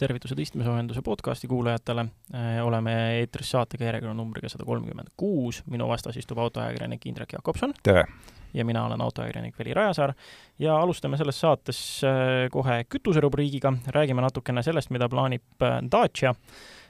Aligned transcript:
tervitused 0.00 0.38
istmesoojenduse 0.38 1.02
podcasti 1.02 1.48
kuulajatele. 1.48 2.06
oleme 2.62 2.92
eetris 3.18 3.50
saatega 3.50 3.84
järjekordnumbriga 3.84 4.48
sada 4.48 4.64
kolmkümmend 4.64 5.12
kuus, 5.16 5.62
minu 5.68 5.88
vastas 5.88 6.16
istub 6.16 6.38
autoajakirjanik 6.38 7.06
Indrek 7.06 7.32
Jakobson. 7.32 7.74
tere! 7.82 8.04
ja 8.54 8.64
mina 8.64 8.86
olen 8.86 9.00
autoajakirjanik 9.00 9.58
Veli 9.58 9.74
Rajasaar. 9.74 10.12
Ja 10.58 10.80
alustame 10.80 11.16
selles 11.16 11.40
saates 11.40 12.00
kohe 12.50 12.84
kütuserubriigiga, 12.88 13.72
räägime 13.86 14.24
natukene 14.24 14.62
sellest, 14.62 14.90
mida 14.90 15.08
plaanib 15.08 15.66
Dacia, 15.92 16.34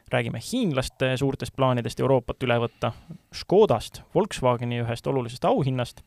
räägime 0.08 0.38
hiinlaste 0.52 1.16
suurtest 1.16 1.56
plaanidest 1.56 2.00
Euroopat 2.00 2.46
üle 2.46 2.60
võtta, 2.62 2.92
Škodast, 3.34 4.02
Volkswageni 4.14 4.80
ühest 4.84 5.06
olulisest 5.06 5.44
auhinnast, 5.44 6.04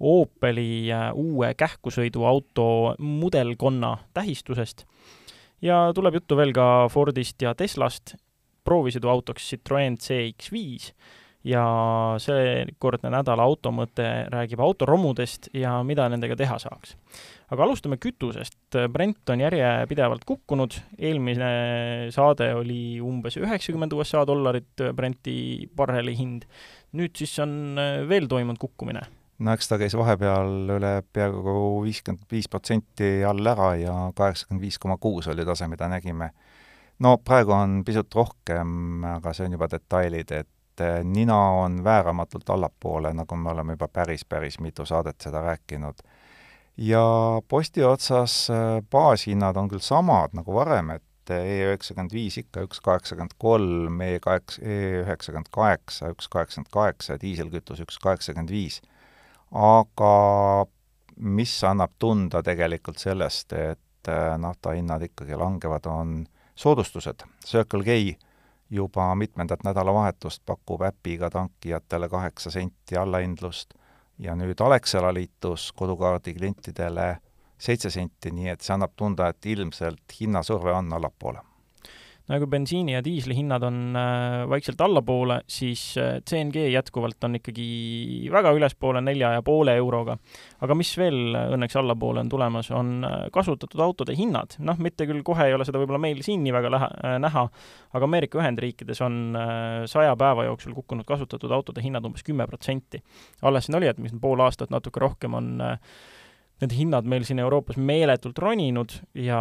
Opeli 0.00 0.92
uue 1.14 1.54
kähkusõiduauto 1.54 2.94
mudelkonna 2.98 3.96
tähistusest 4.14 4.84
ja 5.62 5.92
tuleb 5.94 6.20
juttu 6.20 6.36
veel 6.38 6.52
ka 6.56 6.86
Fordist 6.92 7.42
ja 7.42 7.54
Teslast, 7.54 8.16
proovisõiduautoks 8.66 9.52
Citroen 9.52 9.96
CX5 10.00 10.92
ja 11.46 11.62
seekordne 12.22 13.10
nädala 13.14 13.44
automõte 13.46 14.06
räägib 14.32 14.60
autoromudest 14.62 15.50
ja 15.54 15.76
mida 15.86 16.08
nendega 16.10 16.36
teha 16.38 16.58
saaks. 16.58 16.96
aga 17.50 17.62
alustame 17.62 18.00
kütusest. 18.02 18.58
Brent 18.90 19.30
on 19.30 19.44
järjepidevalt 19.44 20.24
kukkunud, 20.26 20.74
eelmine 20.98 21.50
saade 22.10 22.50
oli 22.58 22.98
umbes 23.00 23.38
üheksakümmend 23.38 23.94
USA 23.94 24.24
dollarit 24.26 24.82
Brenti 24.94 25.68
barreli 25.76 26.16
hind. 26.18 26.48
nüüd 26.96 27.14
siis 27.14 27.38
on 27.38 27.78
veel 28.08 28.26
toimunud 28.26 28.58
kukkumine 28.58 29.06
no 29.38 29.52
eks 29.52 29.68
ta 29.68 29.78
käis 29.80 29.94
vahepeal 29.98 30.70
üle 30.76 30.92
peaaegu 31.12 31.54
viiskümmend 31.84 32.26
viis 32.32 32.48
protsenti 32.48 33.10
all 33.28 33.52
ära 33.52 33.70
ja 33.80 33.94
kaheksakümmend 34.16 34.64
viis 34.64 34.78
koma 34.80 34.96
kuus 35.00 35.28
oli 35.32 35.44
tase, 35.44 35.68
mida 35.68 35.88
nägime. 35.92 36.30
no 36.98 37.16
praegu 37.18 37.52
on 37.52 37.82
pisut 37.84 38.14
rohkem, 38.14 39.04
aga 39.16 39.32
see 39.36 39.46
on 39.46 39.58
juba 39.58 39.68
detailid, 39.72 40.32
et 40.32 40.84
eh, 40.84 41.02
nina 41.04 41.38
on 41.62 41.82
vääramatult 41.84 42.50
allapoole, 42.50 43.12
nagu 43.14 43.36
me 43.36 43.50
oleme 43.52 43.76
juba 43.76 43.88
päris, 43.88 44.24
päris 44.24 44.60
mitu 44.60 44.86
saadet 44.86 45.20
seda 45.20 45.42
rääkinud. 45.44 46.00
ja 46.76 47.04
posti 47.48 47.84
otsas 47.84 48.48
eh, 48.50 48.80
baashinnad 48.90 49.56
on 49.56 49.68
küll 49.68 49.84
samad 49.84 50.32
nagu 50.32 50.54
varem, 50.54 50.96
et 50.96 51.02
E 51.26 51.64
üheksakümmend 51.66 52.12
viis 52.14 52.36
ikka 52.38 52.62
üks 52.62 52.78
kaheksakümmend 52.78 53.32
kolm, 53.42 54.00
E 54.00 54.20
kaheksa, 54.22 54.60
E 54.62 55.00
üheksakümmend 55.00 55.48
kaheksa, 55.50 56.12
üks 56.14 56.28
kaheksakümmend 56.30 56.70
kaheksa, 56.70 57.16
diiselkütus 57.18 57.80
üks 57.82 57.98
kaheksakümmend 57.98 58.52
viis 58.54 58.78
aga 59.56 60.66
mis 61.16 61.64
annab 61.64 61.96
tunda 61.98 62.42
tegelikult 62.44 63.00
sellest, 63.00 63.52
et 63.52 64.08
äh, 64.08 64.36
nafta 64.38 64.74
hinnad 64.76 65.02
ikkagi 65.02 65.36
langevad, 65.38 65.86
on 65.86 66.26
soodustused. 66.54 67.24
Circle 67.44 67.84
K 67.84 68.18
juba 68.70 69.14
mitmendat 69.14 69.64
nädalavahetust 69.64 70.42
pakub 70.46 70.82
äpiga 70.82 71.30
tankijatele 71.30 72.08
kaheksa 72.08 72.50
senti 72.50 72.96
allahindlust 72.98 73.74
ja 74.18 74.34
nüüd 74.34 74.60
Alexela 74.60 75.12
liitus 75.14 75.70
kodukaardi 75.72 76.34
klientidele 76.34 77.16
seitse 77.58 77.90
senti, 77.90 78.32
nii 78.32 78.48
et 78.52 78.60
see 78.60 78.74
annab 78.74 78.96
tunda, 78.96 79.28
et 79.28 79.46
ilmselt 79.46 80.18
hinnasurve 80.20 80.72
on 80.72 80.92
allapoole 80.92 81.55
no 82.26 82.38
kui 82.42 82.48
bensiini 82.50 82.96
ja 82.96 83.02
diisli 83.04 83.36
hinnad 83.38 83.62
on 83.66 83.96
äh, 83.98 84.44
vaikselt 84.50 84.80
allapoole, 84.82 85.40
siis 85.50 85.82
äh, 86.00 86.18
CNG 86.26 86.66
jätkuvalt 86.72 87.24
on 87.24 87.38
ikkagi 87.38 87.66
väga 88.32 88.52
ülespoole 88.56 89.02
nelja 89.04 89.32
ja 89.36 89.44
poole 89.46 89.76
euroga. 89.78 90.16
aga 90.60 90.74
mis 90.78 90.90
veel 90.98 91.36
õnneks 91.36 91.78
allapoole 91.78 92.24
on 92.24 92.32
tulemas, 92.32 92.70
on 92.74 93.06
äh, 93.06 93.16
kasutatud 93.32 93.80
autode 93.80 94.16
hinnad. 94.18 94.58
noh, 94.58 94.78
mitte 94.82 95.06
küll 95.06 95.22
kohe 95.26 95.46
ei 95.46 95.54
ole 95.54 95.66
seda 95.68 95.82
võib-olla 95.82 96.02
meil 96.02 96.22
siin 96.26 96.42
nii 96.44 96.54
väga 96.56 96.72
lähe, 96.74 96.90
näha, 97.22 97.46
aga 97.94 98.10
Ameerika 98.10 98.40
Ühendriikides 98.40 99.00
on 99.04 99.36
saja 99.90 100.14
päeva 100.18 100.44
jooksul 100.46 100.74
kukkunud 100.76 101.06
kasutatud 101.06 101.52
autode 101.52 101.82
hinnad 101.84 102.04
umbes 102.06 102.24
kümme 102.26 102.46
protsenti. 102.46 103.02
alles 103.42 103.66
siin 103.66 103.78
oli, 103.78 103.88
et 103.90 103.98
mis 104.02 104.14
pool 104.20 104.40
aastat 104.44 104.70
natuke 104.74 105.00
rohkem 105.00 105.34
on 105.34 105.60
äh, 105.60 105.78
need 106.62 106.72
hinnad 106.72 107.08
meil 107.08 107.24
siin 107.28 107.40
Euroopas 107.42 107.76
meeletult 107.76 108.38
roninud 108.40 108.94
ja 109.20 109.40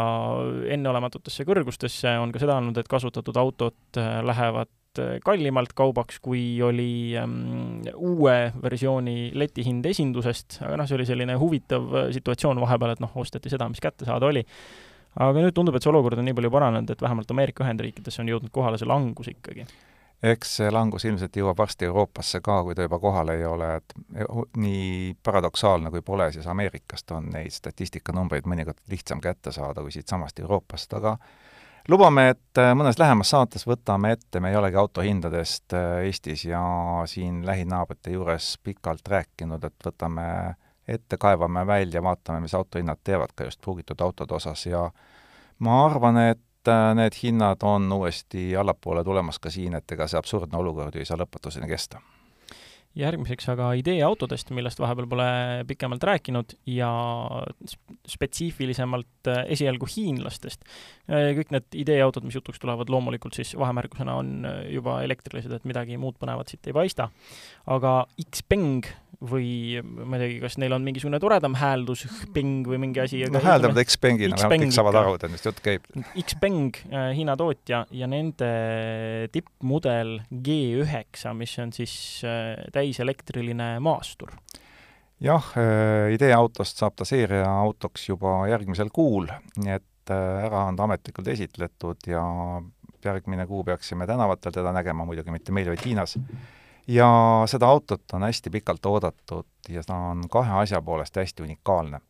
enneolematutesse 0.75 1.45
kõrgustesse 1.47 2.17
on 2.19 2.33
ka 2.35 2.41
seda 2.43 2.57
olnud, 2.59 2.77
et 2.79 2.89
kasutatud 2.91 3.37
autod 3.39 3.99
äh, 4.01 4.17
lähevad 4.25 4.99
äh, 4.99 5.13
kallimalt 5.23 5.71
kaubaks, 5.77 6.19
kui 6.23 6.43
oli 6.65 7.15
um, 7.21 7.85
uue 7.95 8.35
versiooni 8.63 9.31
leti 9.37 9.63
hind 9.67 9.87
esindusest, 9.87 10.59
aga 10.65 10.81
noh, 10.81 10.89
see 10.89 10.99
oli 10.99 11.07
selline 11.07 11.39
huvitav 11.39 11.87
äh, 11.93 12.11
situatsioon 12.17 12.59
vahepeal, 12.65 12.97
et 12.97 13.03
noh, 13.03 13.15
osteti 13.23 13.53
seda, 13.53 13.69
mis 13.71 13.83
kätte 13.83 14.07
saada 14.07 14.27
oli. 14.27 14.43
aga 15.15 15.39
nüüd 15.39 15.55
tundub, 15.55 15.77
et 15.77 15.85
see 15.85 15.93
olukord 15.93 16.19
on 16.19 16.27
nii 16.27 16.35
palju 16.35 16.51
paranenud, 16.51 16.91
et 16.91 17.07
vähemalt 17.07 17.31
Ameerika 17.31 17.63
Ühendriikides 17.63 18.19
on 18.19 18.33
jõudnud 18.33 18.51
kohale 18.51 18.81
see 18.81 18.91
langus 18.91 19.31
ikkagi 19.31 19.63
eks 20.23 20.55
see 20.57 20.71
langus 20.71 21.05
ilmselt 21.05 21.35
jõuab 21.37 21.57
varsti 21.57 21.85
Euroopasse 21.85 22.41
ka, 22.43 22.61
kui 22.63 22.75
ta 22.75 22.85
juba 22.85 22.99
kohal 22.99 23.29
ei 23.33 23.45
ole, 23.45 23.75
et 23.77 23.95
nii 24.57 25.15
paradoksaalne 25.23 25.91
kui 25.93 26.01
pole, 26.05 26.31
siis 26.31 26.47
Ameerikast 26.47 27.11
on 27.11 27.29
neid 27.33 27.53
statistikanumbreid 27.53 28.47
mõnikord 28.49 28.79
lihtsam 28.91 29.21
kätte 29.21 29.51
saada 29.55 29.83
kui 29.83 29.93
siitsamast 29.93 30.39
Euroopast, 30.39 30.93
aga 30.97 31.15
lubame, 31.89 32.29
et 32.33 32.61
äh, 32.61 32.73
mõnes 32.77 32.99
lähemas 32.99 33.29
saates 33.35 33.67
võtame 33.67 34.15
ette, 34.15 34.39
me 34.39 34.51
ei 34.53 34.59
olegi 34.59 34.79
autohindadest 34.81 35.75
äh, 35.77 36.05
Eestis 36.07 36.45
ja 36.45 36.61
siin 37.09 37.43
lähinaabrite 37.45 38.15
juures 38.15 38.55
pikalt 38.63 39.07
rääkinud, 39.07 39.63
et 39.63 39.89
võtame 39.89 40.29
ette, 40.87 41.17
kaevame 41.17 41.65
välja, 41.67 42.01
vaatame, 42.03 42.39
mis 42.45 42.53
autohinnad 42.53 43.01
teevad 43.03 43.33
ka 43.35 43.49
just 43.49 43.61
pruugitud 43.61 44.01
autode 44.01 44.37
osas 44.37 44.65
ja 44.65 44.89
ma 45.59 45.85
arvan, 45.85 46.17
et 46.31 46.44
need 46.95 47.17
hinnad 47.23 47.63
on 47.63 47.91
uuesti 47.93 48.55
allapoole 48.57 49.03
tulemas 49.03 49.39
ka 49.39 49.49
siin, 49.49 49.73
et 49.73 49.91
ega 49.91 50.07
see 50.07 50.19
absurdne 50.19 50.57
olukord 50.57 50.95
ju 50.95 51.03
ei 51.03 51.05
saa 51.05 51.19
lõpetuseni 51.21 51.69
kesta 51.69 52.01
järgmiseks 52.95 53.49
aga 53.51 53.71
ideeautodest, 53.79 54.51
millest 54.55 54.79
vahepeal 54.79 55.07
pole 55.11 55.27
pikemalt 55.67 56.03
rääkinud 56.07 56.55
ja 56.71 56.89
spetsiifilisemalt 58.07 59.31
äh, 59.31 59.43
esialgu 59.55 59.89
hiinlastest. 59.89 60.67
Äh, 61.09 61.31
kõik 61.39 61.53
need 61.55 61.79
ideeautod, 61.85 62.27
mis 62.27 62.37
jutuks 62.39 62.61
tulevad, 62.61 62.91
loomulikult 62.91 63.37
siis 63.37 63.55
vahemärkusena 63.59 64.19
on 64.21 64.35
juba 64.71 65.01
elektrilised, 65.05 65.51
et 65.51 65.67
midagi 65.67 65.99
muud 66.01 66.19
põnevat 66.21 66.51
siit 66.51 66.71
ei 66.71 66.75
paista. 66.75 67.09
aga 67.65 68.05
Xpeng 68.29 68.85
või 69.23 69.79
ma 69.81 70.17
ei 70.17 70.23
teagi, 70.23 70.37
kas 70.43 70.57
neil 70.61 70.73
on 70.75 70.83
mingisugune 70.85 71.19
toredam 71.21 71.55
hääldus, 71.59 72.05
Xpeng 72.09 72.67
või 72.67 72.79
mingi 72.81 73.01
asi. 73.03 73.21
no 73.31 73.41
hääldavad 73.43 73.79
Xpengina, 73.87 74.37
vähemalt 74.37 74.65
kõik 74.65 74.75
saavad 74.75 74.99
aru, 74.99 75.15
millest 75.27 75.49
jutt 75.49 75.61
käib. 75.65 75.87
Xpeng 76.19 76.79
äh,, 76.89 77.11
Hiina 77.17 77.37
tootja 77.39 77.83
ja 77.95 78.09
nende 78.11 78.49
tippmudel 79.33 80.17
G9, 80.31 81.33
mis 81.39 81.55
on 81.63 81.73
siis 81.75 81.95
äh, 82.27 82.55
täiselektriline 82.85 83.79
maastur. 83.79 84.31
jah 85.21 85.45
äh,, 85.57 86.13
ideeautost 86.13 86.77
saab 86.77 86.95
ta 86.99 87.05
seeriaautoks 87.07 88.09
juba 88.09 88.47
järgmisel 88.51 88.91
kuul, 88.93 89.29
nii 89.57 89.77
et 89.77 90.11
äh, 90.11 90.45
ära 90.45 90.65
on 90.69 90.75
ta 90.75 90.83
ametlikult 90.83 91.27
esitletud 91.31 92.07
ja 92.07 92.21
järgmine 93.05 93.45
kuu 93.47 93.63
peaksime 93.63 94.07
tänavatel 94.07 94.51
teda 94.51 94.73
nägema, 94.75 95.05
muidugi 95.05 95.31
mitte 95.31 95.55
meil, 95.55 95.69
vaid 95.71 95.85
Hiinas 95.85 96.17
ja 96.87 97.07
seda 97.47 97.69
autot 97.71 98.03
on 98.13 98.27
hästi 98.27 98.49
pikalt 98.49 98.85
oodatud 98.85 99.69
ja 99.69 99.83
ta 99.87 99.95
on 100.11 100.27
kahe 100.29 100.59
asja 100.61 100.81
poolest 100.81 101.15
hästi 101.15 101.43
unikaalne. 101.43 102.01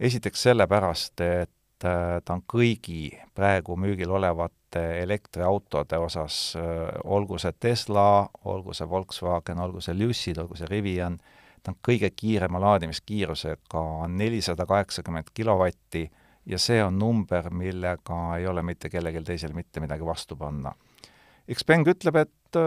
esiteks 0.00 0.42
sellepärast, 0.42 1.20
et 1.20 1.84
äh, 1.84 2.18
ta 2.24 2.34
on 2.34 2.42
kõigi 2.42 3.12
praegu 3.34 3.76
müügil 3.76 4.10
olevate 4.10 4.61
elektriautode 4.80 5.98
osas, 5.98 6.54
olgu 7.04 7.38
see 7.38 7.52
Tesla, 7.60 8.28
olgu 8.44 8.74
see 8.74 8.88
Volkswagen, 8.88 9.60
olgu 9.60 9.80
see 9.84 9.94
Lucid, 9.98 10.38
olgu 10.38 10.56
see 10.58 10.70
Rivian, 10.70 11.18
ta 11.62 11.72
on 11.74 11.78
kõige 11.84 12.10
kiirema 12.16 12.60
laadimiskiirusega, 12.62 13.84
nelisada 14.08 14.66
kaheksakümmend 14.66 15.30
kilovatti 15.34 16.06
ja 16.46 16.58
see 16.58 16.80
on 16.82 16.98
number, 16.98 17.50
millega 17.54 18.22
ei 18.38 18.46
ole 18.50 18.64
mitte 18.66 18.90
kellelgi 18.90 19.22
teisel 19.26 19.54
mitte 19.54 19.82
midagi 19.82 20.06
vastu 20.06 20.36
panna. 20.36 20.72
Xpeng 21.52 21.88
ütleb, 21.90 22.18
et 22.22 22.58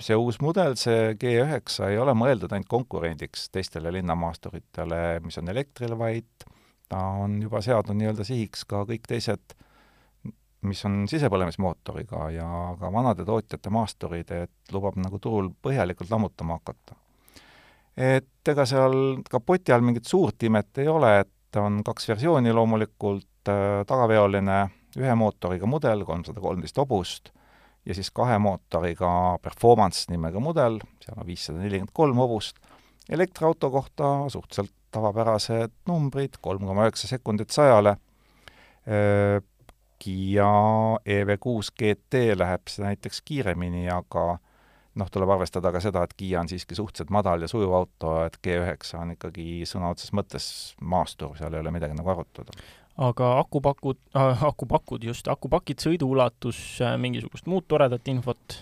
see 0.00 0.16
uus 0.16 0.40
mudel, 0.40 0.76
see 0.80 1.14
G9 1.20 1.88
ei 1.88 1.98
ole 2.00 2.14
mõeldud 2.16 2.52
ainult 2.52 2.70
konkurendiks 2.70 3.48
teistele 3.52 3.92
linnamaasturitele, 3.98 5.20
mis 5.24 5.38
on 5.40 5.52
elektril, 5.52 5.96
vaid 6.00 6.48
ta 6.90 7.00
on 7.22 7.38
juba 7.42 7.60
seadnud 7.64 7.98
nii-öelda 7.98 8.26
sihiks 8.26 8.64
ka 8.68 8.82
kõik 8.88 9.06
teised, 9.08 9.54
mis 10.68 10.84
on 10.84 11.04
sisepõlemismootoriga 11.08 12.30
ja 12.34 12.48
ka 12.80 12.90
vanade 12.92 13.24
tootjate 13.24 13.72
maasturid, 13.72 14.30
et 14.30 14.74
lubab 14.74 14.98
nagu 15.00 15.18
turul 15.18 15.50
põhjalikult 15.62 16.10
lammutama 16.12 16.58
hakata. 16.58 16.96
et 17.96 18.48
ega 18.48 18.64
seal 18.66 19.22
kapoti 19.30 19.72
all 19.72 19.84
mingit 19.84 20.06
suurt 20.06 20.42
imet 20.42 20.78
ei 20.78 20.88
ole, 20.88 21.20
et 21.20 21.56
on 21.60 21.82
kaks 21.84 22.08
versiooni 22.08 22.52
loomulikult, 22.52 23.48
äh, 23.48 23.82
tagaveoline 23.86 24.60
ühe 24.98 25.14
mootoriga 25.14 25.66
mudel, 25.66 26.04
kolmsada 26.04 26.40
kolmteist 26.40 26.78
hobust 26.78 27.30
ja 27.86 27.94
siis 27.94 28.10
kahe 28.14 28.38
mootoriga 28.38 29.38
performance 29.42 30.10
nimega 30.12 30.40
mudel, 30.40 30.80
seal 31.02 31.18
on 31.18 31.26
viissada 31.26 31.62
nelikümmend 31.62 31.94
kolm 31.96 32.20
hobust, 32.20 32.60
elektriauto 33.08 33.70
kohta 33.70 34.12
suhteliselt 34.28 34.74
tavapärased 34.90 35.72
numbrid, 35.88 36.36
kolm 36.42 36.66
koma 36.66 36.88
üheksa 36.88 37.08
sekundit 37.10 37.54
sajale, 37.54 37.96
Kiia 40.00 40.50
EV6 41.04 41.74
GT 41.76 42.22
läheb 42.38 42.72
näiteks 42.80 43.20
kiiremini, 43.24 43.84
aga 43.92 44.38
noh, 44.98 45.10
tuleb 45.12 45.30
arvestada 45.34 45.72
ka 45.74 45.82
seda, 45.82 46.02
et 46.04 46.14
Kiia 46.18 46.40
on 46.40 46.50
siiski 46.50 46.76
suhteliselt 46.78 47.12
madal 47.14 47.44
ja 47.44 47.48
sujuv 47.50 47.74
auto, 47.76 48.14
et 48.24 48.38
G9 48.46 48.94
on 48.98 49.14
ikkagi 49.14 49.62
sõna 49.68 49.92
otseses 49.92 50.14
mõttes 50.16 50.46
maastur, 50.80 51.36
seal 51.38 51.54
ei 51.54 51.62
ole 51.62 51.74
midagi 51.74 51.96
nagu 51.98 52.14
arutada. 52.14 52.56
aga 53.00 53.32
akupakud 53.40 53.98
äh,, 54.16 54.44
akupakud 54.44 55.04
just, 55.04 55.28
akupakid, 55.28 55.80
sõiduulatus, 55.80 56.58
äh, 56.84 56.96
mingisugust 57.00 57.46
muud 57.46 57.68
toredat 57.68 58.08
infot? 58.08 58.58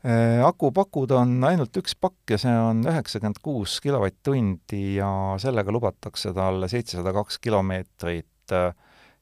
Äh, 0.00 0.40
akupakud 0.46 1.10
on 1.12 1.38
ainult 1.44 1.76
üks 1.76 1.96
pakk 1.98 2.34
ja 2.34 2.38
see 2.40 2.52
on 2.56 2.84
üheksakümmend 2.88 3.40
kuus 3.44 3.80
kilovatt-tundi 3.84 4.96
ja 4.96 5.10
sellega 5.42 5.72
lubatakse 5.74 6.32
talle 6.36 6.70
seitsesada 6.72 7.12
kaks 7.16 7.40
kilomeetrit 7.42 8.54
äh, 8.56 8.70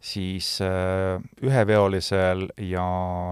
siis 0.00 0.60
äh, 0.62 1.18
üheveolisel 1.42 2.48
ja 2.62 2.84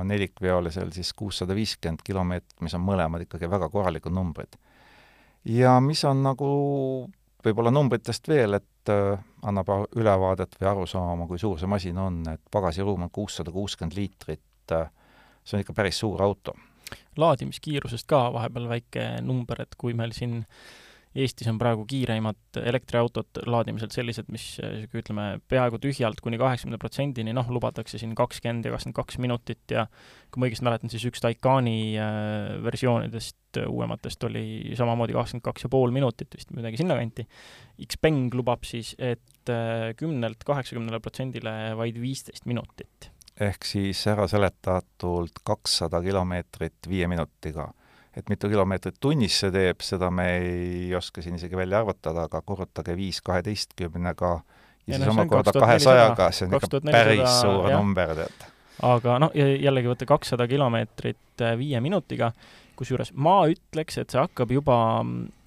nelikveolisel 0.05 0.91
siis 0.93 1.13
kuussada 1.15 1.55
viiskümmend 1.55 2.03
kilomeetrit, 2.05 2.61
mis 2.61 2.75
on 2.75 2.83
mõlemad 2.87 3.23
ikkagi 3.23 3.51
väga 3.51 3.69
korralikud 3.71 4.15
numbrid. 4.15 4.59
ja 5.45 5.79
mis 5.81 6.05
on 6.05 6.23
nagu 6.27 6.49
võib-olla 7.47 7.71
numbritest 7.71 8.29
veel, 8.29 8.59
et 8.59 8.91
äh, 8.91 9.19
annab 9.47 9.71
ülevaadet 9.97 10.59
või 10.61 10.71
arusaama, 10.71 11.27
kui 11.27 11.39
suur 11.39 11.59
see 11.59 11.71
masin 11.71 11.99
on, 11.99 12.23
et 12.33 12.43
pagasiruum 12.51 13.07
on 13.07 13.11
kuussada 13.11 13.55
kuuskümmend 13.55 13.95
liitrit, 13.95 14.75
äh, 14.75 14.91
see 15.45 15.59
on 15.59 15.63
ikka 15.63 15.77
päris 15.77 16.03
suur 16.03 16.23
auto. 16.23 16.57
laadimiskiirusest 17.17 18.07
ka 18.07 18.33
vahepeal 18.33 18.69
väike 18.69 19.07
number, 19.23 19.63
et 19.63 19.75
kui 19.79 19.95
meil 19.95 20.13
siin 20.13 20.43
äh, 20.43 20.86
Eestis 21.17 21.49
on 21.49 21.57
praegu 21.61 21.87
kiireimad 21.89 22.59
elektriautod 22.61 23.41
laadimiselt 23.49 23.95
sellised, 23.95 24.29
mis 24.33 24.45
ütleme, 24.61 25.39
peaaegu 25.49 25.81
tühjalt 25.81 26.21
kuni 26.25 26.37
kaheksakümne 26.41 26.79
protsendini, 26.81 27.33
noh, 27.37 27.49
lubatakse 27.53 28.01
siin 28.01 28.13
kakskümmend 28.19 28.69
ja 28.69 28.75
kakskümmend 28.75 28.99
kaks 28.99 29.19
minutit 29.23 29.73
ja 29.73 29.87
kui 30.31 30.43
ma 30.43 30.51
õigesti 30.51 30.67
mäletan, 30.67 30.93
siis 30.93 31.07
üks 31.09 31.25
Taycani 31.25 31.79
äh, 31.97 32.57
versioonidest 32.67 33.63
uuematest 33.65 34.29
oli 34.29 34.77
samamoodi 34.77 35.17
kakskümmend 35.17 35.47
kaks 35.49 35.65
ja 35.65 35.73
pool 35.73 35.95
minutit 35.95 36.37
vist, 36.37 36.53
midagi 36.57 36.83
sinnakanti. 36.83 37.25
Xpeng 37.87 38.37
lubab 38.37 38.69
siis, 38.69 38.93
et 38.99 39.53
äh, 39.53 39.93
kümnelt 39.97 40.45
kaheksakümnele 40.45 41.01
protsendile 41.01 41.57
vaid 41.81 42.01
viisteist 42.03 42.45
minutit. 42.51 43.11
ehk 43.41 43.65
siis 43.69 44.07
ära 44.09 44.25
seletatult 44.29 45.43
kakssada 45.45 46.01
kilomeetrit 46.05 46.89
viie 46.89 47.09
minutiga 47.09 47.71
et 48.17 48.31
mitu 48.33 48.49
kilomeetrit 48.51 48.97
tunnis 49.01 49.37
see 49.43 49.53
teeb, 49.55 49.83
seda 49.85 50.11
me 50.15 50.27
ei 50.39 50.95
oska 50.97 51.23
siin 51.25 51.37
isegi 51.37 51.59
välja 51.59 51.83
arvutada, 51.83 52.27
aga 52.31 52.41
korrutage 52.47 52.97
viis 52.97 53.21
kaheteistkümnega 53.25 54.33
ja, 54.33 54.43
ja 54.87 54.99
siis 55.01 55.07
no, 55.07 55.15
omakorda 55.17 55.53
kahesajaga, 55.57 56.31
see 56.33 56.49
on 56.49 56.59
ikka 56.59 56.83
päris 56.89 57.41
suur 57.43 57.71
jah. 57.71 57.81
number, 57.81 58.15
tead. 58.23 58.47
aga 58.89 59.19
noh, 59.27 59.35
jällegi 59.37 59.93
võtta 59.93 60.09
kakssada 60.09 60.49
kilomeetrit 60.51 61.45
äh, 61.45 61.57
viie 61.61 61.81
minutiga, 61.85 62.33
kusjuures 62.77 63.13
ma 63.13 63.43
ütleks, 63.53 64.01
et 64.01 64.13
see 64.13 64.23
hakkab 64.23 64.53
juba 64.57 64.79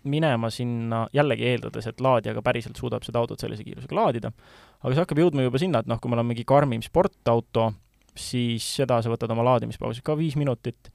minema 0.09 0.49
sinna, 0.53 1.03
jällegi 1.13 1.49
eeldades, 1.49 1.89
et 1.89 2.01
laadija 2.01 2.35
ka 2.37 2.43
päriselt 2.45 2.77
suudab 2.79 3.03
seda 3.05 3.21
autot 3.21 3.41
sellise 3.41 3.65
kiirusega 3.65 3.97
laadida, 3.97 4.31
aga 4.79 4.93
see 4.93 5.03
hakkab 5.03 5.25
jõudma 5.25 5.45
juba 5.45 5.61
sinna, 5.61 5.81
et 5.81 5.89
noh, 5.89 5.99
kui 6.01 6.11
meil 6.11 6.21
on 6.21 6.29
mingi 6.29 6.45
karmim 6.47 6.85
sportauto, 6.85 7.71
siis 8.19 8.65
seda 8.79 9.01
sa 9.03 9.11
võtad 9.11 9.31
oma 9.33 9.45
laadimispausi 9.53 10.03
ka 10.05 10.15
viis 10.19 10.37
minutit 10.39 10.91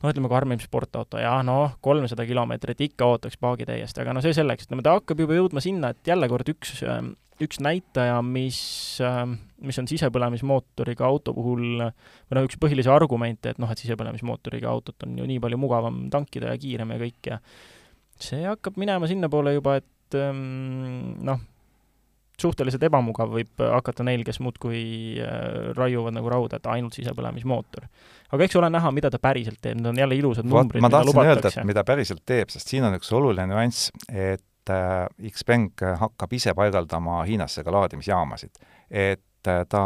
no 0.00 0.12
ütleme, 0.12 0.30
karmim 0.32 0.60
sportauto, 0.62 1.20
jah, 1.20 1.40
noh, 1.46 1.76
kolmsada 1.84 2.24
kilomeetrit 2.28 2.86
ikka 2.88 3.08
ootaks 3.14 3.40
paagi 3.40 3.66
täiesti, 3.68 4.02
aga 4.02 4.14
no 4.16 4.22
see 4.24 4.34
selleks, 4.36 4.68
ütleme, 4.68 4.84
ta 4.86 4.96
hakkab 4.96 5.20
juba 5.24 5.36
jõudma 5.36 5.62
sinna, 5.64 5.92
et 5.92 6.12
jälle 6.12 6.28
kord 6.32 6.48
üks, 6.52 6.78
ähm, 6.88 7.12
üks 7.40 7.60
näitaja, 7.64 8.20
mis, 8.24 8.60
ähm, 9.04 9.36
mis 9.64 9.78
on 9.80 9.88
sisepõlemismootoriga 9.90 11.06
auto 11.08 11.34
puhul, 11.36 11.84
või 11.84 12.38
noh, 12.38 12.48
üks 12.48 12.60
põhilisi 12.60 12.92
argumente, 12.92 13.52
et 13.52 13.60
noh, 13.62 13.70
et 13.72 13.84
sisepõlemismootoriga 13.84 14.72
autot 14.72 15.08
on 15.08 15.20
ju 15.20 15.28
nii 15.28 15.40
palju 15.42 15.60
mugavam 15.60 16.02
tankida 16.12 16.54
ja 16.54 16.60
kiirem 16.60 16.96
ja 16.96 17.00
kõik 17.04 17.32
ja 17.32 17.40
see 18.20 18.44
hakkab 18.44 18.76
minema 18.80 19.08
sinnapoole 19.08 19.56
juba, 19.56 19.78
et 19.80 20.20
ähm, 20.20 21.16
noh, 21.24 21.40
suhteliselt 22.40 22.82
ebamugav 22.88 23.30
võib 23.32 23.62
hakata 23.62 24.04
neil, 24.06 24.22
kes 24.26 24.40
muudkui 24.42 24.82
äh, 25.22 25.70
raiuvad 25.76 26.16
nagu 26.16 26.30
rauda, 26.32 26.60
et 26.60 26.68
ainult 26.72 26.96
sisepõlemismootor. 26.98 27.86
aga 28.30 28.46
eks 28.46 28.56
ole 28.60 28.70
näha, 28.72 28.92
mida 28.96 29.10
ta 29.12 29.20
päriselt 29.22 29.60
teeb, 29.62 29.78
need 29.78 29.90
on 29.92 30.00
jälle 30.02 30.18
ilusad 30.18 30.48
numbrid, 30.48 30.82
mida 30.84 31.02
lubatakse. 31.06 31.64
mida 31.68 31.84
päriselt 31.86 32.24
teeb, 32.26 32.52
sest 32.52 32.72
siin 32.72 32.86
on 32.88 32.96
üks 32.98 33.12
oluline 33.16 33.48
nüanss, 33.50 33.90
et 34.08 34.72
äh, 34.72 35.06
Xpeng 35.32 35.86
hakkab 36.04 36.32
ise 36.38 36.54
paigaldama 36.56 37.22
Hiinasse 37.28 37.64
ka 37.66 37.74
laadimisjaamasid. 37.76 38.64
et 38.90 39.48
äh, 39.48 39.62
ta 39.68 39.84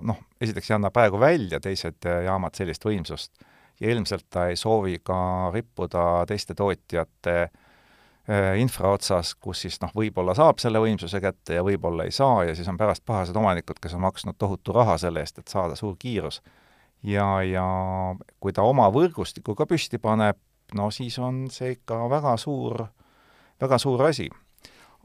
noh, 0.00 0.22
esiteks 0.40 0.70
ei 0.70 0.78
anna 0.78 0.90
praegu 0.94 1.20
välja 1.20 1.60
teised 1.60 2.06
äh, 2.06 2.24
jaamad 2.30 2.54
sellist 2.58 2.84
võimsust 2.84 3.46
ja 3.80 3.92
ilmselt 3.92 4.30
ta 4.32 4.48
ei 4.48 4.56
soovi 4.56 4.98
ka 5.04 5.52
rippuda 5.52 6.24
teiste 6.28 6.54
tootjate 6.56 7.40
äh, 7.42 7.48
Äh, 7.50 7.65
infra 8.58 8.90
otsas, 8.90 9.34
kus 9.38 9.60
siis 9.62 9.76
noh, 9.82 9.92
võib-olla 9.94 10.34
saab 10.34 10.58
selle 10.58 10.80
võimsuse 10.82 11.20
kätte 11.22 11.60
ja 11.60 11.62
võib-olla 11.62 12.08
ei 12.08 12.14
saa 12.14 12.42
ja 12.48 12.56
siis 12.58 12.66
on 12.68 12.78
pärast 12.78 13.04
pahased 13.06 13.36
omanikud, 13.38 13.78
kes 13.82 13.94
on 13.94 14.02
maksnud 14.02 14.34
tohutu 14.38 14.74
raha 14.74 14.96
selle 14.98 15.22
eest, 15.22 15.38
et 15.38 15.52
saada 15.52 15.76
suur 15.78 15.94
kiirus. 15.98 16.40
ja, 17.02 17.42
ja 17.46 17.66
kui 18.40 18.52
ta 18.52 18.66
oma 18.66 18.88
võrgustiku 18.90 19.54
ka 19.54 19.66
püsti 19.70 20.02
paneb, 20.02 20.40
no 20.74 20.90
siis 20.90 21.18
on 21.22 21.46
see 21.54 21.76
ikka 21.76 22.08
väga 22.10 22.34
suur, 22.36 22.86
väga 23.62 23.78
suur 23.78 24.02
asi. 24.08 24.28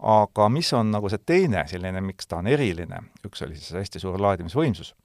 aga 0.02 0.50
mis 0.50 0.74
on 0.74 0.90
nagu 0.92 1.10
see 1.10 1.22
teine 1.22 1.68
selline, 1.68 2.02
miks 2.02 2.26
ta 2.26 2.42
on 2.42 2.48
eriline, 2.48 3.04
üks 3.26 3.46
oli 3.46 3.56
siis 3.56 3.78
hästi 3.78 4.00
suur 4.02 4.18
laadimisvõimsus. 4.22 4.96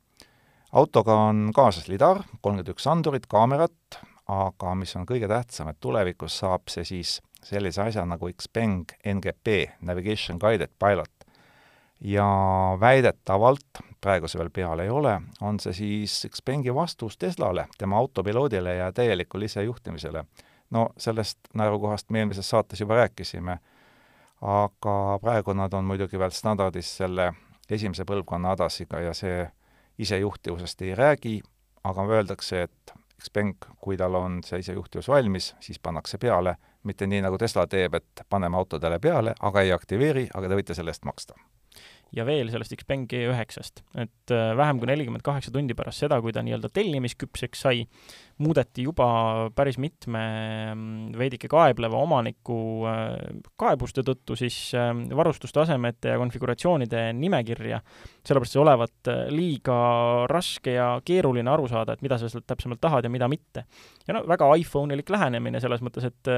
autoga 0.72 1.20
on 1.28 1.50
kaasas 1.52 1.88
lidar, 1.88 2.24
kolmkümmend 2.40 2.72
üks 2.72 2.86
andurit, 2.86 3.26
kaamerat, 3.26 4.00
aga 4.28 4.74
mis 4.74 4.96
on 4.96 5.06
kõige 5.06 5.28
tähtsam, 5.30 5.70
et 5.70 5.80
tulevikus 5.80 6.38
saab 6.40 6.70
see 6.72 6.84
siis 6.84 7.20
sellise 7.46 7.82
asja 7.82 8.04
nagu 8.06 8.28
Xpeng 8.32 8.96
NGP, 9.06 9.78
Navigation 9.80 10.40
Guided 10.42 10.72
Pilot. 10.78 11.12
ja 12.00 12.26
väidetavalt, 12.80 13.78
praegu 14.00 14.28
see 14.28 14.38
veel 14.38 14.50
peal 14.52 14.82
ei 14.84 14.90
ole, 14.92 15.14
on 15.40 15.56
see 15.60 15.72
siis 15.72 16.26
Xpengi 16.28 16.74
vastus 16.74 17.16
Teslale, 17.16 17.68
tema 17.78 17.96
autopiloodile 17.96 18.74
ja 18.74 18.92
täielikule 18.92 19.44
isejuhtimisele. 19.44 20.24
no 20.70 20.88
sellest 20.98 21.38
naerukohast 21.54 22.10
me 22.10 22.18
eelmises 22.18 22.50
saates 22.50 22.80
juba 22.80 22.94
rääkisime, 22.94 23.58
aga 24.40 25.18
praegu 25.22 25.52
nad 25.52 25.72
on 25.72 25.84
muidugi 25.84 26.18
veel 26.18 26.30
standardis 26.30 26.96
selle 26.96 27.32
esimese 27.70 28.04
põlvkonna 28.04 28.52
ADAS-iga 28.52 29.00
ja 29.00 29.14
see 29.14 29.46
isejuhtivusest 29.98 30.82
ei 30.82 30.94
räägi, 30.94 31.40
aga 31.84 32.06
öeldakse, 32.06 32.62
et 32.62 32.94
Xpeng, 33.22 33.56
kui 33.80 33.96
tal 33.96 34.14
on 34.14 34.42
see 34.44 34.60
isejuhtivus 34.60 35.08
valmis, 35.08 35.54
siis 35.60 35.78
pannakse 35.82 36.18
peale 36.18 36.56
mitte 36.86 37.06
nii, 37.06 37.22
nagu 37.24 37.38
Tesla 37.38 37.66
teeb, 37.66 37.94
et 37.98 38.24
paneme 38.28 38.56
autodele 38.56 38.98
peale, 39.02 39.34
aga 39.40 39.62
ei 39.64 39.72
aktiveeri, 39.74 40.28
aga 40.34 40.48
te 40.48 40.58
võite 40.60 40.76
selle 40.76 40.92
eest 40.94 41.08
maksta 41.08 41.34
ja 42.14 42.24
veel 42.26 42.50
sellest 42.52 42.74
Xpeng 42.78 43.06
G9-st, 43.10 43.82
et 43.98 44.32
äh, 44.34 44.52
vähem 44.56 44.78
kui 44.78 44.88
nelikümmend 44.88 45.24
kaheksa 45.26 45.50
tundi 45.54 45.74
pärast 45.76 46.04
seda, 46.04 46.20
kui 46.22 46.34
ta 46.34 46.42
nii-öelda 46.46 46.70
tellimisküpseks 46.74 47.64
sai, 47.66 47.82
muudeti 48.42 48.84
juba 48.86 49.08
päris 49.56 49.78
mitme 49.82 50.22
mm, 50.74 51.16
veidike 51.18 51.50
kaebleva 51.50 51.98
omaniku 52.04 52.58
äh, 52.86 53.40
kaebuste 53.58 54.04
tõttu 54.06 54.36
siis 54.38 54.58
äh, 54.78 54.92
varustustasemete 55.18 56.14
ja 56.14 56.20
konfiguratsioonide 56.22 57.08
nimekirja, 57.18 57.80
sellepärast 58.22 58.54
see 58.54 58.62
olevat 58.62 59.12
liiga 59.34 59.78
raske 60.30 60.76
ja 60.76 60.92
keeruline 61.06 61.50
aru 61.50 61.66
saada, 61.70 61.96
et 61.96 62.04
mida 62.06 62.20
sa 62.20 62.30
sealt 62.30 62.46
täpsemalt 62.46 62.82
tahad 62.82 63.08
ja 63.08 63.12
mida 63.12 63.28
mitte. 63.30 63.66
ja 64.06 64.14
no 64.14 64.22
väga 64.28 64.52
iPhone'ilik 64.62 65.10
lähenemine 65.10 65.60
selles 65.62 65.82
mõttes, 65.82 66.06
et 66.06 66.30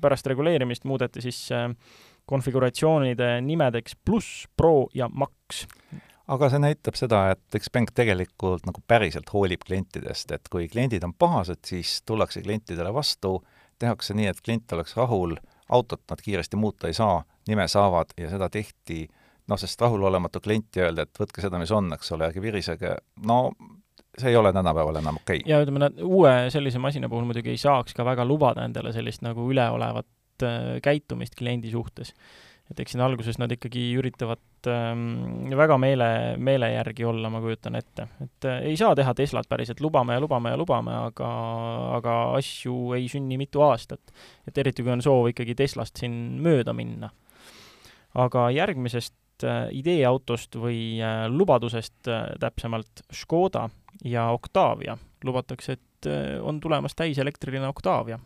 pärast 0.00 0.28
reguleerimist 0.28 0.84
muudeti 0.84 1.24
siis 1.24 1.46
konfiguratsioonide 2.26 3.40
nimedeks 3.40 3.96
pluss, 4.04 4.46
pro 4.56 4.86
ja 4.94 5.08
max. 5.08 5.66
aga 6.26 6.48
see 6.50 6.58
näitab 6.62 6.96
seda, 6.98 7.20
et 7.36 7.58
Xpeng 7.62 7.92
tegelikult 7.94 8.66
nagu 8.66 8.82
päriselt 8.86 9.30
hoolib 9.32 9.62
klientidest, 9.66 10.32
et 10.34 10.48
kui 10.50 10.66
kliendid 10.68 11.04
on 11.06 11.14
pahased, 11.14 11.62
siis 11.66 12.00
tullakse 12.06 12.42
klientidele 12.42 12.90
vastu, 12.94 13.38
tehakse 13.78 14.14
nii, 14.14 14.26
et 14.32 14.40
klient 14.42 14.72
oleks 14.72 14.96
rahul, 14.96 15.36
autot 15.68 16.02
nad 16.10 16.22
kiiresti 16.22 16.58
muuta 16.58 16.90
ei 16.90 16.94
saa, 16.98 17.22
nime 17.48 17.68
saavad 17.68 18.10
ja 18.18 18.30
seda 18.30 18.50
tehti 18.50 19.04
noh, 19.46 19.58
sest 19.58 19.80
rahulolematu 19.80 20.42
klienti 20.42 20.82
öelda, 20.82 21.06
et 21.06 21.20
võtke 21.20 21.42
seda, 21.44 21.60
mis 21.62 21.70
on, 21.70 21.92
eks 21.94 22.12
ole, 22.16 22.26
ärge 22.30 22.42
virisege, 22.42 22.96
no 23.26 23.40
see 24.18 24.32
ei 24.32 24.36
ole 24.36 24.52
tänapäeval 24.52 24.98
enam 24.98 25.20
okei 25.20 25.42
okay.. 25.42 25.50
ja 25.50 25.60
ütleme, 25.62 25.90
uue 26.02 26.32
sellise 26.50 26.80
masina 26.82 27.08
puhul 27.12 27.26
muidugi 27.28 27.52
ei 27.52 27.60
saaks 27.60 27.94
ka 27.94 28.04
väga 28.04 28.24
lubada 28.24 28.64
endale 28.64 28.92
sellist 28.96 29.22
nagu 29.22 29.44
üleolevat 29.52 30.08
Äh, 30.42 30.80
käitumist 30.82 31.34
kliendi 31.38 31.70
suhtes. 31.70 32.14
et 32.70 32.80
eks 32.82 32.96
siin 32.96 33.02
alguses 33.04 33.36
nad 33.38 33.52
ikkagi 33.54 33.92
üritavad 33.94 34.66
ähm, 34.66 35.52
väga 35.54 35.76
meele, 35.78 36.08
meele 36.42 36.72
järgi 36.72 37.04
olla, 37.06 37.30
ma 37.30 37.38
kujutan 37.40 37.78
ette. 37.78 38.08
et 38.20 38.44
äh, 38.44 38.58
ei 38.72 38.76
saa 38.76 38.94
teha 38.98 39.14
Teslat 39.14 39.48
päriselt, 39.48 39.80
lubame 39.80 40.16
ja 40.16 40.20
lubame 40.20 40.50
ja 40.50 40.58
lubame, 40.60 40.92
aga, 41.08 41.28
aga 41.96 42.16
asju 42.36 42.92
ei 42.98 43.06
sünni 43.08 43.38
mitu 43.38 43.62
aastat. 43.64 44.12
et 44.48 44.58
eriti, 44.58 44.82
kui 44.82 44.92
on 44.92 45.04
soov 45.04 45.30
ikkagi 45.30 45.54
Teslast 45.54 46.02
siin 46.02 46.40
mööda 46.42 46.74
minna. 46.76 47.10
aga 48.14 48.50
järgmisest 48.50 49.14
ideeautost 49.76 50.56
või 50.56 50.98
lubadusest 51.28 52.08
täpsemalt 52.40 53.04
Škoda 53.12 53.68
ja 54.04 54.30
Octavia. 54.32 54.98
lubatakse, 55.24 55.72
et 55.72 56.10
on 56.42 56.60
tulemas 56.60 56.94
täiselektriline 56.94 57.68
Octavia. 57.68 58.18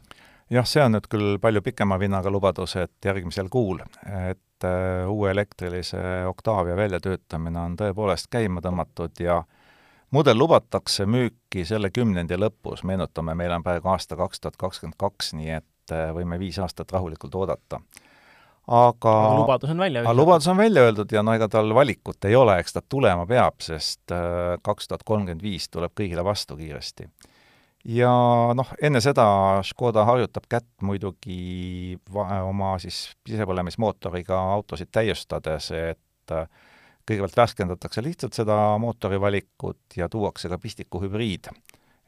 Jah, 0.50 0.66
see 0.66 0.83
on 0.85 0.97
nüüd 0.97 1.07
küll 1.11 1.38
palju 1.42 1.62
pikema 1.62 1.99
vinnaga 2.00 2.33
lubadus, 2.33 2.76
et 2.80 3.04
järgmisel 3.04 3.49
kuul, 3.52 3.83
et 4.30 4.66
uue 5.09 5.30
elektrilise 5.30 6.00
Octavia 6.28 6.76
väljatöötamine 6.76 7.61
on 7.61 7.78
tõepoolest 7.80 8.28
käima 8.30 8.61
tõmmatud 8.61 9.23
ja 9.25 9.38
mudel 10.12 10.37
lubatakse 10.38 11.07
müüki 11.09 11.64
selle 11.64 11.88
kümnendi 11.90 12.37
lõpus, 12.37 12.85
meenutame, 12.85 13.35
meil 13.35 13.54
on 13.57 13.64
praegu 13.64 13.88
aasta 13.88 14.19
kaks 14.21 14.40
tuhat 14.40 14.61
kakskümmend 14.61 14.99
kaks, 15.00 15.33
nii 15.38 15.54
et 15.62 15.97
võime 16.14 16.38
viis 16.38 16.59
aastat 16.61 16.92
rahulikult 16.92 17.35
oodata 17.40 17.80
aga 18.71 19.12
aga 19.12 19.35
lubadus 19.38 19.71
on 19.71 19.78
välja 19.78 20.00
öeldud. 20.00 20.16
lubadus 20.16 20.49
on 20.49 20.57
välja 20.57 20.83
öeldud 20.83 21.12
ja 21.12 21.23
no 21.23 21.35
ega 21.35 21.49
tal 21.49 21.75
valikut 21.75 22.25
ei 22.25 22.37
ole, 22.37 22.59
eks 22.61 22.76
ta 22.76 22.83
tulema 22.88 23.26
peab, 23.26 23.59
sest 23.64 24.12
äh, 24.14 24.57
kaks 24.62 24.88
tuhat 24.88 25.02
kolmkümmend 25.04 25.42
viis 25.42 25.69
tuleb 25.69 25.92
kõigile 25.97 26.25
vastu 26.25 26.57
kiiresti. 26.57 27.09
Ja 27.84 28.12
noh, 28.56 28.72
enne 28.82 29.00
seda 29.04 29.25
Škoda 29.66 30.04
harjutab 30.08 30.46
kätt 30.50 30.68
muidugi 30.84 31.96
oma 32.12 32.75
siis 32.82 33.10
sisepõlemismootoriga 33.28 34.37
autosid 34.56 34.90
täiustades, 34.92 35.70
et 35.72 36.34
äh, 36.34 36.49
kõigepealt 37.08 37.37
värskendatakse 37.37 38.04
lihtsalt 38.04 38.37
seda 38.37 38.56
mootorivalikut 38.82 39.96
ja 39.96 40.08
tuuakse 40.08 40.49
ka 40.49 40.58
pistikuhübriid. 40.58 41.50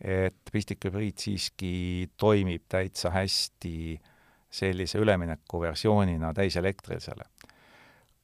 et 0.03 0.35
pistikuhübriid 0.53 1.19
siiski 1.19 2.11
toimib 2.19 2.65
täitsa 2.69 3.11
hästi 3.11 4.01
sellise 4.51 4.99
üleminekuversioonina 4.99 6.35
täiselektrilisele. 6.35 7.25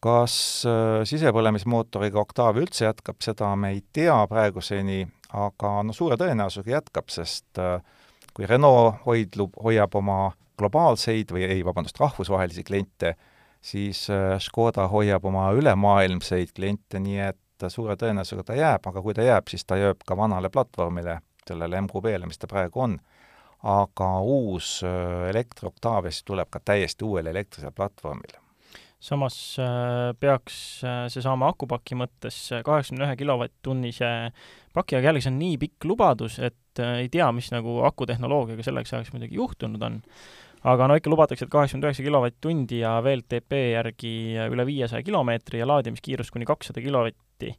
kas 0.01 0.65
äh, 0.67 1.05
sisepõlemismootoriga 1.05 2.21
Octavia 2.21 2.63
üldse 2.63 2.85
jätkab, 2.85 3.23
seda 3.23 3.57
me 3.57 3.73
ei 3.75 3.83
tea 3.93 4.27
praeguseni, 4.29 5.07
aga 5.35 5.73
no 5.85 5.95
suure 5.97 6.17
tõenäosusega 6.21 6.79
jätkab, 6.79 7.11
sest 7.13 7.61
äh, 7.61 7.81
kui 8.35 8.47
Renault 8.47 9.03
hoidlub, 9.07 9.57
hoiab 9.63 9.97
oma 9.99 10.21
globaalseid 10.59 11.33
või 11.35 11.45
ei, 11.47 11.65
vabandust, 11.67 12.01
rahvusvahelisi 12.01 12.65
kliente, 12.65 13.15
siis 13.61 14.07
äh, 14.11 14.39
Škoda 14.43 14.89
hoiab 14.89 15.27
oma 15.29 15.51
ülemaailmseid 15.59 16.55
kliente, 16.57 17.03
nii 17.03 17.21
et 17.29 17.69
suure 17.69 17.97
tõenäosusega 17.99 18.47
ta 18.47 18.59
jääb, 18.59 18.87
aga 18.87 19.03
kui 19.03 19.15
ta 19.15 19.27
jääb, 19.27 19.49
siis 19.51 19.65
ta 19.67 19.77
jääb 19.79 20.05
ka 20.07 20.17
vanale 20.17 20.51
platvormile, 20.55 21.21
sellele 21.49 21.81
MQB-le, 21.87 22.27
mis 22.31 22.39
ta 22.39 22.51
praegu 22.51 22.87
on 22.87 22.99
aga 23.63 24.21
uus 24.21 24.83
äh, 24.85 25.29
Elektro 25.31 25.69
Octavia 25.69 26.11
siis 26.11 26.25
tuleb 26.25 26.51
ka 26.51 26.61
täiesti 26.61 27.05
uuel 27.05 27.27
elektrilisel 27.27 27.73
platvormil. 27.75 28.39
Samas 29.01 29.37
äh, 29.63 30.13
peaks 30.21 30.83
äh, 30.87 31.05
see 31.13 31.23
saama 31.25 31.53
akupaki 31.53 31.99
mõttes 31.99 32.39
kaheksakümne 32.67 33.07
ühe 33.07 33.19
kilovatt-tunnise 33.21 34.11
paki, 34.75 34.99
aga 34.99 35.11
jällegi 35.11 35.29
see 35.29 35.33
on 35.35 35.39
nii 35.43 35.61
pikk 35.63 35.87
lubadus, 35.91 36.41
et 36.43 36.83
ei 36.83 37.09
tea, 37.11 37.27
mis 37.35 37.49
nagu 37.55 37.81
akutehnoloogiaga 37.89 38.67
selleks 38.67 38.95
ajaks 38.95 39.15
muidugi 39.15 39.39
juhtunud 39.39 39.83
on. 39.83 40.03
aga 40.69 40.91
no 40.91 40.99
ikka 40.99 41.11
lubatakse, 41.11 41.47
et 41.47 41.55
kaheksakümmend 41.55 41.89
üheksa 41.89 42.07
kilovatt-tundi 42.07 42.83
ja 42.83 42.99
WLTP 43.03 43.63
järgi 43.73 44.13
üle 44.51 44.67
viiesaja 44.67 45.07
kilomeetri 45.07 45.63
ja 45.63 45.67
laadimiskiirus 45.71 46.31
kuni 46.35 46.47
kakssada 46.47 46.83
kilovatti. 46.83 47.55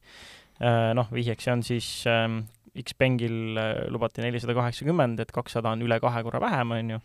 Noh, 0.59 1.07
vihjeks 1.15 1.45
see 1.47 1.53
on 1.55 1.61
siis 1.63 1.89
ähm, 2.11 2.41
Xpengil 2.77 3.57
äh, 3.57 3.87
lubati 3.91 4.23
nelisada 4.23 4.55
kaheksakümmend, 4.57 5.19
et 5.23 5.33
kakssada 5.33 5.73
on 5.73 5.83
üle 5.85 5.99
kahe 6.01 6.23
korra 6.25 6.41
vähem, 6.43 6.75
on 6.77 6.95
ju. 6.95 7.01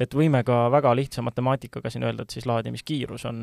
Et 0.00 0.14
võime 0.16 0.42
ka 0.46 0.62
väga 0.72 0.94
lihtsa 0.96 1.22
matemaatikaga 1.26 1.90
siin 1.92 2.06
öelda, 2.08 2.24
et 2.24 2.36
siis 2.36 2.46
laadimiskiirus 2.48 3.26
on 3.28 3.42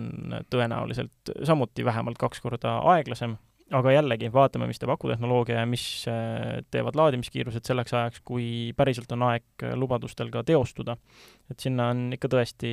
tõenäoliselt 0.50 1.36
samuti 1.46 1.86
vähemalt 1.86 2.18
kaks 2.18 2.42
korda 2.42 2.80
aeglasem 2.96 3.38
aga 3.76 3.92
jällegi, 3.92 4.30
vaatame, 4.32 4.68
mis 4.70 4.80
teeb 4.80 4.92
akutehnoloogia 4.94 5.62
ja 5.62 5.68
mis 5.68 5.84
äh, 6.10 6.60
teevad 6.72 6.96
laadimiskiirused 6.98 7.68
selleks 7.68 7.94
ajaks, 7.94 8.22
kui 8.28 8.48
päriselt 8.78 9.12
on 9.16 9.26
aeg 9.28 9.66
äh, 9.66 9.74
lubadustel 9.80 10.32
ka 10.34 10.44
teostuda. 10.48 10.98
et 11.52 11.60
sinna 11.64 11.90
on 11.94 12.14
ikka 12.16 12.30
tõesti 12.32 12.70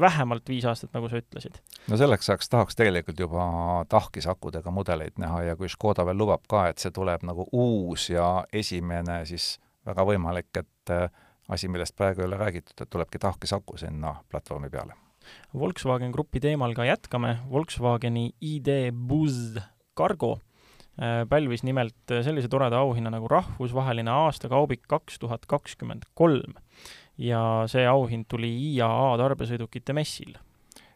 vähemalt 0.00 0.48
viis 0.48 0.64
aastat, 0.68 0.92
nagu 0.96 1.08
sa 1.08 1.20
ütlesid. 1.20 1.60
no 1.88 1.96
selleks 2.00 2.30
ajaks 2.30 2.52
tahaks 2.52 2.76
tegelikult 2.76 3.20
juba 3.20 3.46
tahkisakudega 3.88 4.72
mudeleid 4.74 5.16
näha 5.20 5.42
ja 5.50 5.56
kui 5.56 5.68
Škoda 5.72 6.04
veel 6.08 6.20
lubab 6.20 6.44
ka, 6.48 6.66
et 6.68 6.78
see 6.78 6.92
tuleb 6.92 7.24
nagu 7.26 7.48
uus 7.52 8.10
ja 8.10 8.44
esimene, 8.52 9.22
siis 9.28 9.54
väga 9.88 10.04
võimalik, 10.04 10.52
et 10.60 10.92
äh, 10.92 11.08
asi, 11.50 11.68
millest 11.68 11.96
praegu 11.98 12.22
ei 12.22 12.30
ole 12.30 12.40
räägitud, 12.40 12.78
et 12.80 12.90
tulebki 12.90 13.18
tahkisaku 13.18 13.76
sinna 13.76 14.16
platvormi 14.30 14.70
peale 14.70 14.94
Volkswagen 15.54 16.10
Grupi 16.14 16.40
teemal 16.40 16.74
ka 16.74 16.86
jätkame, 16.86 17.36
Volkswageni 17.50 18.30
ID 18.40 18.90
Buzz 18.92 19.58
Cargo 19.98 20.32
äh, 21.00 21.24
pälvis 21.28 21.64
nimelt 21.66 22.14
sellise 22.24 22.48
toreda 22.48 22.80
auhinna 22.84 23.12
nagu 23.12 23.28
rahvusvaheline 23.28 24.10
aastakaubik 24.10 24.86
kaks 24.88 25.18
tuhat 25.18 25.46
kakskümmend 25.46 26.06
kolm. 26.14 26.54
ja 27.18 27.40
see 27.68 27.84
auhind 27.86 28.24
tuli 28.28 28.48
IAA 28.70 29.16
tarbesõidukite 29.20 29.92
messil. 29.92 30.38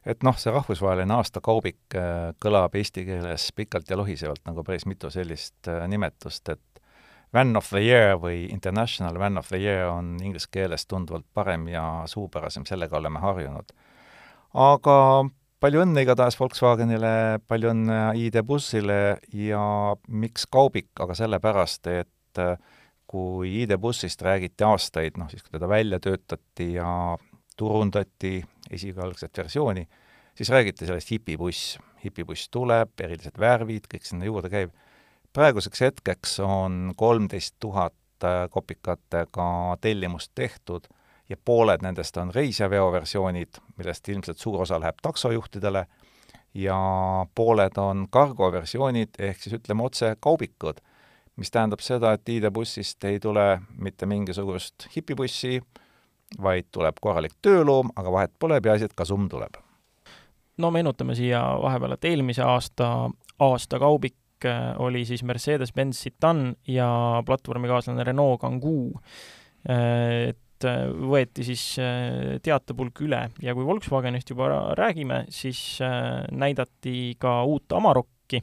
et 0.07 0.23
noh, 0.23 0.37
see 0.39 0.53
rahvusvaheline 0.55 1.19
aastakaubik 1.19 1.99
äh, 1.99 2.31
kõlab 2.41 2.77
eesti 2.79 3.05
keeles 3.05 3.51
pikalt 3.57 3.91
ja 3.91 3.99
lohisevalt 4.01 4.45
nagu 4.47 4.65
päris 4.65 4.87
mitu 4.87 5.11
sellist 5.11 5.69
äh, 5.69 5.85
nimetust, 5.89 6.49
et 6.49 6.84
Van 7.35 7.57
of 7.59 7.69
the 7.73 7.83
Year 7.83 8.19
või 8.23 8.45
International 8.53 9.19
Van 9.19 9.39
of 9.39 9.49
the 9.51 9.59
Year 9.59 9.89
on 9.91 10.15
inglise 10.23 10.47
keeles 10.51 10.87
tunduvalt 10.87 11.27
parem 11.35 11.67
ja 11.69 12.05
suupärasem, 12.07 12.67
sellega 12.69 12.97
oleme 12.97 13.23
harjunud. 13.23 13.73
aga 14.55 14.99
palju 15.65 15.83
õnne 15.83 16.05
igatahes 16.05 16.37
Volkswagenile, 16.39 17.41
palju 17.49 17.73
õnne 17.73 17.99
ID 18.21 18.43
Bussile 18.47 19.19
ja 19.33 19.65
miks 20.09 20.47
kaubik, 20.47 20.91
aga 21.01 21.17
sellepärast, 21.19 21.89
et 21.91 22.43
äh, 22.43 22.59
kui 23.11 23.63
ID 23.63 23.77
Bussist 23.81 24.23
räägiti 24.23 24.67
aastaid, 24.67 25.19
noh 25.21 25.31
siis 25.31 25.43
kui 25.43 25.55
teda 25.57 25.69
välja 25.71 26.01
töötati 26.03 26.75
ja 26.77 27.17
turundati 27.57 28.41
esialgset 28.71 29.37
versiooni, 29.39 29.85
siis 30.35 30.51
räägiti 30.51 30.87
sellest 30.87 31.11
hipibuss. 31.11 31.79
hipibuss 32.05 32.51
tuleb, 32.53 32.91
erilised 33.01 33.39
värvid, 33.41 33.87
kõik 33.89 34.05
sinna 34.05 34.27
juurde 34.29 34.51
käib. 34.53 34.75
Praeguseks 35.35 35.81
hetkeks 35.81 36.41
on 36.41 36.93
kolmteist 36.97 37.57
tuhat 37.61 37.95
äh, 38.25 38.49
kopikatega 38.51 39.77
tellimust 39.81 40.33
tehtud 40.35 40.87
ja 41.29 41.37
pooled 41.45 41.83
nendest 41.83 42.17
on 42.17 42.35
reisijaveo 42.35 42.93
versioonid, 42.93 43.61
millest 43.77 44.09
ilmselt 44.09 44.39
suur 44.39 44.63
osa 44.63 44.81
läheb 44.81 44.97
taksojuhtidele, 45.03 45.87
ja 46.55 46.77
pooled 47.35 47.77
on 47.77 48.07
cargo 48.13 48.53
versioonid, 48.53 49.09
ehk 49.19 49.41
siis 49.43 49.57
ütleme 49.59 49.83
otse 49.83 50.15
kaubikud, 50.21 50.79
mis 51.37 51.51
tähendab 51.51 51.83
seda, 51.83 52.13
et 52.15 52.29
ID-bussist 52.29 53.05
ei 53.05 53.21
tule 53.21 53.61
mitte 53.79 54.07
mingisugust 54.07 54.87
hipibussi, 54.97 55.61
vaid 56.43 56.71
tuleb 56.73 57.01
korralik 57.01 57.35
tööloom, 57.43 57.91
aga 57.97 58.13
vahet 58.13 58.35
pole, 58.39 58.61
peaasi, 58.61 58.85
et 58.85 58.95
kasum 58.95 59.29
tuleb. 59.29 59.59
no 60.59 60.71
meenutame 60.71 61.15
siia 61.15 61.43
vahepeal, 61.63 61.97
et 61.97 62.05
eelmise 62.05 62.43
aasta 62.43 63.11
aastakaubik 63.43 64.15
äh, 64.49 64.75
oli 64.79 65.05
siis 65.05 65.23
Mercedes-Benz 65.27 66.05
Citan 66.05 66.55
ja 66.69 67.23
platvormikaaslane 67.27 68.05
Renault 68.05 68.41
Kangoo. 68.41 69.01
Äh, 69.69 70.33
et 70.33 70.67
äh, 70.69 70.85
võeti 70.89 71.47
siis 71.47 71.65
teatepulk 72.43 73.05
üle 73.07 73.23
ja 73.43 73.55
kui 73.57 73.67
Volkswagenist 73.67 74.31
juba 74.31 74.51
räägime, 74.79 75.25
siis 75.33 75.79
näidati 76.33 77.17
ka 77.21 77.43
uut 77.49 77.73
Amarokki, 77.75 78.41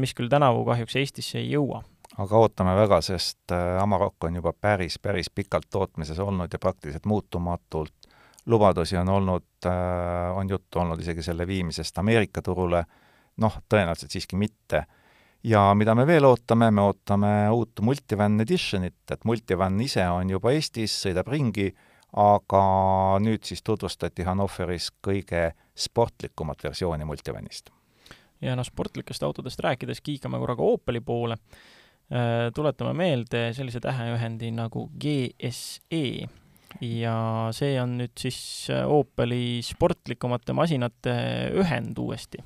mis 0.00 0.12
küll 0.16 0.30
tänavu 0.32 0.64
kahjuks 0.64 0.96
Eestisse 0.96 1.38
ei 1.40 1.52
jõua 1.52 1.82
aga 2.18 2.38
ootame 2.40 2.72
väga, 2.74 2.98
sest 3.04 3.52
Amarok 3.52 4.26
on 4.26 4.38
juba 4.40 4.50
päris, 4.52 4.96
päris 4.98 5.28
pikalt 5.30 5.68
tootmises 5.70 6.18
olnud 6.18 6.50
ja 6.52 6.58
praktiliselt 6.58 7.06
muutumatult. 7.06 7.94
lubadusi 8.46 8.96
on 8.96 9.08
olnud, 9.08 9.68
on 10.34 10.48
juttu 10.50 10.80
olnud 10.80 11.00
isegi 11.00 11.22
selle 11.22 11.46
viimisest 11.46 11.98
Ameerika 11.98 12.42
turule, 12.42 12.84
noh, 13.42 13.60
tõenäoliselt 13.70 14.14
siiski 14.14 14.38
mitte. 14.38 14.84
Ja 15.46 15.68
mida 15.78 15.94
me 15.94 16.06
veel 16.06 16.26
ootame, 16.26 16.70
me 16.74 16.82
ootame 16.82 17.32
uut 17.54 17.80
Multivan 17.86 18.40
Editionit, 18.42 19.04
et 19.10 19.24
Multivan 19.24 19.78
ise 19.80 20.02
on 20.10 20.30
juba 20.34 20.50
Eestis, 20.56 20.96
sõidab 21.04 21.30
ringi, 21.30 21.70
aga 22.18 22.62
nüüd 23.22 23.44
siis 23.46 23.62
tutvustati 23.62 24.26
Hannoveris 24.26 24.90
kõige 25.04 25.52
sportlikumat 25.78 26.64
versiooni 26.64 27.06
Multivanist. 27.06 27.70
ja 28.40 28.54
noh, 28.56 28.66
sportlikest 28.66 29.22
autodest 29.22 29.60
rääkides 29.60 30.00
kiikame 30.00 30.38
korra 30.38 30.54
ka 30.56 30.62
Opeli 30.62 31.00
poole, 31.00 31.38
äh, 32.10 32.50
tuletame 32.54 32.92
meelde 32.94 33.52
sellise 33.54 33.80
täheühendi 33.80 34.50
nagu 34.54 34.88
GSE 34.98 36.28
ja 36.80 37.16
see 37.54 37.78
on 37.80 37.96
nüüd 37.98 38.14
siis 38.18 38.40
äh, 38.70 38.86
Opeli 38.86 39.60
sportlikumate 39.62 40.54
masinate 40.56 41.14
ühend 41.58 41.98
uuesti 41.98 42.42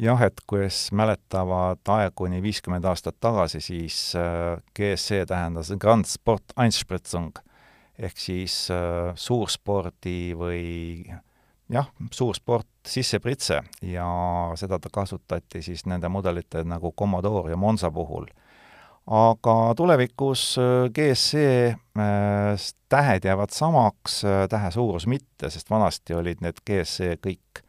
jah, 0.00 0.22
et 0.24 0.40
kes 0.48 0.88
mäletavad 0.96 1.84
aeguni 1.88 2.40
viiskümmend 2.42 2.84
aastat 2.88 3.18
tagasi, 3.20 3.60
siis 3.60 4.00
äh, 4.16 4.56
GSC 4.76 5.26
tähendas 5.28 5.72
Grand 5.78 6.08
Sport 6.08 6.54
Einspritzung 6.60 7.36
ehk 8.00 8.18
siis 8.18 8.54
äh, 8.72 9.12
suurspordi 9.14 10.32
või 10.38 10.62
jah, 11.70 11.90
suursport 12.12 12.68
sissepritse 12.88 13.60
ja 13.86 14.06
seda 14.58 14.80
kasutati 14.92 15.62
siis 15.62 15.84
nende 15.86 16.08
mudelite 16.08 16.64
nagu 16.64 16.94
Commodore 16.96 17.52
ja 17.52 17.56
Monza 17.60 17.90
puhul. 17.90 18.26
aga 19.06 19.74
tulevikus 19.76 20.56
äh, 20.58 20.88
GSC 20.94 21.34
äh, 21.36 22.68
tähed 22.88 23.24
jäävad 23.24 23.52
samaks, 23.52 24.22
tähe 24.50 24.70
suurus 24.70 25.06
mitte, 25.06 25.50
sest 25.50 25.70
vanasti 25.70 26.14
olid 26.14 26.40
need 26.40 26.64
GSC 26.66 27.20
kõik 27.20 27.62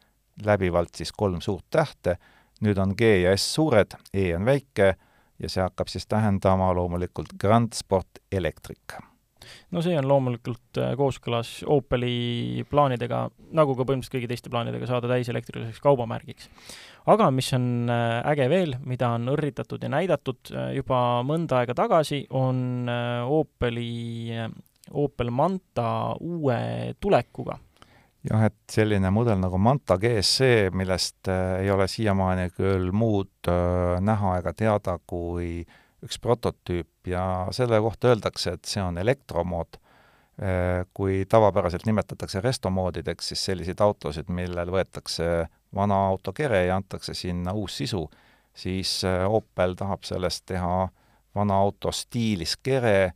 läbivalt 0.44 0.94
siis 0.96 1.12
kolm 1.12 1.40
suurt 1.40 1.66
tähte, 1.70 2.16
nüüd 2.62 2.78
on 2.78 2.94
G 2.98 3.14
ja 3.24 3.36
S 3.36 3.54
suured, 3.54 3.96
E 4.14 4.30
on 4.36 4.46
väike 4.48 4.94
ja 5.42 5.50
see 5.50 5.62
hakkab 5.62 5.90
siis 5.90 6.06
tähendama 6.06 6.70
loomulikult 6.76 7.34
Grand 7.40 7.74
Sport 7.74 8.22
Electric. 8.32 9.00
No 9.74 9.82
see 9.82 9.96
on 9.98 10.06
loomulikult 10.06 10.78
äh, 10.78 10.92
kooskõlas 10.98 11.50
Opeli 11.66 12.62
plaanidega, 12.70 13.24
nagu 13.56 13.74
ka 13.74 13.86
põhimõtteliselt 13.88 14.14
kõigi 14.14 14.30
teiste 14.30 14.52
plaanidega, 14.52 14.86
saada 14.86 15.10
täiselektriliseks 15.10 15.82
kaubamärgiks. 15.82 16.48
aga 17.12 17.30
mis 17.34 17.50
on 17.56 17.90
äh, 17.90 18.20
äge 18.32 18.48
veel, 18.52 18.76
mida 18.86 19.10
on 19.16 19.26
õrritatud 19.32 19.82
ja 19.82 19.90
näidatud 19.90 20.52
äh, 20.54 20.70
juba 20.78 21.22
mõnda 21.26 21.62
aega 21.62 21.74
tagasi, 21.74 22.22
on 22.30 22.86
Opeli, 23.26 24.30
Opel 24.92 25.34
Manta 25.34 26.14
uue 26.20 26.94
tulekuga 27.00 27.58
jah, 28.30 28.44
et 28.46 28.58
selline 28.70 29.10
mudel 29.10 29.40
nagu 29.40 29.58
Manta 29.58 29.98
GSC, 29.98 30.70
millest 30.72 31.28
ei 31.32 31.70
ole 31.70 31.88
siiamaani 31.88 32.50
küll 32.56 32.92
muud 32.92 33.50
näha 34.00 34.36
ega 34.38 34.52
teada 34.54 34.98
kui 35.06 35.62
äh, 35.62 35.78
üks 36.02 36.18
prototüüp 36.22 37.10
ja 37.10 37.24
selle 37.54 37.78
kohta 37.82 38.12
öeldakse, 38.12 38.56
et 38.56 38.68
see 38.68 38.82
on 38.82 38.98
elektromood. 38.98 39.78
Äh, 40.42 40.86
kui 40.96 41.22
tavapäraselt 41.28 41.84
nimetatakse 41.86 42.40
restomoodideks, 42.40 43.28
siis 43.30 43.44
selliseid 43.50 43.82
autosid, 43.84 44.30
millel 44.32 44.70
võetakse 44.72 45.26
vana 45.76 45.98
auto 46.08 46.32
kere 46.32 46.64
ja 46.66 46.78
antakse 46.80 47.14
sinna 47.14 47.52
uus 47.52 47.76
sisu, 47.82 48.06
siis 48.56 49.02
äh, 49.04 49.26
Opel 49.28 49.76
tahab 49.78 50.08
sellest 50.08 50.46
teha 50.48 50.88
vana 51.36 51.58
auto 51.60 51.92
stiilis 51.92 52.56
kere, 52.64 53.12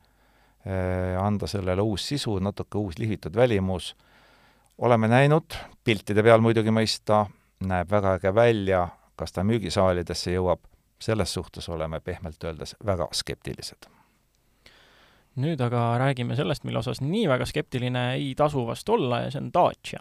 äh, 0.69 1.17
anda 1.19 1.49
sellele 1.51 1.83
uus 1.83 2.05
sisu, 2.13 2.37
natuke 2.39 2.79
uus 2.79 3.01
lihvitud 3.01 3.35
välimus. 3.37 3.95
Oleme 4.79 5.09
näinud, 5.09 5.57
piltide 5.85 6.23
peal 6.23 6.43
muidugi 6.45 6.73
mõista, 6.75 7.25
näeb 7.67 7.91
väga 7.91 8.17
äge 8.19 8.33
välja, 8.35 8.87
kas 9.17 9.33
ta 9.33 9.45
müügisaalidesse 9.47 10.35
jõuab 10.35 10.67
selles 11.01 11.33
suhtes 11.35 11.69
oleme 11.69 12.01
pehmelt 12.01 12.45
öeldes 12.45 12.77
väga 12.87 13.09
skeptilised. 13.13 13.89
nüüd 15.37 15.61
aga 15.61 15.99
räägime 16.01 16.37
sellest, 16.37 16.65
mille 16.65 16.81
osas 16.81 17.03
nii 17.05 17.27
väga 17.29 17.45
skeptiline 17.45 18.15
ei 18.15 18.35
tasu 18.37 18.67
vast 18.67 18.89
olla 18.89 19.21
ja 19.27 19.31
see 19.31 19.43
on 19.43 19.51
Dacia. 19.53 20.01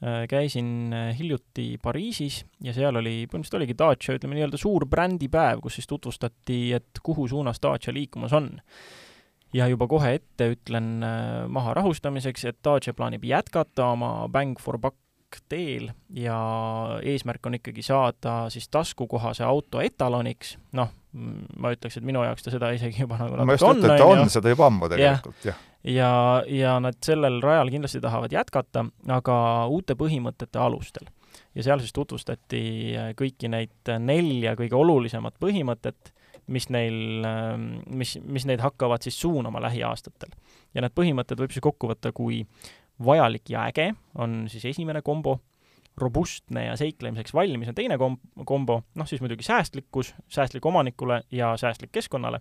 Äh, 0.00 0.28
käisin 0.30 0.92
äh, 0.94 1.18
hiljuti 1.18 1.78
Pariisis 1.82 2.44
ja 2.62 2.72
seal 2.72 2.96
oli, 2.96 3.26
põhimõtteliselt 3.26 3.58
oligi 3.58 3.74
Dacia, 3.78 4.14
ütleme 4.14 4.38
nii-öelda 4.38 4.60
suur 4.62 4.86
brändipäev, 4.86 5.60
kus 5.60 5.80
siis 5.80 5.90
tutvustati, 5.90 6.60
et 6.72 7.02
kuhu 7.02 7.26
suunas 7.28 7.58
Dacia 7.62 7.92
liikumas 7.92 8.32
on 8.32 8.48
ja 9.52 9.68
juba 9.70 9.88
kohe 9.90 10.14
ette 10.18 10.50
ütlen 10.54 11.04
äh, 11.04 11.46
maha 11.48 11.74
rahustamiseks, 11.80 12.44
et 12.50 12.58
Dacia 12.64 12.94
plaanib 12.96 13.24
jätkata 13.26 13.92
oma 13.94 14.28
Bang 14.32 14.58
for 14.60 14.78
Buck 14.78 14.98
teel 15.48 15.90
ja 16.14 16.36
eesmärk 17.06 17.46
on 17.46 17.54
ikkagi 17.58 17.82
saada 17.86 18.48
siis 18.50 18.66
taskukohase 18.68 19.44
auto 19.46 19.82
etaloniks, 19.82 20.56
noh, 20.74 20.90
ma 21.12 21.70
ütleks, 21.74 21.98
et 21.98 22.06
minu 22.06 22.22
jaoks 22.26 22.46
ta 22.46 22.54
seda 22.54 22.72
isegi 22.74 23.04
juba 23.04 23.18
nagu 23.20 23.38
ma 23.46 23.54
just 23.54 23.66
ütlen, 23.66 23.94
et 23.94 24.02
ta 24.02 24.08
on 24.10 24.32
seda 24.32 24.50
juba 24.50 24.66
ammu 24.70 24.90
tegelikult, 24.90 25.38
jah. 25.46 25.62
ja, 25.84 25.94
ja, 25.94 26.10
ja 26.50 26.76
nad 26.82 26.98
sellel 27.06 27.38
rajal 27.44 27.70
kindlasti 27.70 28.02
tahavad 28.02 28.34
jätkata, 28.34 28.84
aga 29.18 29.36
uute 29.70 29.94
põhimõtete 29.98 30.62
alustel. 30.62 31.06
ja 31.54 31.66
seal 31.66 31.82
siis 31.82 31.94
tutvustati 31.94 32.64
kõiki 33.18 33.50
neid 33.50 33.94
nelja 34.02 34.56
kõige 34.58 34.78
olulisemat 34.78 35.38
põhimõtet, 35.42 36.14
mis 36.50 36.68
neil, 36.72 37.26
mis, 37.86 38.16
mis 38.22 38.46
neid 38.48 38.62
hakkavad 38.64 39.04
siis 39.06 39.20
suunama 39.20 39.62
lähiaastatel. 39.62 40.34
ja 40.74 40.84
need 40.84 40.94
põhimõtted 40.96 41.40
võib 41.40 41.54
siis 41.54 41.64
kokku 41.64 41.90
võtta 41.90 42.12
kui 42.12 42.42
vajalik 43.04 43.48
ja 43.50 43.68
äge 43.70 43.92
on 44.18 44.44
siis 44.52 44.64
esimene 44.74 45.02
kombo, 45.02 45.38
robustne 46.00 46.66
ja 46.66 46.76
seiklemiseks 46.76 47.34
valmis 47.34 47.70
on 47.70 47.76
teine 47.76 47.98
kom-, 48.00 48.20
kombo, 48.46 48.82
noh 48.94 49.08
siis 49.08 49.22
muidugi 49.24 49.46
säästlikkus, 49.46 50.14
säästlik 50.28 50.66
omanikule 50.66 51.22
ja 51.34 51.54
säästlik 51.60 51.92
keskkonnale, 51.92 52.40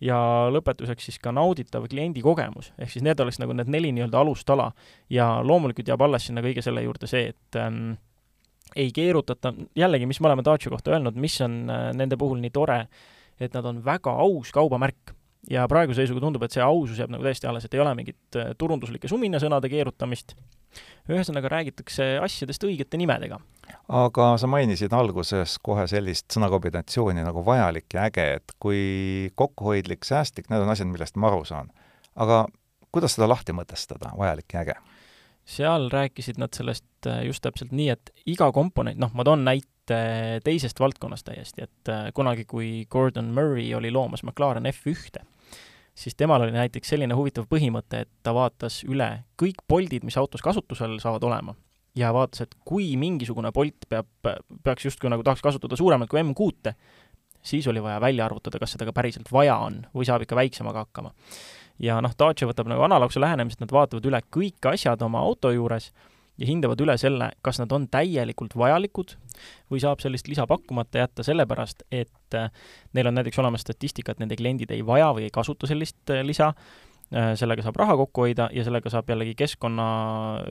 ja 0.00 0.18
lõpetuseks 0.52 1.08
siis 1.08 1.18
ka 1.22 1.32
nauditav 1.34 1.86
kliendikogemus, 1.90 2.72
ehk 2.78 2.92
siis 2.92 3.04
need 3.06 3.20
oleks 3.20 3.40
nagu 3.42 3.54
need 3.56 3.70
neli 3.72 3.90
nii-öelda 3.96 4.20
alustala. 4.20 4.70
Ja 5.10 5.38
loomulikult 5.44 5.88
jääb 5.90 6.02
alles 6.06 6.28
sinna 6.28 6.44
kõige 6.44 6.62
selle 6.64 6.84
juurde 6.84 7.10
see, 7.10 7.32
et 7.34 7.58
ähm, 7.58 7.96
ei 8.76 8.90
keerutata, 8.94 9.52
jällegi, 9.76 10.06
mis 10.06 10.20
me 10.20 10.28
oleme 10.30 10.44
Dacia 10.44 10.70
kohta 10.72 10.92
öelnud, 10.94 11.16
mis 11.20 11.40
on 11.44 11.60
äh, 11.70 11.86
nende 11.96 12.18
puhul 12.20 12.40
nii 12.42 12.52
tore, 12.54 12.82
et 13.40 13.54
nad 13.54 13.66
on 13.68 13.80
väga 13.84 14.12
aus 14.24 14.52
kaubamärk 14.54 15.14
ja 15.50 15.64
praeguse 15.70 16.02
seisuga 16.02 16.22
tundub, 16.22 16.42
et 16.44 16.54
see 16.54 16.62
ausus 16.64 16.98
jääb 16.98 17.12
nagu 17.14 17.24
täiesti 17.24 17.48
alles, 17.48 17.64
et 17.64 17.74
ei 17.74 17.82
ole 17.82 17.94
mingit 17.98 18.38
äh, 18.38 18.52
turunduslike 18.58 19.10
suminasõnade 19.10 19.70
keerutamist. 19.72 20.34
ühesõnaga 21.08 21.48
räägitakse 21.48 22.18
asjadest 22.20 22.64
õigete 22.64 22.98
nimedega. 23.00 23.38
aga 23.88 24.36
sa 24.38 24.46
mainisid 24.46 24.92
alguses 24.92 25.58
kohe 25.62 25.86
sellist 25.88 26.28
sõnakombinatsiooni 26.34 27.24
nagu 27.24 27.44
vajalik 27.44 27.94
ja 27.94 28.04
äge, 28.10 28.26
et 28.36 28.52
kui 28.58 29.32
kokkuhoidlik, 29.34 30.04
säästlik, 30.04 30.50
need 30.50 30.60
on 30.60 30.68
asjad, 30.68 30.88
millest 30.88 31.16
ma 31.16 31.32
aru 31.32 31.44
saan. 31.44 31.70
aga 32.16 32.46
kuidas 32.92 33.16
seda 33.16 33.28
lahti 33.28 33.52
mõtestada, 33.52 34.12
vajalik 34.18 34.52
ja 34.52 34.60
äge? 34.66 34.76
Seal 35.48 35.88
rääkisid 35.92 36.38
nad 36.40 36.52
sellest 36.56 37.06
äh, 37.06 37.24
just 37.26 37.42
täpselt 37.44 37.72
nii, 37.72 37.88
et 37.94 38.12
iga 38.28 38.50
komponent, 38.52 39.00
noh, 39.00 39.12
ma 39.16 39.24
toon 39.24 39.46
näite 39.46 39.98
teisest 40.44 40.80
valdkonnast 40.80 41.28
täiesti, 41.30 41.64
et 41.64 41.92
äh, 41.92 42.10
kunagi, 42.14 42.44
kui 42.48 42.84
Gordon 42.90 43.32
Murray 43.34 43.70
oli 43.76 43.92
loomas 43.94 44.24
McLaren 44.26 44.68
F1-te, 44.68 45.24
siis 45.96 46.18
temal 46.18 46.44
oli 46.44 46.52
näiteks 46.54 46.92
selline 46.92 47.16
huvitav 47.16 47.48
põhimõte, 47.50 48.04
et 48.04 48.12
ta 48.22 48.34
vaatas 48.36 48.82
üle 48.86 49.08
kõik 49.40 49.64
poldid, 49.68 50.04
mis 50.04 50.20
autos 50.20 50.44
kasutusel 50.44 50.98
saavad 51.02 51.24
olema. 51.30 51.56
ja 51.98 52.12
vaatas, 52.14 52.44
et 52.44 52.54
kui 52.68 52.92
mingisugune 53.00 53.50
polt 53.52 53.88
peab, 53.88 54.06
peaks 54.62 54.84
justkui 54.84 55.10
nagu 55.10 55.24
tahaks 55.26 55.42
kasutada 55.42 55.76
suuremat 55.76 56.10
kui 56.10 56.20
M6-te, 56.20 56.76
siis 57.42 57.66
oli 57.66 57.82
vaja 57.82 58.00
välja 58.00 58.26
arvutada, 58.28 58.60
kas 58.60 58.76
seda 58.76 58.86
ka 58.86 58.92
päriselt 58.94 59.32
vaja 59.32 59.56
on 59.64 59.80
või 59.94 60.06
saab 60.06 60.22
ikka 60.22 60.36
väiksemaga 60.38 60.84
hakkama. 60.84 61.14
Ja 61.82 62.00
noh, 62.04 62.14
Dacia 62.18 62.48
võtab 62.48 62.70
nagu 62.70 62.82
analoogse 62.86 63.20
lähenemise, 63.20 63.58
et 63.58 63.66
nad 63.66 63.74
vaatavad 63.74 64.06
üle 64.10 64.20
kõik 64.34 64.70
asjad 64.72 65.02
oma 65.06 65.22
auto 65.24 65.52
juures 65.54 65.92
ja 66.38 66.46
hindavad 66.46 66.80
üle 66.82 66.94
selle, 67.00 67.30
kas 67.42 67.58
nad 67.62 67.72
on 67.74 67.86
täielikult 67.90 68.54
vajalikud 68.58 69.14
või 69.72 69.80
saab 69.82 70.02
sellist 70.02 70.28
lisa 70.30 70.46
pakkumata 70.48 71.02
jätta 71.02 71.24
sellepärast, 71.26 71.82
et 71.90 72.36
äh, 72.38 72.50
neil 72.94 73.10
on 73.10 73.18
näiteks 73.18 73.40
olemas 73.42 73.64
statistika, 73.66 74.14
et 74.14 74.22
nende 74.22 74.38
kliendid 74.38 74.70
ei 74.74 74.84
vaja 74.86 75.10
või 75.16 75.26
ei 75.26 75.34
kasuta 75.34 75.70
sellist 75.70 76.12
äh, 76.14 76.22
lisa, 76.26 76.52
äh, 77.10 77.32
sellega 77.38 77.64
saab 77.66 77.80
raha 77.82 77.98
kokku 78.04 78.26
hoida 78.26 78.48
ja 78.54 78.66
sellega 78.66 78.92
saab 78.92 79.10
jällegi 79.10 79.34
keskkonna, 79.38 79.88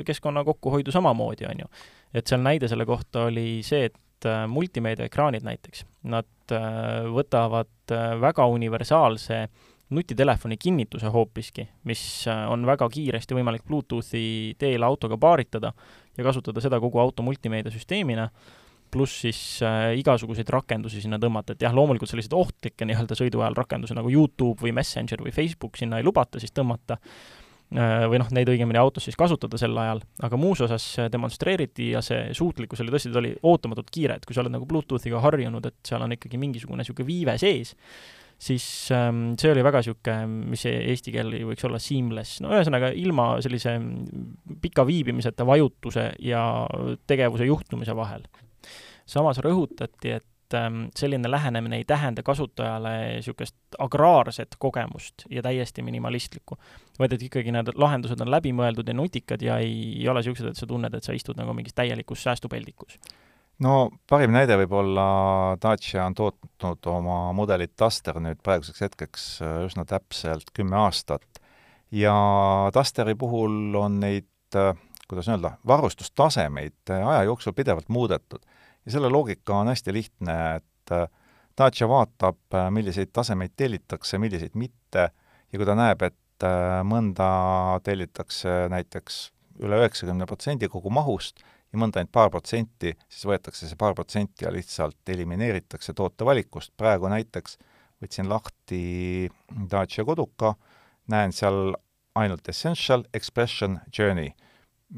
keskkonna 0.08 0.44
kokkuhoidu 0.48 0.92
samamoodi, 0.96 1.48
on 1.48 1.64
ju. 1.64 1.72
et 2.14 2.28
seal 2.28 2.44
näide 2.44 2.68
selle 2.68 2.88
kohta 2.88 3.28
oli 3.32 3.64
see, 3.64 3.88
et 3.92 4.28
multimeediaekraanid 4.50 5.44
näiteks, 5.46 5.84
nad 6.10 6.54
võtavad 7.14 7.92
väga 8.18 8.48
universaalse 8.50 9.44
nutitelefoni 9.90 10.58
kinnituse 10.60 11.08
hoopiski, 11.14 11.68
mis 11.88 12.02
on 12.28 12.66
väga 12.68 12.90
kiiresti 12.92 13.38
võimalik 13.38 13.64
Bluetoothi 13.68 14.56
teel 14.60 14.84
autoga 14.84 15.18
paaritada 15.18 15.72
ja 16.18 16.26
kasutada 16.28 16.64
seda 16.64 16.80
kogu 16.84 17.00
auto 17.00 17.24
multimeediasüsteemina, 17.24 18.28
pluss 18.92 19.22
siis 19.24 19.40
äh, 19.64 19.94
igasuguseid 20.00 20.50
rakendusi 20.52 21.02
sinna 21.04 21.20
tõmmata, 21.20 21.56
et 21.56 21.66
jah, 21.66 21.76
loomulikult 21.76 22.12
selliseid 22.12 22.36
ohtlikke 22.36 22.88
nii-öelda 22.88 23.18
sõidu 23.20 23.42
ajal 23.44 23.58
rakendusi 23.58 23.98
nagu 23.98 24.12
Youtube 24.12 24.64
või 24.64 24.74
Messenger 24.76 25.24
või 25.24 25.36
Facebook 25.36 25.80
sinna 25.80 26.00
ei 26.00 26.08
lubata 26.08 26.40
siis 26.40 26.56
tõmmata 26.56 26.98
äh,, 26.98 28.06
või 28.08 28.22
noh, 28.24 28.32
neid 28.36 28.52
õigemini 28.52 28.80
autos 28.80 29.08
siis 29.08 29.20
kasutada 29.20 29.60
sel 29.60 29.76
ajal, 29.78 30.04
aga 30.24 30.40
muus 30.40 30.64
osas 30.64 30.86
demonstreeriti 31.12 31.92
ja 31.94 32.04
see 32.06 32.30
suutlikkus 32.38 32.84
oli 32.84 32.96
tõesti, 32.96 33.12
ta 33.12 33.22
oli 33.24 33.34
ootamatult 33.44 33.92
kiire, 33.92 34.20
et 34.20 34.28
kui 34.28 34.36
sa 34.36 34.44
oled 34.44 34.56
nagu 34.56 34.68
Bluetoothiga 34.70 35.24
harjunud, 35.24 35.68
et 35.68 35.80
seal 35.88 36.08
on 36.08 36.16
ikkagi 36.16 36.40
mingisugune 36.40 36.84
niisugune 36.84 37.12
viive 37.12 37.38
sees, 37.44 37.76
siis 38.38 38.92
ähm, 38.92 39.34
see 39.40 39.52
oli 39.52 39.64
väga 39.66 39.82
niisugune, 39.82 40.46
mis 40.54 40.64
eesti 40.70 41.14
keel 41.16 41.34
võiks 41.50 41.66
olla 41.68 41.82
seamless, 41.82 42.42
no 42.44 42.54
ühesõnaga 42.54 42.92
ilma 42.94 43.30
sellise 43.44 43.76
pika 44.62 44.86
viibimiseta 44.88 45.46
vajutuse 45.48 46.12
ja 46.24 46.42
tegevuse 47.10 47.50
juhtumise 47.50 47.96
vahel. 47.98 48.26
samas 49.08 49.40
rõhutati, 49.40 50.18
et 50.20 50.58
ähm, 50.58 50.88
selline 50.96 51.32
lähenemine 51.32 51.82
ei 51.82 51.86
tähenda 51.88 52.24
kasutajale 52.24 52.94
niisugust 53.16 53.56
agraarset 53.80 54.58
kogemust 54.60 55.26
ja 55.30 55.42
täiesti 55.42 55.82
minimalistlikku, 55.82 56.58
vaid 57.00 57.14
et 57.14 57.24
ikkagi 57.30 57.52
need 57.52 57.74
lahendused 57.76 58.22
on 58.22 58.32
läbimõeldud 58.32 58.88
ja 58.88 58.94
nutikad 58.94 59.42
ja 59.42 59.58
ei, 59.64 59.96
ei 60.02 60.10
ole 60.10 60.22
niisugused, 60.22 60.52
et 60.52 60.60
sa 60.62 60.70
tunned, 60.70 60.94
et 60.94 61.04
sa 61.04 61.16
istud 61.16 61.40
nagu 61.40 61.58
mingis 61.58 61.74
täielikus 61.74 62.28
säästupeldikus 62.28 63.00
no 63.64 63.90
parim 64.10 64.34
näide 64.36 64.58
võib 64.64 64.74
olla 64.80 65.08
Dacia 65.62 66.06
on 66.06 66.16
tootnud 66.18 66.90
oma 66.92 67.20
mudelit 67.38 67.74
Duster 67.80 68.20
nüüd 68.24 68.42
praeguseks 68.46 68.86
hetkeks 68.88 69.28
äh, 69.42 69.60
üsna 69.68 69.86
täpselt 69.90 70.52
kümme 70.54 70.78
aastat 70.84 71.42
ja 71.92 72.18
Dusteri 72.76 73.16
puhul 73.16 73.76
on 73.80 74.00
neid 74.04 74.58
äh, 74.58 74.76
kuidas 75.08 75.28
öelda, 75.32 75.54
varustustasemeid 75.68 76.92
aja 76.92 77.24
jooksul 77.24 77.56
pidevalt 77.56 77.90
muudetud. 77.90 78.40
ja 78.86 78.92
selle 78.92 79.10
loogika 79.10 79.56
on 79.56 79.68
hästi 79.68 79.94
lihtne, 79.94 80.56
et 80.56 80.94
Dacia 81.58 81.88
vaatab, 81.90 82.38
milliseid 82.70 83.10
tasemeid 83.14 83.56
tellitakse, 83.58 84.18
milliseid 84.22 84.54
mitte, 84.54 85.10
ja 85.52 85.60
kui 85.60 85.66
ta 85.66 85.74
näeb, 85.76 86.04
et 86.06 86.46
mõnda 86.86 87.30
tellitakse 87.84 88.68
näiteks 88.70 89.18
üle 89.66 89.80
üheksakümne 89.82 90.28
protsendi 90.30 90.70
kogu 90.70 90.92
mahust 90.94 91.42
ja 91.78 91.84
mõnda 91.84 92.02
ainult 92.02 92.14
paar 92.16 92.32
protsenti, 92.34 92.94
siis 93.10 93.28
võetakse 93.30 93.70
see 93.70 93.78
paar 93.80 93.96
protsenti 93.98 94.46
ja 94.46 94.52
lihtsalt 94.54 95.10
elimineeritakse 95.14 95.94
tootevalikust, 95.98 96.74
praegu 96.78 97.10
näiteks 97.12 97.58
võtsin 98.02 98.30
lahti 98.30 99.30
Dacia 99.72 100.06
koduka, 100.06 100.56
näen 101.14 101.34
seal 101.34 101.76
ainult 102.18 102.50
Essential, 102.50 103.06
Expression, 103.14 103.80
Journey. 103.94 104.34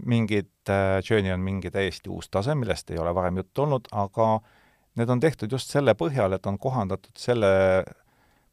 mingid 0.06 0.70
äh,, 0.70 1.02
Journey 1.10 1.32
on 1.34 1.42
mingi 1.42 1.72
täiesti 1.72 2.10
uus 2.14 2.30
tase, 2.30 2.54
millest 2.56 2.92
ei 2.92 3.00
ole 3.02 3.14
varem 3.16 3.38
juttu 3.42 3.64
olnud, 3.64 3.88
aga 3.92 4.40
need 4.96 5.10
on 5.10 5.20
tehtud 5.20 5.52
just 5.52 5.72
selle 5.72 5.96
põhjal, 5.98 6.34
et 6.34 6.46
on 6.46 6.60
kohandatud 6.60 7.18
selle 7.18 7.50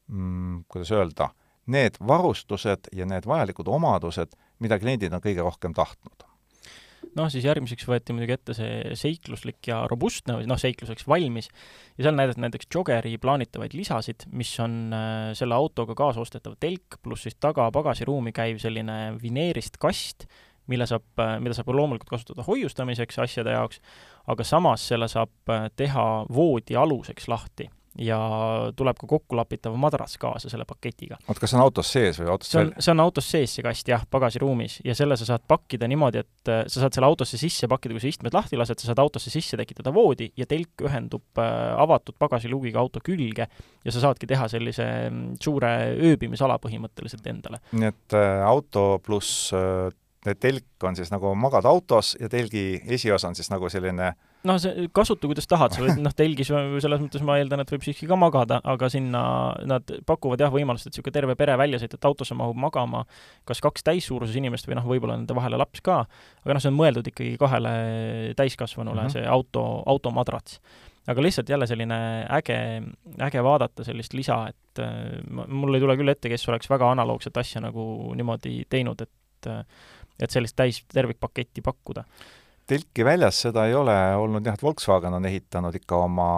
mm,, 0.08 0.64
kuidas 0.68 0.92
öelda, 0.96 1.28
need 1.66 2.00
varustused 2.00 2.88
ja 2.92 3.06
need 3.06 3.28
vajalikud 3.28 3.68
omadused, 3.68 4.32
mida 4.58 4.78
kliendid 4.80 5.12
on 5.12 5.20
kõige 5.20 5.44
rohkem 5.44 5.76
tahtnud 5.76 6.24
noh, 7.16 7.28
siis 7.32 7.44
järgmiseks 7.46 7.86
võeti 7.88 8.14
muidugi 8.16 8.34
ette 8.36 8.56
see 8.56 8.96
seikluslik 8.98 9.68
ja 9.70 9.82
robustne 9.90 10.38
või 10.40 10.48
noh, 10.50 10.58
seikluseks 10.60 11.06
valmis, 11.08 11.48
ja 11.96 12.06
seal 12.06 12.18
näidati 12.18 12.42
näiteks 12.42 12.68
Joggeri 12.72 13.16
plaanitavaid 13.22 13.76
lisasid, 13.76 14.26
mis 14.36 14.50
on 14.62 14.76
äh, 14.96 15.30
selle 15.38 15.56
autoga 15.58 15.96
kaasostetav 15.98 16.58
telk, 16.62 16.98
pluss 17.02 17.28
siis 17.28 17.38
taga 17.40 17.68
pagasiruumi 17.74 18.34
käiv 18.36 18.60
selline 18.62 19.16
vineerist 19.22 19.80
kast, 19.82 20.26
mille 20.70 20.88
saab, 20.90 21.06
äh, 21.22 21.36
mida 21.42 21.54
saab 21.56 21.70
loomulikult 21.74 22.16
kasutada 22.16 22.46
hoiustamiseks 22.46 23.22
asjade 23.22 23.54
jaoks, 23.54 23.80
aga 24.26 24.46
samas 24.46 24.86
selle 24.90 25.08
saab 25.12 25.54
äh, 25.54 25.68
teha 25.76 26.06
voodi 26.32 26.78
aluseks 26.78 27.30
lahti 27.32 27.70
ja 27.98 28.18
tuleb 28.76 28.98
ka 29.00 29.08
kokkulapitav 29.10 29.74
madras 29.80 30.16
kaasa 30.20 30.50
selle 30.52 30.66
paketiga. 30.68 31.18
oot, 31.28 31.38
kas 31.40 31.52
see 31.52 31.58
on 31.58 31.64
autos 31.64 31.92
sees 31.92 32.20
või 32.20 32.30
autos 32.34 32.50
see 32.52 32.60
on, 32.62 32.72
see 32.78 32.92
on 32.92 33.02
autos 33.04 33.30
sees, 33.30 33.54
see 33.56 33.64
kast 33.66 33.88
jah, 33.90 34.04
pagasiruumis, 34.10 34.80
ja 34.84 34.94
selle 34.98 35.18
sa 35.18 35.28
saad 35.28 35.46
pakkida 35.48 35.88
niimoodi, 35.90 36.22
et 36.24 36.52
äh, 36.52 36.62
sa 36.66 36.84
saad 36.84 36.96
selle 36.96 37.10
autosse 37.10 37.40
sisse 37.40 37.68
pakkida, 37.70 37.96
kui 37.96 38.04
sa 38.04 38.10
istmed 38.10 38.36
lahti 38.36 38.60
lased, 38.60 38.82
sa 38.82 38.90
saad 38.90 39.02
autosse 39.02 39.32
sisse 39.32 39.58
tekitada 39.60 39.92
voodi 39.94 40.30
ja 40.36 40.48
telk 40.50 40.86
ühendub 40.86 41.42
äh, 41.42 41.52
avatud 41.76 42.18
pagasiluugiga 42.20 42.82
auto 42.82 43.02
külge 43.04 43.48
ja 43.48 43.94
sa 43.94 44.02
saadki 44.08 44.28
teha 44.30 44.48
sellise 44.52 44.86
mm, 45.10 45.36
suure 45.42 45.72
ööbimisala 45.96 46.58
põhimõtteliselt 46.62 47.26
endale. 47.32 47.62
nii 47.72 47.92
et 47.92 48.18
äh, 48.18 48.42
auto 48.46 48.88
pluss 49.04 49.52
äh, 49.56 49.88
telk 50.34 50.82
on 50.82 50.96
siis 50.98 51.12
nagu 51.12 51.30
magad 51.38 51.66
autos 51.68 52.16
ja 52.20 52.28
telgi 52.28 52.80
esiosa 52.82 53.28
on 53.28 53.36
siis 53.38 53.50
nagu 53.52 53.68
selline 53.70 54.10
äh, 54.10 54.16
noh, 54.46 54.58
see, 54.60 54.86
kasuta 54.94 55.28
kuidas 55.28 55.48
tahad, 55.50 55.74
sa 55.74 55.82
võid 55.82 56.00
noh, 56.02 56.14
telgis 56.16 56.50
selles 56.50 57.02
mõttes 57.02 57.24
ma 57.26 57.38
eeldan, 57.40 57.62
et 57.62 57.72
võib 57.72 57.84
siiski 57.86 58.08
ka 58.08 58.18
magada, 58.20 58.58
aga 58.68 58.88
sinna 58.92 59.22
nad 59.68 59.92
pakuvad 60.08 60.42
jah 60.42 60.52
võimalust, 60.52 60.88
et 60.88 60.94
niisugune 60.94 61.14
terve 61.14 61.36
pere 61.38 61.56
välja 61.58 61.80
sõita, 61.82 61.98
et 61.98 62.08
autosse 62.08 62.36
mahub 62.38 62.58
magama 62.60 63.04
kas 63.48 63.62
kaks 63.64 63.86
täissuuruses 63.86 64.36
inimest 64.38 64.68
või 64.68 64.78
noh, 64.78 64.88
võib-olla 64.88 65.18
nende 65.18 65.36
vahele 65.36 65.60
laps 65.60 65.82
ka, 65.84 66.02
aga 66.44 66.56
noh, 66.56 66.62
see 66.62 66.72
on 66.72 66.78
mõeldud 66.78 67.10
ikkagi 67.12 67.38
kahele 67.40 67.72
täiskasvanule 68.38 69.00
mm, 69.00 69.08
-hmm. 69.08 69.16
see 69.16 69.26
auto, 69.36 69.64
automadrats. 69.86 70.60
aga 71.06 71.22
lihtsalt 71.22 71.48
jälle 71.48 71.66
selline 71.66 72.26
äge, 72.38 72.82
äge 73.22 73.42
vaadata 73.42 73.84
sellist 73.84 74.14
lisa, 74.14 74.46
et 74.48 74.82
äh, 74.82 75.20
mul 75.30 75.74
ei 75.74 75.80
tule 75.80 75.96
küll 75.96 76.10
ette, 76.10 76.28
kes 76.28 76.48
oleks 76.48 76.70
väga 76.70 76.90
analoogset 76.90 77.36
asja 77.36 77.60
nagu 77.60 78.14
niimoodi 78.14 78.64
teinud, 78.68 79.00
et 79.00 79.12
et 80.16 80.32
sellist 80.32 80.56
täis 80.56 80.80
tervikpaketti 80.90 81.62
pakkuda 81.62 82.02
telki 82.66 83.04
väljas 83.06 83.38
seda 83.46 83.66
ei 83.68 83.74
ole 83.78 83.94
olnud 84.18 84.46
jah, 84.46 84.56
et 84.58 84.62
Volkswagen 84.64 85.14
on 85.14 85.26
ehitanud 85.28 85.74
ikka 85.78 86.00
oma 86.06 86.28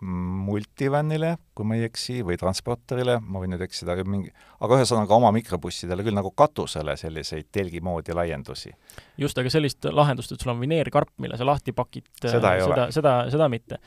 multivanile, 0.00 1.34
kui 1.56 1.68
ma 1.68 1.78
ei 1.78 1.86
eksi, 1.88 2.20
või 2.26 2.36
transporterile, 2.40 3.18
ma 3.24 3.42
võin 3.42 3.54
nüüd 3.54 3.64
eksida, 3.64 3.96
mingi, 4.04 4.32
aga 4.60 4.80
ühesõnaga 4.80 5.16
oma 5.16 5.32
mikrobussidele 5.36 6.04
küll 6.06 6.16
nagu 6.16 6.32
katusele 6.36 6.96
selliseid 7.00 7.48
telgi 7.52 7.80
moodi 7.84 8.16
laiendusi. 8.16 8.74
just, 9.20 9.38
aga 9.38 9.52
sellist 9.52 9.88
lahendust, 9.90 10.32
et 10.32 10.44
sul 10.44 10.52
on 10.54 10.60
vineerkarp, 10.60 11.12
mille 11.18 11.40
sa 11.40 11.48
lahti 11.48 11.72
pakid, 11.76 12.08
seda, 12.20 12.56
seda, 12.60 12.88
seda, 12.94 13.18
seda 13.32 13.48
mitte 13.52 13.80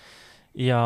ja, 0.58 0.80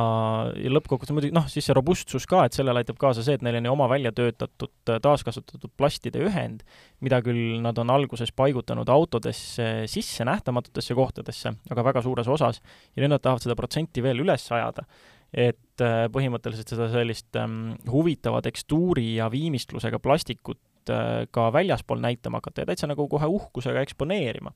ja 0.55 0.71
lõppkokkuvõttes 0.71 1.15
muidugi 1.15 1.35
noh, 1.35 1.47
siis 1.51 1.67
see 1.67 1.75
robustsus 1.75 2.27
ka, 2.29 2.45
et 2.47 2.55
sellele 2.55 2.81
aitab 2.81 2.99
kaasa 3.01 3.23
see, 3.25 3.35
et 3.37 3.43
neil 3.45 3.59
on 3.59 3.67
ju 3.67 3.73
oma 3.73 3.89
välja 3.91 4.13
töötatud 4.15 4.93
taaskasutatud 5.03 5.73
plastide 5.79 6.21
ühend, 6.23 6.63
mida 7.03 7.19
küll 7.25 7.59
nad 7.63 7.77
on 7.81 7.91
alguses 7.93 8.31
paigutanud 8.35 8.89
autodesse 8.91 9.67
sisse 9.91 10.27
nähtamatutesse 10.27 10.95
kohtadesse, 10.97 11.53
aga 11.71 11.85
väga 11.89 12.03
suures 12.05 12.31
osas, 12.31 12.61
ja 12.95 13.03
nüüd 13.03 13.15
nad 13.15 13.23
tahavad 13.23 13.43
seda 13.43 13.57
protsenti 13.59 14.03
veel 14.05 14.23
üles 14.23 14.47
ajada. 14.55 14.87
et 15.27 15.81
äh, 15.83 16.05
põhimõtteliselt 16.07 16.69
seda 16.71 16.85
sellist 16.87 17.35
ähm, 17.35 17.73
huvitava 17.91 18.39
tekstuuri 18.41 19.17
ja 19.17 19.25
viimistlusega 19.27 19.99
plastikut 19.99 20.87
äh, 20.89 21.25
ka 21.27 21.49
väljaspool 21.51 21.99
näitama 21.99 22.39
hakata 22.39 22.63
ja 22.63 22.69
täitsa 22.69 22.87
nagu 22.87 23.09
kohe 23.11 23.27
uhkusega 23.27 23.83
eksponeerima. 23.83 24.53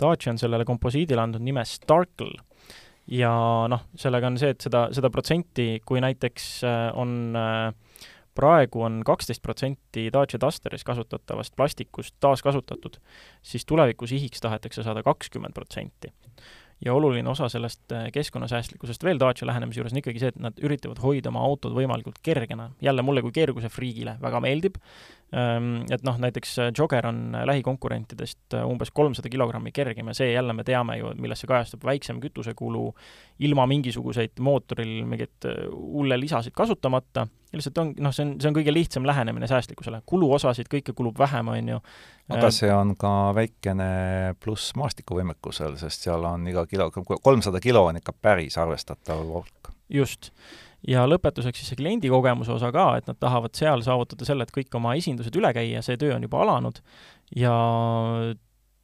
Dacia 0.00 0.32
on 0.32 0.40
sellele 0.40 0.64
komposiidile 0.64 1.20
andnud 1.20 1.44
nime 1.44 1.66
Starkle 1.68 2.40
ja 3.10 3.32
noh, 3.70 3.84
sellega 3.98 4.30
on 4.30 4.38
see, 4.40 4.54
et 4.54 4.64
seda, 4.64 4.86
seda 4.94 5.10
protsenti, 5.12 5.80
kui 5.86 6.02
näiteks 6.02 6.48
äh, 6.66 6.80
on 6.98 7.36
äh, 7.38 8.06
praegu 8.36 8.84
on 8.86 9.02
kaksteist 9.06 9.42
protsenti 9.42 10.08
Dacia 10.14 10.40
Dusteris 10.40 10.86
kasutatavast 10.86 11.56
plastikust 11.58 12.16
taaskasutatud, 12.22 13.00
siis 13.42 13.66
tulevikus 13.66 14.14
ihiks 14.16 14.42
tahetakse 14.42 14.86
saada 14.86 15.02
kakskümmend 15.06 15.56
protsenti 15.56 16.12
ja 16.84 16.94
oluline 16.94 17.28
osa 17.28 17.48
sellest 17.52 17.92
äh, 17.92 18.08
keskkonnasäästlikkusest 18.12 19.04
veel 19.04 19.20
Dacia 19.20 19.46
lähenemise 19.46 19.80
juures 19.80 19.92
on 19.92 20.00
ikkagi 20.00 20.22
see, 20.22 20.32
et 20.32 20.40
nad 20.40 20.62
üritavad 20.64 21.00
hoida 21.02 21.28
oma 21.32 21.42
autod 21.44 21.74
võimalikult 21.76 22.22
kergena. 22.22 22.70
jälle 22.80 23.02
mulle 23.02 23.22
kui 23.22 23.32
keerukuse 23.36 23.68
friigile 23.68 24.16
väga 24.22 24.40
meeldib, 24.40 24.78
et 25.30 26.06
noh, 26.06 26.16
näiteks 26.18 26.56
äh, 26.58 26.70
Jogger 26.78 27.06
on 27.06 27.34
äh, 27.38 27.44
lähikonkurentidest 27.46 28.56
umbes 28.64 28.90
kolmsada 28.90 29.30
kilogrammi 29.30 29.72
kergem 29.72 30.10
ja 30.10 30.14
see 30.18 30.32
jälle 30.32 30.56
me 30.56 30.64
teame 30.66 30.98
ju, 30.98 31.12
milles 31.18 31.42
see 31.42 31.50
kajastub, 31.50 31.84
väiksem 31.86 32.18
kütusekulu, 32.22 32.88
ilma 33.46 33.66
mingisuguseid 33.70 34.42
mootoril 34.42 35.04
mingeid 35.06 35.50
hulle 35.70 36.18
lisasid 36.20 36.56
kasutamata 36.56 37.28
lihtsalt 37.56 37.78
on, 37.82 37.92
noh, 37.98 38.14
see 38.14 38.24
on, 38.24 38.32
see 38.40 38.50
on 38.50 38.56
kõige 38.56 38.72
lihtsam 38.74 39.06
lähenemine 39.06 39.48
säästlikkusele. 39.50 40.02
kuluosasid, 40.06 40.70
kõike 40.70 40.94
kulub 40.96 41.18
vähem, 41.18 41.50
on 41.50 41.72
ju. 41.74 41.78
aga 42.30 42.46
äh, 42.46 42.54
see 42.54 42.70
on 42.74 42.94
ka 42.98 43.12
väikene 43.36 43.90
pluss 44.42 44.74
maastikuvõimekusel, 44.78 45.76
sest 45.80 46.06
seal 46.06 46.26
on 46.26 46.46
iga 46.50 46.66
kilo, 46.70 46.90
kolmsada 46.94 47.62
kilo 47.62 47.86
on 47.90 48.00
ikka 48.00 48.14
päris 48.22 48.58
arvestatav 48.60 49.24
hulk. 49.26 49.72
just. 49.88 50.32
Ja 50.88 51.06
lõpetuseks 51.08 51.60
siis 51.60 51.72
see 51.72 51.80
kliendikogemuse 51.80 52.52
osa 52.54 52.70
ka, 52.74 52.86
et 53.00 53.08
nad 53.10 53.18
tahavad 53.20 53.56
seal 53.56 53.84
saavutada 53.86 54.28
selle, 54.28 54.46
et 54.46 54.54
kõik 54.54 54.76
oma 54.78 54.94
esindused 54.98 55.34
üle 55.36 55.52
käia, 55.56 55.82
see 55.84 55.98
töö 56.00 56.14
on 56.16 56.24
juba 56.24 56.40
alanud, 56.44 56.80
ja 57.36 57.54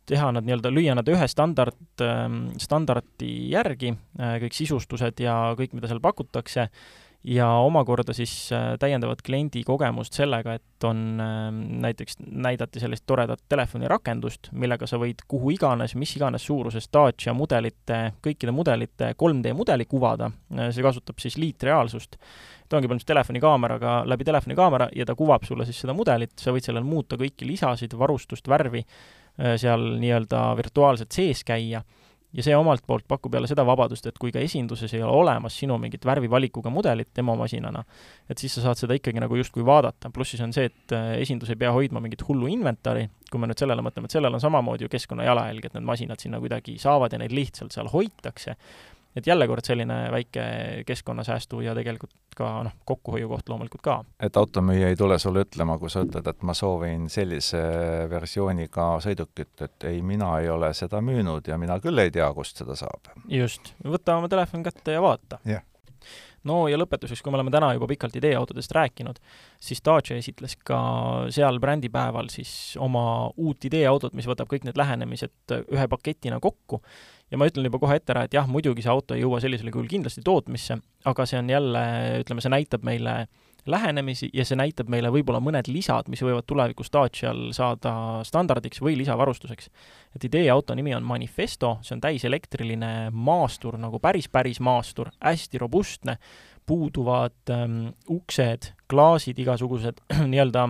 teha 0.06 0.28
nad 0.34 0.46
nii-öelda, 0.46 0.70
lüüa 0.70 0.94
nad 0.96 1.08
ühe 1.10 1.26
standard, 1.30 1.80
ähm, 2.04 2.44
standardi 2.62 3.32
järgi, 3.52 3.94
äh, 4.20 4.36
kõik 4.44 4.54
sisustused 4.54 5.22
ja 5.24 5.36
kõik, 5.58 5.74
mida 5.74 5.90
seal 5.90 6.02
pakutakse, 6.04 6.68
ja 7.26 7.48
omakorda 7.50 8.14
siis 8.14 8.52
äh, 8.52 8.74
täiendavat 8.78 9.22
kliendi 9.26 9.62
kogemust 9.66 10.14
sellega, 10.14 10.54
et 10.54 10.84
on 10.86 11.20
ähm, 11.20 11.58
näiteks, 11.82 12.20
näidati 12.30 12.80
sellist 12.80 13.02
toredat 13.06 13.42
telefonirakendust, 13.50 14.52
millega 14.52 14.86
sa 14.86 15.00
võid 15.02 15.24
kuhu 15.28 15.50
iganes, 15.56 15.96
mis 15.98 16.14
iganes 16.16 16.46
suuruses 16.46 16.86
Dacia 16.92 17.34
mudelite, 17.34 17.98
kõikide 18.22 18.54
mudelite 18.54 19.10
3D 19.18 19.56
mudeli 19.58 19.88
kuvada, 19.90 20.30
äh, 20.54 20.70
see 20.70 20.86
kasutab 20.86 21.18
siis 21.22 21.38
liitreaalsust. 21.42 22.16
ta 22.68 22.76
ongi 22.76 22.88
põhimõtteliselt 22.88 23.14
telefonikaameraga, 23.14 23.98
läbi 24.06 24.24
telefonikaamera 24.26 24.88
ja 24.94 25.06
ta 25.06 25.14
kuvab 25.14 25.44
sulle 25.46 25.66
siis 25.66 25.82
seda 25.82 25.94
mudelit, 25.94 26.38
sa 26.38 26.54
võid 26.54 26.66
sellel 26.66 26.86
muuta 26.86 27.18
kõiki 27.18 27.46
lisasid, 27.46 27.98
varustust, 27.98 28.48
värvi, 28.48 28.86
äh, 28.86 29.58
seal 29.58 29.96
nii-öelda 29.98 30.52
virtuaalselt 30.62 31.10
sees 31.10 31.42
käia 31.44 31.82
ja 32.36 32.44
see 32.44 32.56
omalt 32.56 32.84
poolt 32.86 33.06
pakub 33.08 33.34
jälle 33.34 33.48
seda 33.48 33.64
vabadust, 33.66 34.06
et 34.06 34.18
kui 34.20 34.32
ka 34.34 34.40
esinduses 34.44 34.92
ei 34.94 35.02
ole 35.02 35.12
olemas 35.22 35.56
sinu 35.58 35.78
mingit 35.80 36.04
värvivalikuga 36.04 36.70
mudelit 36.72 37.10
demomasinana, 37.16 37.82
et 38.30 38.38
siis 38.38 38.58
sa 38.58 38.66
saad 38.68 38.80
seda 38.82 38.96
ikkagi 38.98 39.22
nagu 39.22 39.38
justkui 39.40 39.64
vaadata, 39.66 40.10
pluss 40.12 40.34
siis 40.34 40.42
on 40.44 40.52
see, 40.56 40.68
et 40.68 40.96
äh, 40.96 41.14
esindus 41.22 41.52
ei 41.52 41.60
pea 41.60 41.72
hoidma 41.72 42.02
mingit 42.04 42.26
hullu 42.28 42.50
inventari, 42.52 43.06
kui 43.30 43.40
me 43.40 43.48
nüüd 43.50 43.60
sellele 43.60 43.84
mõtleme, 43.84 44.10
et 44.10 44.18
sellel 44.18 44.36
on 44.36 44.42
samamoodi 44.42 44.86
ju 44.86 44.92
keskkonna 44.92 45.26
jalajälg, 45.26 45.68
et 45.68 45.78
need 45.78 45.88
masinad 45.88 46.22
sinna 46.22 46.40
kuidagi 46.42 46.76
saavad 46.82 47.16
ja 47.16 47.22
neid 47.22 47.34
lihtsalt 47.34 47.74
seal 47.74 47.88
hoitakse, 47.92 48.56
et 49.16 49.26
jälle 49.26 49.46
kord 49.48 49.64
selline 49.64 49.98
väike 50.12 50.46
keskkonnasäästu 50.86 51.60
ja 51.64 51.74
tegelikult 51.74 52.14
ka 52.36 52.50
noh, 52.66 52.74
kokkuhoiukoht 52.84 53.48
loomulikult 53.48 53.82
ka. 53.82 53.96
et 54.20 54.36
automüüja 54.36 54.90
ei 54.92 54.96
tule 54.96 55.18
sulle 55.18 55.46
ütlema, 55.46 55.78
kui 55.80 55.90
sa 55.92 56.04
ütled, 56.06 56.26
et 56.28 56.42
ma 56.42 56.54
soovin 56.54 57.08
sellise 57.12 57.62
versiooniga 58.10 58.90
sõidukit, 59.04 59.54
et 59.64 59.88
ei, 59.90 60.02
mina 60.02 60.34
ei 60.40 60.50
ole 60.52 60.72
seda 60.76 61.00
müünud 61.04 61.48
ja 61.48 61.58
mina 61.58 61.80
küll 61.80 62.04
ei 62.04 62.12
tea, 62.12 62.28
kust 62.36 62.60
seda 62.62 62.76
saab. 62.78 63.14
just, 63.28 63.74
võta 63.84 64.20
oma 64.20 64.28
telefon 64.32 64.66
kätte 64.66 64.98
ja 64.98 65.02
vaata 65.04 65.40
yeah 65.46 65.64
no 66.46 66.66
ja 66.70 66.78
lõpetuseks, 66.78 67.22
kui 67.24 67.32
me 67.32 67.40
oleme 67.40 67.52
täna 67.54 67.72
juba 67.76 67.88
pikalt 67.90 68.16
ideeautodest 68.20 68.72
rääkinud, 68.76 69.18
siis 69.62 69.82
Dacia 69.84 70.18
esitles 70.20 70.56
ka 70.66 70.78
seal 71.34 71.60
brändipäeval 71.62 72.30
siis 72.32 72.76
oma 72.82 73.28
uut 73.36 73.66
ideeautot, 73.68 74.14
mis 74.14 74.28
võtab 74.30 74.50
kõik 74.50 74.66
need 74.66 74.78
lähenemised 74.78 75.56
ühe 75.64 75.88
paketina 75.90 76.40
kokku 76.42 76.82
ja 77.30 77.40
ma 77.40 77.48
ütlen 77.48 77.66
juba 77.66 77.80
kohe 77.82 77.98
ette 77.98 78.14
ära, 78.14 78.26
et 78.26 78.36
jah, 78.36 78.46
muidugi 78.50 78.84
see 78.84 78.92
auto 78.92 79.16
ei 79.16 79.24
jõua 79.24 79.40
sellisel 79.42 79.72
kujul 79.74 79.88
kindlasti 79.90 80.22
tootmisse, 80.26 80.78
aga 81.10 81.26
see 81.26 81.40
on 81.40 81.50
jälle, 81.50 81.82
ütleme, 82.22 82.44
see 82.44 82.54
näitab 82.54 82.86
meile 82.86 83.26
lähenemisi 83.66 84.28
ja 84.34 84.44
see 84.46 84.58
näitab 84.58 84.90
meile 84.92 85.10
võib-olla 85.10 85.40
mõned 85.42 85.66
lisad, 85.70 86.06
mis 86.12 86.22
võivad 86.22 86.46
tulevikus 86.46 86.90
Dacia'l 86.94 87.50
saada 87.56 88.22
standardiks 88.26 88.80
või 88.82 88.94
lisavarustuseks. 89.00 89.70
et 90.14 90.24
idee 90.24 90.50
auto 90.50 90.74
nimi 90.74 90.94
on 90.94 91.02
Manifesto, 91.02 91.78
see 91.82 91.96
on 91.96 92.04
täiselektriline 92.04 93.10
maastur, 93.10 93.78
nagu 93.78 93.98
päris, 93.98 94.28
päris 94.28 94.60
maastur, 94.60 95.10
hästi 95.20 95.58
robustne, 95.58 96.16
puuduvad 96.66 97.50
ähm, 97.50 97.88
uksed, 98.08 98.72
klaasid, 98.90 99.38
igasugused 99.38 100.00
nii-öelda 100.30 100.68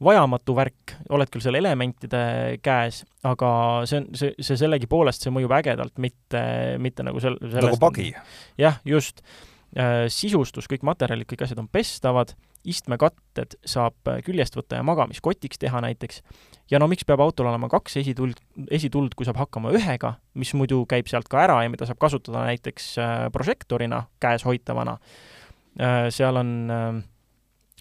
vajamatu 0.00 0.56
värk, 0.56 0.94
oled 1.12 1.30
küll 1.32 1.44
seal 1.44 1.58
elementide 1.60 2.22
käes, 2.64 3.02
aga 3.26 3.50
see 3.88 4.00
on, 4.00 4.10
see, 4.16 4.32
see 4.40 4.58
sellegipoolest, 4.60 5.26
see 5.26 5.32
mõjub 5.34 5.52
ägedalt, 5.58 5.96
mitte, 6.00 6.42
mitte 6.80 7.04
nagu 7.06 7.20
sel-, 7.22 7.40
sellest 7.42 7.68
nagu 7.68 7.80
pagi? 7.82 8.10
jah, 8.60 8.80
just 8.88 9.20
äh,. 9.76 10.06
sisustus, 10.12 10.70
kõik 10.70 10.86
materjalid, 10.88 11.28
kõik 11.28 11.44
asjad 11.44 11.60
on 11.60 11.68
pestavad, 11.72 12.32
istmekatted 12.68 13.56
saab 13.64 14.08
küljest 14.24 14.56
võtta 14.56 14.80
ja 14.80 14.84
magamiskotiks 14.84 15.60
teha 15.60 15.80
näiteks, 15.84 16.20
ja 16.72 16.80
no 16.80 16.88
miks 16.90 17.06
peab 17.08 17.22
autol 17.24 17.48
olema 17.48 17.70
kaks 17.72 18.00
esituld, 18.00 18.40
esituld, 18.72 19.14
kui 19.16 19.28
saab 19.28 19.40
hakkama 19.40 19.72
ühega, 19.76 20.16
mis 20.36 20.52
muidu 20.56 20.82
käib 20.88 21.08
sealt 21.12 21.28
ka 21.28 21.44
ära 21.44 21.60
ja 21.64 21.72
mida 21.72 21.88
saab 21.88 22.00
kasutada 22.00 22.44
näiteks 22.48 22.90
äh, 23.00 23.22
prožektorina 23.32 24.06
käes 24.20 24.44
hoitavana 24.48 24.96
äh,, 25.76 26.08
seal 26.12 26.40
on 26.40 26.52
äh, 26.72 27.00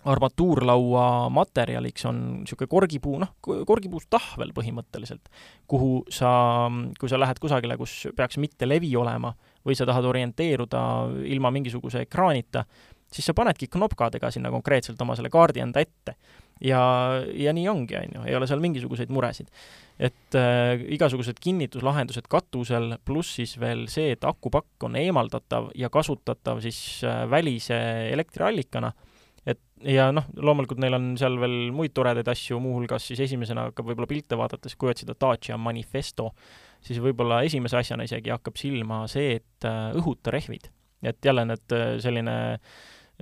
armatuurlaua 0.08 1.30
materjaliks 1.30 2.06
on 2.08 2.20
niisugune 2.42 2.70
korgipuu, 2.72 3.18
noh, 3.20 3.34
korgipuust 3.42 4.08
tahvel 4.12 4.54
põhimõtteliselt, 4.56 5.32
kuhu 5.68 6.06
sa, 6.14 6.32
kui 7.00 7.12
sa 7.12 7.20
lähed 7.20 7.42
kusagile, 7.42 7.76
kus 7.80 8.06
peaks 8.16 8.40
mitte 8.40 8.68
levi 8.68 8.94
olema 8.96 9.34
või 9.66 9.76
sa 9.76 9.88
tahad 9.90 10.08
orienteeruda 10.08 10.84
ilma 11.28 11.52
mingisuguse 11.52 12.06
ekraanita, 12.08 12.64
siis 13.12 13.28
sa 13.28 13.36
panedki 13.36 13.68
knopkadega 13.72 14.32
sinna 14.32 14.52
konkreetselt 14.54 15.02
oma 15.04 15.18
selle 15.18 15.32
kaardi 15.34 15.66
enda 15.66 15.84
ette. 15.84 16.16
ja, 16.64 16.80
ja 17.34 17.54
nii 17.56 17.68
ongi, 17.72 17.96
on 17.96 18.16
ju, 18.16 18.24
ei 18.28 18.36
ole 18.36 18.48
seal 18.48 18.64
mingisuguseid 18.64 19.12
muresid. 19.12 19.52
et 20.00 20.36
äh, 20.36 20.80
igasugused 20.96 21.44
kinnituslahendused 21.44 22.32
katusel, 22.32 22.96
pluss 23.04 23.36
siis 23.36 23.60
veel 23.60 23.88
see, 23.92 24.14
et 24.16 24.24
akupakk 24.24 24.88
on 24.88 24.96
eemaldatav 24.96 25.72
ja 25.76 25.90
kasutatav 25.90 26.64
siis 26.64 27.04
äh, 27.04 27.26
välise 27.30 27.76
elektriallikana 28.14 28.94
et 29.48 29.60
ja 29.88 30.10
noh, 30.16 30.26
loomulikult 30.36 30.82
neil 30.82 30.98
on 30.98 31.12
seal 31.20 31.38
veel 31.42 31.70
muid 31.76 31.94
toredaid 31.96 32.28
asju, 32.32 32.60
muuhulgas 32.64 33.06
siis 33.10 33.22
esimesena 33.28 33.70
hakkab 33.70 33.92
võib-olla 33.92 34.10
pilte 34.10 34.40
vaadates, 34.40 34.76
kui 34.80 34.92
otsida 34.92 35.16
Dacia 35.20 35.58
Manifesto, 35.62 36.32
siis 36.86 37.00
võib-olla 37.04 37.42
esimese 37.48 37.80
asjana 37.80 38.08
isegi 38.08 38.34
hakkab 38.34 38.60
silma 38.60 39.04
see, 39.12 39.38
et 39.40 39.68
äh, 39.68 39.90
õhuta 40.00 40.34
rehvid. 40.36 40.70
et 41.04 41.26
jälle 41.26 41.46
need 41.48 41.76
äh, 41.76 41.96
selline 42.04 42.36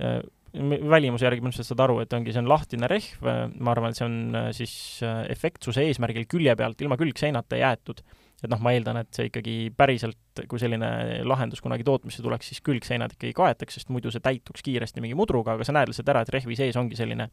äh, 0.02 0.20
välimuse 0.58 1.26
järgi 1.26 1.44
ilmselt 1.44 1.68
saad 1.68 1.82
aru, 1.84 2.00
et 2.02 2.12
ongi, 2.16 2.32
see 2.32 2.42
on 2.42 2.48
lahtine 2.50 2.88
rehv, 2.90 3.26
ma 3.60 3.70
arvan, 3.74 3.92
et 3.92 3.98
see 3.98 4.06
on 4.06 4.38
siis 4.56 4.72
efektsuse 5.04 5.84
eesmärgil 5.84 6.24
külje 6.26 6.54
pealt 6.56 6.80
ilma 6.80 6.96
külgseinata 6.98 7.60
jäetud 7.60 8.00
et 8.42 8.50
noh, 8.52 8.60
ma 8.62 8.72
eeldan, 8.76 9.00
et 9.02 9.10
see 9.14 9.28
ikkagi 9.30 9.54
päriselt, 9.76 10.42
kui 10.50 10.60
selline 10.62 10.90
lahendus 11.26 11.62
kunagi 11.64 11.86
tootmisse 11.86 12.22
tuleks, 12.22 12.52
siis 12.52 12.62
külgseinad 12.66 13.16
ikkagi 13.16 13.34
kaetakse, 13.36 13.80
sest 13.80 13.90
muidu 13.94 14.12
see 14.14 14.22
täituks 14.22 14.62
kiiresti 14.66 15.02
mingi 15.02 15.18
mudruga, 15.18 15.56
aga 15.56 15.66
sa 15.66 15.74
näed 15.74 15.90
lihtsalt 15.90 16.12
ära, 16.14 16.22
et 16.22 16.30
rehvi 16.34 16.58
sees 16.58 16.78
ongi 16.78 16.98
selline 16.98 17.30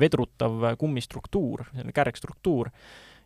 vedrutav 0.00 0.72
kummistruktuur, 0.80 1.66
selline 1.74 1.96
kärgstruktuur, 1.96 2.72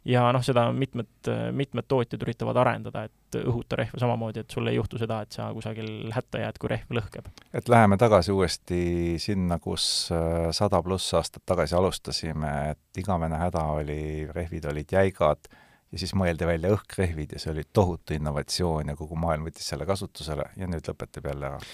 ja 0.05 0.25
noh, 0.33 0.43
seda 0.45 0.67
mitmed, 0.73 1.31
mitmed 1.57 1.87
tootjad 1.89 2.23
üritavad 2.25 2.59
arendada, 2.63 3.05
et 3.07 3.39
õhuta 3.41 3.79
rehve 3.79 4.01
samamoodi, 4.01 4.43
et 4.43 4.55
sul 4.55 4.67
ei 4.71 4.79
juhtu 4.79 4.99
seda, 5.01 5.21
et 5.25 5.37
sa 5.37 5.51
kusagil 5.55 6.11
hätta 6.15 6.43
jääd, 6.43 6.61
kui 6.61 6.73
rehv 6.73 6.95
lõhkeb. 6.99 7.31
et 7.53 7.69
läheme 7.69 7.99
tagasi 8.01 8.33
uuesti 8.33 8.83
sinna, 9.23 9.61
kus 9.63 9.85
äh, 10.15 10.51
sada 10.57 10.83
pluss 10.83 11.15
aastat 11.15 11.45
tagasi 11.47 11.77
alustasime, 11.77 12.55
et 12.75 13.03
igavene 13.03 13.39
häda 13.39 13.67
oli, 13.79 14.03
rehvid 14.35 14.71
olid 14.73 14.99
jäigad 14.99 15.53
ja 15.91 16.01
siis 16.01 16.13
mõeldi 16.19 16.47
välja 16.49 16.75
õhkrehvid 16.75 17.35
ja 17.35 17.43
see 17.43 17.53
oli 17.55 17.65
tohutu 17.73 18.15
innovatsioon 18.17 18.93
ja 18.93 18.99
kogu 18.99 19.19
maailm 19.19 19.49
võttis 19.49 19.67
selle 19.73 19.89
kasutusele 19.89 20.47
ja 20.59 20.69
nüüd 20.71 20.87
lõpetab 20.87 21.27
jälle 21.33 21.51
ära. 21.51 21.65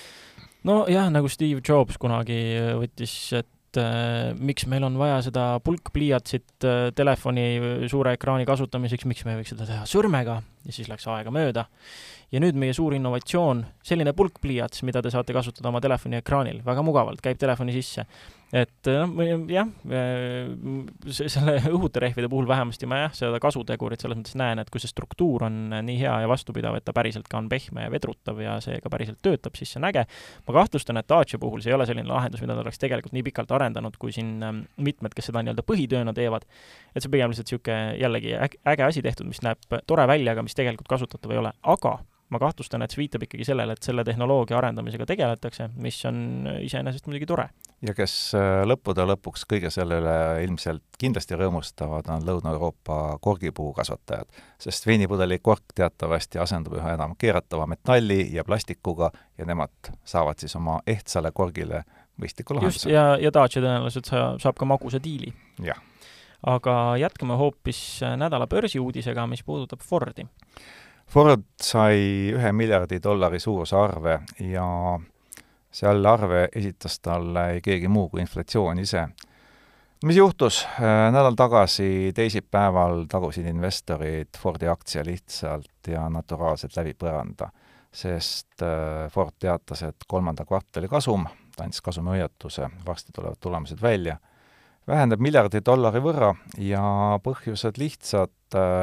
nojah, 0.66 1.10
nagu 1.12 1.28
Steve 1.32 1.60
Jobs 1.64 2.00
kunagi 2.00 2.38
võttis, 2.80 3.14
et 3.36 3.80
äh, 3.80 4.32
miks 4.38 4.66
meil 4.72 4.86
on 4.88 4.96
vaja 5.00 5.20
seda 5.28 5.46
pulkpliiatsit 5.64 6.66
äh, 6.68 6.78
telefoni 6.96 7.46
suure 7.92 8.16
ekraani 8.16 8.48
kasutamiseks, 8.48 9.08
miks 9.08 9.26
me 9.26 9.34
ei 9.34 9.42
võiks 9.42 9.52
seda 9.52 9.68
teha 9.68 9.84
sõrmega 9.90 10.40
ja 10.64 10.74
siis 10.74 10.88
läks 10.92 11.06
aega 11.12 11.34
mööda. 11.34 11.68
ja 12.32 12.40
nüüd 12.42 12.56
meie 12.58 12.74
suur 12.74 12.96
innovatsioon, 12.96 13.66
selline 13.86 14.16
pulkpliiats, 14.16 14.82
mida 14.82 15.02
te 15.02 15.12
saate 15.14 15.36
kasutada 15.36 15.68
oma 15.70 15.80
telefoni 15.84 16.18
ekraanil, 16.18 16.64
väga 16.64 16.82
mugavalt, 16.82 17.20
käib 17.22 17.38
telefoni 17.38 17.76
sisse 17.76 18.08
et 18.54 18.88
noh, 18.90 19.42
jah, 19.50 19.70
äh, 19.90 20.50
selle 21.10 21.56
õhuterehvide 21.66 22.28
puhul 22.30 22.46
vähemasti 22.48 22.86
ma 22.86 23.00
jah, 23.04 23.16
seda 23.18 23.40
kasutegurit 23.42 24.02
selles 24.02 24.18
mõttes 24.20 24.36
näen, 24.38 24.62
et 24.62 24.70
kui 24.70 24.82
see 24.82 24.90
struktuur 24.90 25.46
on 25.48 25.58
nii 25.74 25.98
hea 25.98 26.14
ja 26.22 26.30
vastupidav, 26.30 26.78
et 26.78 26.86
ta 26.86 26.94
päriselt 26.96 27.26
ka 27.30 27.40
on 27.40 27.50
pehme 27.50 27.86
ja 27.86 27.92
vedrutav 27.92 28.40
ja 28.42 28.56
see 28.62 28.78
ka 28.82 28.92
päriselt 28.92 29.18
töötab, 29.26 29.58
siis 29.58 29.74
see 29.74 29.82
on 29.82 29.88
äge. 29.90 30.06
ma 30.46 30.58
kahtlustan, 30.60 31.02
et 31.02 31.10
Dacia 31.10 31.42
puhul 31.42 31.64
see 31.64 31.74
ei 31.74 31.78
ole 31.78 31.88
selline 31.90 32.08
lahendus, 32.08 32.42
mida 32.44 32.54
nad 32.54 32.62
oleks 32.62 32.78
tegelikult 32.82 33.16
nii 33.16 33.26
pikalt 33.26 33.54
arendanud, 33.58 33.98
kui 33.98 34.14
siin 34.14 34.36
mitmed, 34.76 35.14
kes 35.16 35.32
seda 35.32 35.42
nii-öelda 35.42 35.66
põhitööna 35.66 36.14
teevad, 36.16 36.46
et 36.94 37.02
see 37.02 37.12
pigem 37.12 37.32
lihtsalt 37.34 37.50
niisugune 37.50 37.96
jällegi 38.00 38.36
äge 38.38 38.86
asi 38.86 39.02
tehtud, 39.02 39.26
mis 39.30 39.42
näeb 39.42 39.80
tore 39.86 40.06
välja, 40.06 40.36
aga 40.36 40.46
mis 40.46 40.54
tegelikult 40.54 40.90
kasutatav 40.90 41.34
ei 41.34 41.42
ole, 41.42 41.56
aga 41.62 41.98
ma 42.30 42.40
kahtlustan, 42.42 42.82
et 42.82 42.90
see 42.90 43.04
viitab 43.04 43.22
ikkagi 43.26 43.46
sellele, 43.46 43.76
et 43.76 43.86
selle 43.86 44.02
tehnoloogia 44.04 44.58
arendamisega 44.58 45.06
tegeletakse, 45.06 45.68
mis 45.82 45.98
on 46.08 46.48
iseenesest 46.58 47.06
muidugi 47.06 47.28
tore. 47.30 47.48
ja 47.86 47.94
kes 47.94 48.14
äh, 48.34 48.62
lõppude 48.66 49.04
lõpuks 49.06 49.44
kõige 49.50 49.70
selle 49.70 50.00
üle 50.00 50.16
ilmselt 50.42 50.98
kindlasti 50.98 51.38
rõõmustavad, 51.38 52.08
on 52.10 52.26
Lõuna-Euroopa 52.26 53.18
korgipuukasvatajad, 53.22 54.40
sest 54.62 54.88
veinipudeli 54.88 55.38
kork 55.38 55.74
teatavasti 55.74 56.40
asendub 56.42 56.78
üha 56.80 56.96
enam 56.96 57.14
keeratava 57.18 57.68
metalli 57.70 58.24
ja 58.34 58.44
plastikuga 58.44 59.12
ja 59.38 59.46
nemad 59.46 59.92
saavad 60.04 60.42
siis 60.42 60.56
oma 60.58 60.80
ehtsale 60.86 61.30
korgile 61.34 61.84
mõistliku 62.18 62.56
lahenduse. 62.58 62.90
ja, 62.90 63.12
ja 63.20 63.30
Dacia 63.30 63.62
tõenäoliselt 63.62 64.10
sa, 64.10 64.24
saab 64.42 64.58
ka 64.58 64.66
magusa 64.66 64.98
diili. 65.02 65.30
jah. 65.62 65.78
aga 66.42 66.96
jätkame 66.98 67.38
hoopis 67.38 68.00
nädala 68.16 68.50
börsiuudisega, 68.50 69.26
mis 69.30 69.46
puudutab 69.46 69.84
Fordi 69.86 70.26
Ford 71.06 71.44
sai 71.62 72.32
ühe 72.34 72.50
miljardi 72.52 72.98
dollari 73.02 73.38
suuruse 73.40 73.76
arve 73.78 74.18
ja 74.42 74.66
selle 75.70 76.08
arve 76.08 76.48
esitas 76.56 76.98
talle 77.00 77.60
keegi 77.62 77.88
muu 77.88 78.08
kui 78.10 78.20
inflatsioon 78.24 78.78
ise. 78.82 79.06
mis 80.04 80.16
juhtus? 80.16 80.64
Äh, 80.80 81.06
nädal 81.12 81.38
tagasi 81.38 82.12
teisipäeval 82.14 83.06
tagusid 83.08 83.46
investorid 83.46 84.36
Fordi 84.38 84.68
aktsia 84.68 85.04
lihtsalt 85.04 85.88
ja 85.88 86.08
naturaalselt 86.10 86.76
läbi 86.76 86.94
põranda, 86.98 87.50
sest 87.92 88.62
äh, 88.62 89.10
Ford 89.12 89.38
teatas, 89.38 89.82
et 89.82 90.08
kolmanda 90.08 90.44
kvartali 90.44 90.88
kasum, 90.88 91.26
ta 91.56 91.64
andis 91.64 91.80
kasumihoiatuse, 91.80 92.68
varsti 92.86 93.12
tulevad 93.12 93.38
tulemused 93.40 93.82
välja 93.82 94.18
vähendab 94.86 95.22
miljardi 95.22 95.60
dollari 95.66 96.00
võrra 96.02 96.32
ja 96.62 96.82
põhjused 97.24 97.80
lihtsad, 97.80 98.30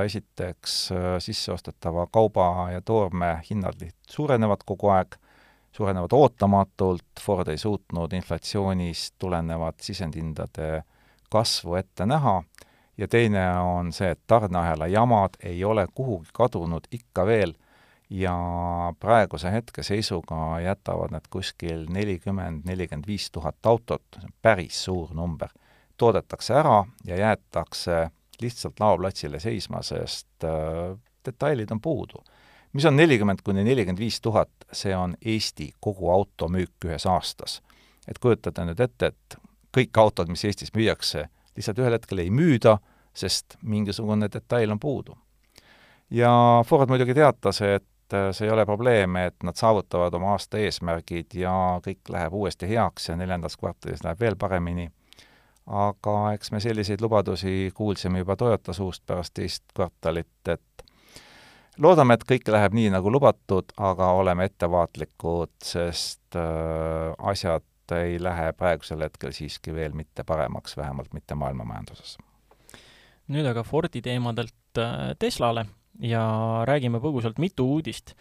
esiteks 0.06 0.91
äh, 0.91 0.97
sisseostetava 1.19 2.08
kauba 2.12 2.69
ja 2.71 2.82
toorme 2.82 3.38
hinnad 3.49 3.80
liht-, 3.82 4.12
suurenevad 4.12 4.65
kogu 4.65 4.89
aeg, 4.93 5.15
suurenevad 5.71 6.13
ootamatult, 6.13 7.21
Ford 7.21 7.47
ei 7.47 7.58
suutnud 7.58 8.13
inflatsioonist 8.13 9.15
tulenevat 9.19 9.80
sisendhindade 9.82 10.84
kasvu 11.32 11.76
ette 11.76 12.06
näha 12.06 12.43
ja 12.97 13.08
teine 13.08 13.47
on 13.60 13.93
see, 13.93 14.12
et 14.13 14.21
tarneahela 14.28 14.88
jamad 14.88 15.39
ei 15.43 15.63
ole 15.65 15.88
kuhugi 15.95 16.30
kadunud 16.34 16.88
ikka 16.91 17.26
veel 17.26 17.56
ja 18.10 18.36
praeguse 18.99 19.52
hetkeseisuga 19.52 20.60
jätavad 20.60 21.12
nad 21.12 21.26
kuskil 21.30 21.88
nelikümmend, 21.89 22.62
nelikümmend 22.65 23.08
viis 23.08 23.32
tuhat 23.32 23.65
autot, 23.65 24.04
see 24.13 24.28
on 24.28 24.36
päris 24.41 24.84
suur 24.84 25.13
number. 25.13 25.49
Toodetakse 25.97 26.54
ära 26.54 26.84
ja 27.06 27.17
jäetakse 27.17 28.10
lihtsalt 28.41 28.80
laoplatsile 28.80 29.39
seisma, 29.39 29.82
sest 29.82 30.43
äh, 30.43 30.98
detailid 31.26 31.72
on 31.72 31.82
puudu. 31.82 32.24
mis 32.74 32.86
on 32.86 32.96
nelikümmend 32.96 33.39
kuni 33.43 33.63
nelikümmend 33.63 34.00
viis 34.00 34.22
tuhat, 34.22 34.50
see 34.72 34.96
on 34.98 35.17
Eesti 35.26 35.74
kogu 35.80 36.10
automüük 36.10 36.86
ühes 36.86 37.06
aastas. 37.06 37.62
et 38.08 38.19
kujutate 38.19 38.65
nüüd 38.65 38.80
ette, 38.80 39.06
et 39.06 39.38
kõik 39.78 39.98
autod, 39.98 40.28
mis 40.28 40.46
Eestis 40.46 40.74
müüakse, 40.76 41.28
lihtsalt 41.56 41.80
ühel 41.80 41.96
hetkel 41.98 42.22
ei 42.24 42.30
müüda, 42.30 42.78
sest 43.13 43.58
mingisugune 43.62 44.30
detail 44.34 44.72
on 44.72 44.80
puudu. 44.80 45.17
ja 46.10 46.63
Ford 46.65 46.89
muidugi 46.89 47.13
teatas, 47.13 47.62
et 47.62 48.13
äh, 48.13 48.32
see 48.32 48.48
ei 48.48 48.54
ole 48.54 48.65
probleem, 48.65 49.15
et 49.15 49.43
nad 49.43 49.56
saavutavad 49.56 50.13
oma 50.13 50.34
aasta 50.36 50.58
eesmärgid 50.58 51.34
ja 51.34 51.54
kõik 51.86 52.10
läheb 52.10 52.34
uuesti 52.34 52.69
heaks 52.69 53.10
ja 53.10 53.15
neljandas 53.15 53.58
kvartalis 53.58 54.04
läheb 54.04 54.19
veel 54.19 54.36
paremini. 54.36 54.89
Aga 55.65 56.34
eks 56.34 56.52
me 56.52 56.60
selliseid 56.60 57.02
lubadusi 57.02 57.71
kuulsime 57.76 58.23
juba 58.23 58.36
Toyota 58.36 58.73
suust 58.73 59.06
pärast 59.06 59.34
teist 59.34 59.63
kvartalit, 59.76 60.49
et 60.52 60.84
loodame, 61.78 62.17
et 62.17 62.26
kõik 62.28 62.49
läheb 62.52 62.76
nii, 62.78 62.89
nagu 62.93 63.12
lubatud, 63.12 63.71
aga 63.78 64.10
oleme 64.19 64.47
ettevaatlikud, 64.49 65.56
sest 65.63 66.38
äh, 66.39 67.13
asjad 67.32 67.63
ei 67.93 68.17
lähe 68.21 68.52
praegusel 68.58 69.04
hetkel 69.04 69.34
siiski 69.36 69.73
veel 69.76 69.95
mitte 69.95 70.23
paremaks, 70.23 70.78
vähemalt 70.78 71.13
mitte 71.13 71.36
maailma 71.36 71.65
majanduses. 71.67 72.17
nüüd 73.28 73.47
aga 73.47 73.63
Fordi 73.63 74.02
teemadelt 74.02 74.78
äh, 74.78 75.15
Teslale 75.19 75.65
ja 75.99 76.23
räägime 76.65 76.99
põgusalt 76.99 77.39
mitu 77.39 77.67
uudist. 77.76 78.15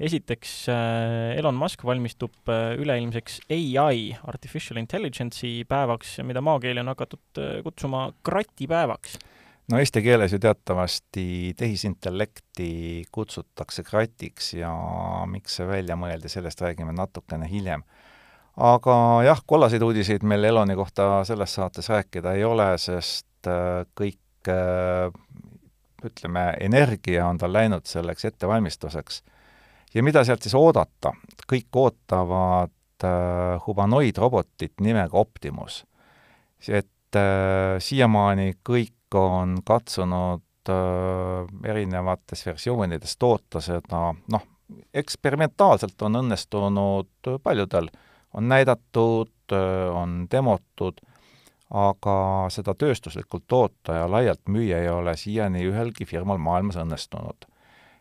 Esiteks, 0.00 0.54
äh, 0.72 1.36
Elon 1.38 1.56
Musk 1.56 1.84
valmistub 1.84 2.34
äh, 2.52 2.74
üleilmseks 2.80 3.40
ai, 3.50 4.10
artificial 4.28 4.80
intelligence'i 4.82 5.64
päevaks, 5.68 6.18
mida 6.26 6.42
maakeeli 6.44 6.82
on 6.82 6.92
hakatud 6.92 7.42
kutsuma 7.64 8.10
kratipäevaks 8.26 9.18
no 9.72 9.80
eesti 9.82 10.02
keeles 10.02 10.32
ju 10.32 10.38
teatavasti 10.38 11.54
tehisintellekti 11.58 12.68
kutsutakse 13.12 13.82
kratiks 13.82 14.52
ja 14.54 14.70
miks 15.26 15.58
see 15.58 15.66
välja 15.66 15.96
mõeldi, 15.98 16.30
sellest 16.30 16.60
räägime 16.62 16.94
natukene 16.94 17.48
hiljem 17.50 17.82
aga 18.56 18.96
jah, 19.26 19.40
kollaseid 19.46 19.84
uudiseid 19.84 20.24
meil 20.24 20.44
Eloni 20.48 20.76
kohta 20.76 21.24
selles 21.28 21.54
saates 21.54 21.88
rääkida 21.92 22.32
ei 22.36 22.44
ole, 22.44 22.72
sest 22.80 23.48
äh, 23.50 23.84
kõik 23.98 24.50
äh, 24.50 25.12
ütleme, 26.04 26.48
energia 26.60 27.26
on 27.28 27.38
tal 27.38 27.52
läinud 27.52 27.86
selleks 27.88 28.24
ettevalmistuseks. 28.24 29.22
Ja 29.96 30.04
mida 30.04 30.22
sealt 30.24 30.44
siis 30.44 30.54
oodata? 30.54 31.14
kõik 31.48 31.80
ootavad 31.80 33.04
äh, 33.06 33.56
humanoidrobotit 33.66 34.80
nimega 34.84 35.18
Optimus. 35.18 35.84
et 36.68 37.16
äh, 37.16 37.78
siiamaani 37.78 38.58
kõik 38.68 39.16
on 39.16 39.58
katsunud 39.64 40.68
äh, 40.68 41.70
erinevates 41.70 42.46
versioonides 42.46 43.16
toota 43.16 43.60
seda, 43.64 44.12
noh, 44.32 44.50
eksperimentaalselt 44.94 46.02
on 46.02 46.20
õnnestunud 46.22 47.34
paljudel 47.42 47.90
äh, 47.92 48.04
on 48.36 48.48
näidatud, 48.48 49.32
on 49.92 50.26
demotud, 50.30 51.00
aga 51.70 52.16
seda 52.52 52.74
tööstuslikult 52.78 53.46
toota 53.48 54.02
ja 54.02 54.10
laialt 54.10 54.42
müüa 54.52 54.82
ei 54.84 54.90
ole 54.92 55.16
siiani 55.16 55.64
ühelgi 55.66 56.06
firmal 56.06 56.38
maailmas 56.38 56.76
õnnestunud. 56.82 57.48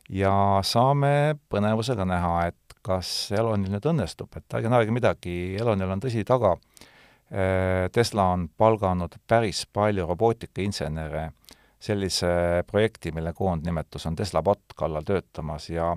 Ja 0.09 0.33
saame 0.63 1.35
põnevusega 1.49 2.05
näha, 2.07 2.33
et 2.51 2.77
kas 2.85 3.31
Elonil 3.33 3.71
nüüd 3.73 3.87
õnnestub, 3.89 4.29
et 4.37 4.57
ärge 4.57 4.69
naerge 4.69 4.93
midagi, 4.93 5.55
Elonil 5.59 5.95
on 5.95 6.03
tõsi 6.03 6.25
taga, 6.27 6.55
Tesla 7.91 8.27
on 8.35 8.43
palganud 8.53 9.15
päris 9.27 9.63
palju 9.73 10.05
robootikainsenere 10.05 11.23
sellise 11.81 12.27
projekti, 12.69 13.09
mille 13.11 13.33
koondnimetus 13.33 14.05
on 14.05 14.15
Tesla 14.15 14.43
bot 14.45 14.75
kallal 14.77 15.07
töötamas 15.07 15.65
ja 15.73 15.89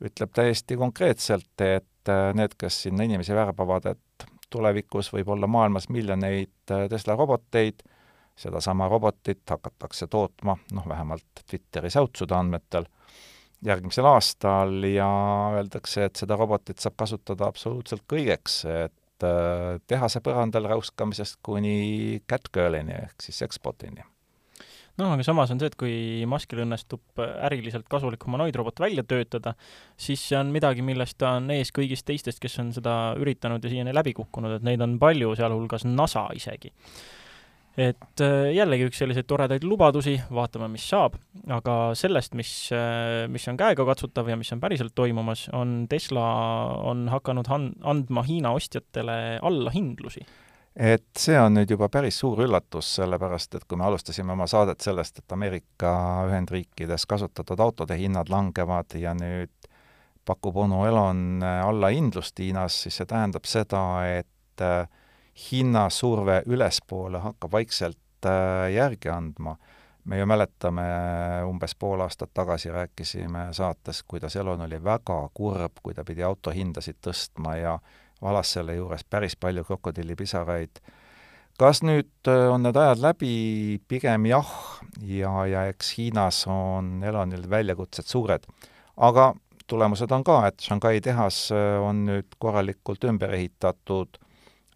ütleb 0.00 0.32
täiesti 0.32 0.80
konkreetselt, 0.80 1.52
et 1.60 1.84
et 2.06 2.12
äh, 2.12 2.32
need, 2.36 2.54
kes 2.58 2.82
sinna 2.86 3.06
inimesi 3.06 3.34
värbavad, 3.34 3.90
et 3.90 4.26
tulevikus 4.52 5.10
võib 5.14 5.32
olla 5.34 5.48
maailmas 5.50 5.88
miljoneid 5.90 6.72
äh, 6.72 6.86
Tesla 6.90 7.16
roboteid, 7.18 7.82
sedasama 8.36 8.88
robotit 8.88 9.42
hakatakse 9.50 10.06
tootma, 10.12 10.56
noh, 10.76 10.88
vähemalt 10.88 11.44
Twitteri 11.46 11.90
säutsude 11.90 12.36
andmetel, 12.36 12.88
järgmisel 13.64 14.08
aastal 14.10 14.84
ja 14.90 15.08
öeldakse, 15.56 16.10
et 16.10 16.20
seda 16.20 16.36
robotit 16.36 16.82
saab 16.82 16.98
kasutada 17.00 17.48
absoluutselt 17.48 18.04
kõigeks, 18.12 18.60
et 18.68 19.24
äh, 19.24 19.78
tehase 19.88 20.20
põrandal 20.24 20.68
räuskamisest 20.74 21.40
kuni 21.42 22.20
catgirl'ini 22.28 23.00
ehk 23.06 23.26
siis 23.28 23.40
ekspordini 23.48 24.04
noh, 25.00 25.12
aga 25.12 25.24
samas 25.26 25.52
on 25.52 25.60
see, 25.60 25.70
et 25.70 25.76
kui 25.78 25.96
Muskil 26.28 26.62
õnnestub 26.64 27.20
äriliselt 27.20 27.88
kasulik 27.92 28.24
humanoidrobot 28.26 28.80
välja 28.80 29.04
töötada, 29.08 29.54
siis 30.00 30.22
see 30.28 30.38
on 30.38 30.52
midagi, 30.54 30.84
millest 30.86 31.18
ta 31.20 31.36
on 31.40 31.50
ees 31.54 31.72
kõigist 31.76 32.06
teistest, 32.08 32.40
kes 32.42 32.58
on 32.62 32.72
seda 32.76 32.96
üritanud 33.20 33.64
ja 33.64 33.72
siiani 33.72 33.94
läbi 33.96 34.16
kukkunud, 34.16 34.56
et 34.56 34.66
neid 34.66 34.84
on 34.84 34.96
palju, 35.02 35.34
sealhulgas 35.38 35.86
NASA 35.88 36.26
isegi. 36.36 36.72
Et 37.76 38.22
äh, 38.24 38.54
jällegi 38.56 38.88
üks 38.88 39.00
selliseid 39.02 39.28
toredaid 39.28 39.64
lubadusi, 39.68 40.16
vaatame, 40.32 40.68
mis 40.72 40.86
saab, 40.88 41.18
aga 41.52 41.76
sellest, 41.98 42.34
mis, 42.38 42.52
äh, 42.72 43.26
mis 43.32 43.44
on 43.52 43.58
käegakatsutav 43.60 44.30
ja 44.32 44.38
mis 44.40 44.52
on 44.56 44.62
päriselt 44.62 44.94
toimumas, 44.96 45.46
on 45.52 45.84
Tesla 45.90 46.26
on 46.88 47.06
hakanud 47.12 47.52
han-, 47.52 47.74
andma 47.84 48.24
Hiina 48.26 48.54
ostjatele 48.56 49.38
allahindlusi. 49.44 50.24
Et 50.76 51.06
see 51.16 51.36
on 51.40 51.54
nüüd 51.56 51.70
juba 51.72 51.88
päris 51.88 52.18
suur 52.20 52.42
üllatus, 52.44 52.90
sellepärast 52.98 53.54
et 53.56 53.64
kui 53.64 53.78
me 53.80 53.86
alustasime 53.86 54.34
oma 54.34 54.44
saadet 54.48 54.84
sellest, 54.84 55.22
et 55.22 55.32
Ameerika 55.32 55.92
Ühendriikides 56.28 57.06
kasutatud 57.08 57.60
autode 57.64 57.96
hinnad 57.96 58.28
langevad 58.28 58.96
ja 59.00 59.14
nüüd 59.16 59.52
pakub 60.26 60.58
onu 60.60 60.82
Elon 60.84 61.40
allahindlust 61.44 62.40
Hiinas, 62.42 62.76
siis 62.84 63.00
see 63.00 63.08
tähendab 63.08 63.48
seda, 63.48 63.80
et 64.18 64.64
äh, 64.64 64.84
hinnasurve 65.36 66.42
ülespoole 66.46 67.18
hakkab 67.18 67.52
vaikselt 67.52 68.26
äh, 68.26 68.72
järgi 68.74 69.08
andma. 69.08 69.56
me 70.06 70.18
ju 70.18 70.26
mäletame, 70.26 70.82
umbes 71.48 71.74
pool 71.74 72.00
aastat 72.00 72.30
tagasi 72.34 72.70
rääkisime 72.70 73.48
saates, 73.50 74.04
kuidas 74.06 74.36
Elon 74.36 74.60
oli 74.60 74.78
väga 74.84 75.16
kurb, 75.34 75.80
kui 75.82 75.94
ta 75.94 76.04
pidi 76.06 76.22
autohindasid 76.22 77.00
tõstma 77.02 77.56
ja 77.58 77.72
valas 78.22 78.52
selle 78.54 78.76
juures 78.76 79.02
päris 79.04 79.36
palju 79.36 79.64
krokodillipisaraid. 79.64 80.78
kas 81.58 81.82
nüüd 81.82 82.28
äh, 82.28 82.46
on 82.52 82.62
need 82.62 82.76
ajad 82.76 83.02
läbi, 83.02 83.80
pigem 83.88 84.26
jah, 84.26 84.52
ja, 85.02 85.46
ja 85.46 85.66
eks 85.72 85.96
Hiinas 85.98 86.44
on 86.46 87.02
Elonil 87.04 87.50
väljakutsed 87.50 88.06
suured. 88.06 88.46
aga 88.96 89.34
tulemused 89.66 90.12
on 90.12 90.24
ka, 90.24 90.46
et 90.46 90.60
Shanghai 90.60 91.00
tehas 91.00 91.50
äh, 91.52 91.82
on 91.82 92.06
nüüd 92.06 92.38
korralikult 92.38 93.04
ümber 93.04 93.34
ehitatud 93.34 94.22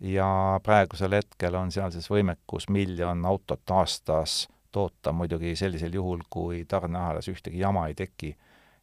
ja 0.00 0.60
praegusel 0.62 1.12
hetkel 1.18 1.54
on 1.54 1.72
seal 1.72 1.90
siis 1.90 2.10
võimekus 2.10 2.68
miljon 2.68 3.24
autot 3.26 3.70
aastas 3.70 4.48
toota, 4.72 5.12
muidugi 5.12 5.56
sellisel 5.56 5.94
juhul, 5.94 6.22
kui 6.30 6.64
tarneahelas 6.64 7.28
ühtegi 7.28 7.58
jama 7.58 7.88
ei 7.88 7.94
teki. 7.94 8.36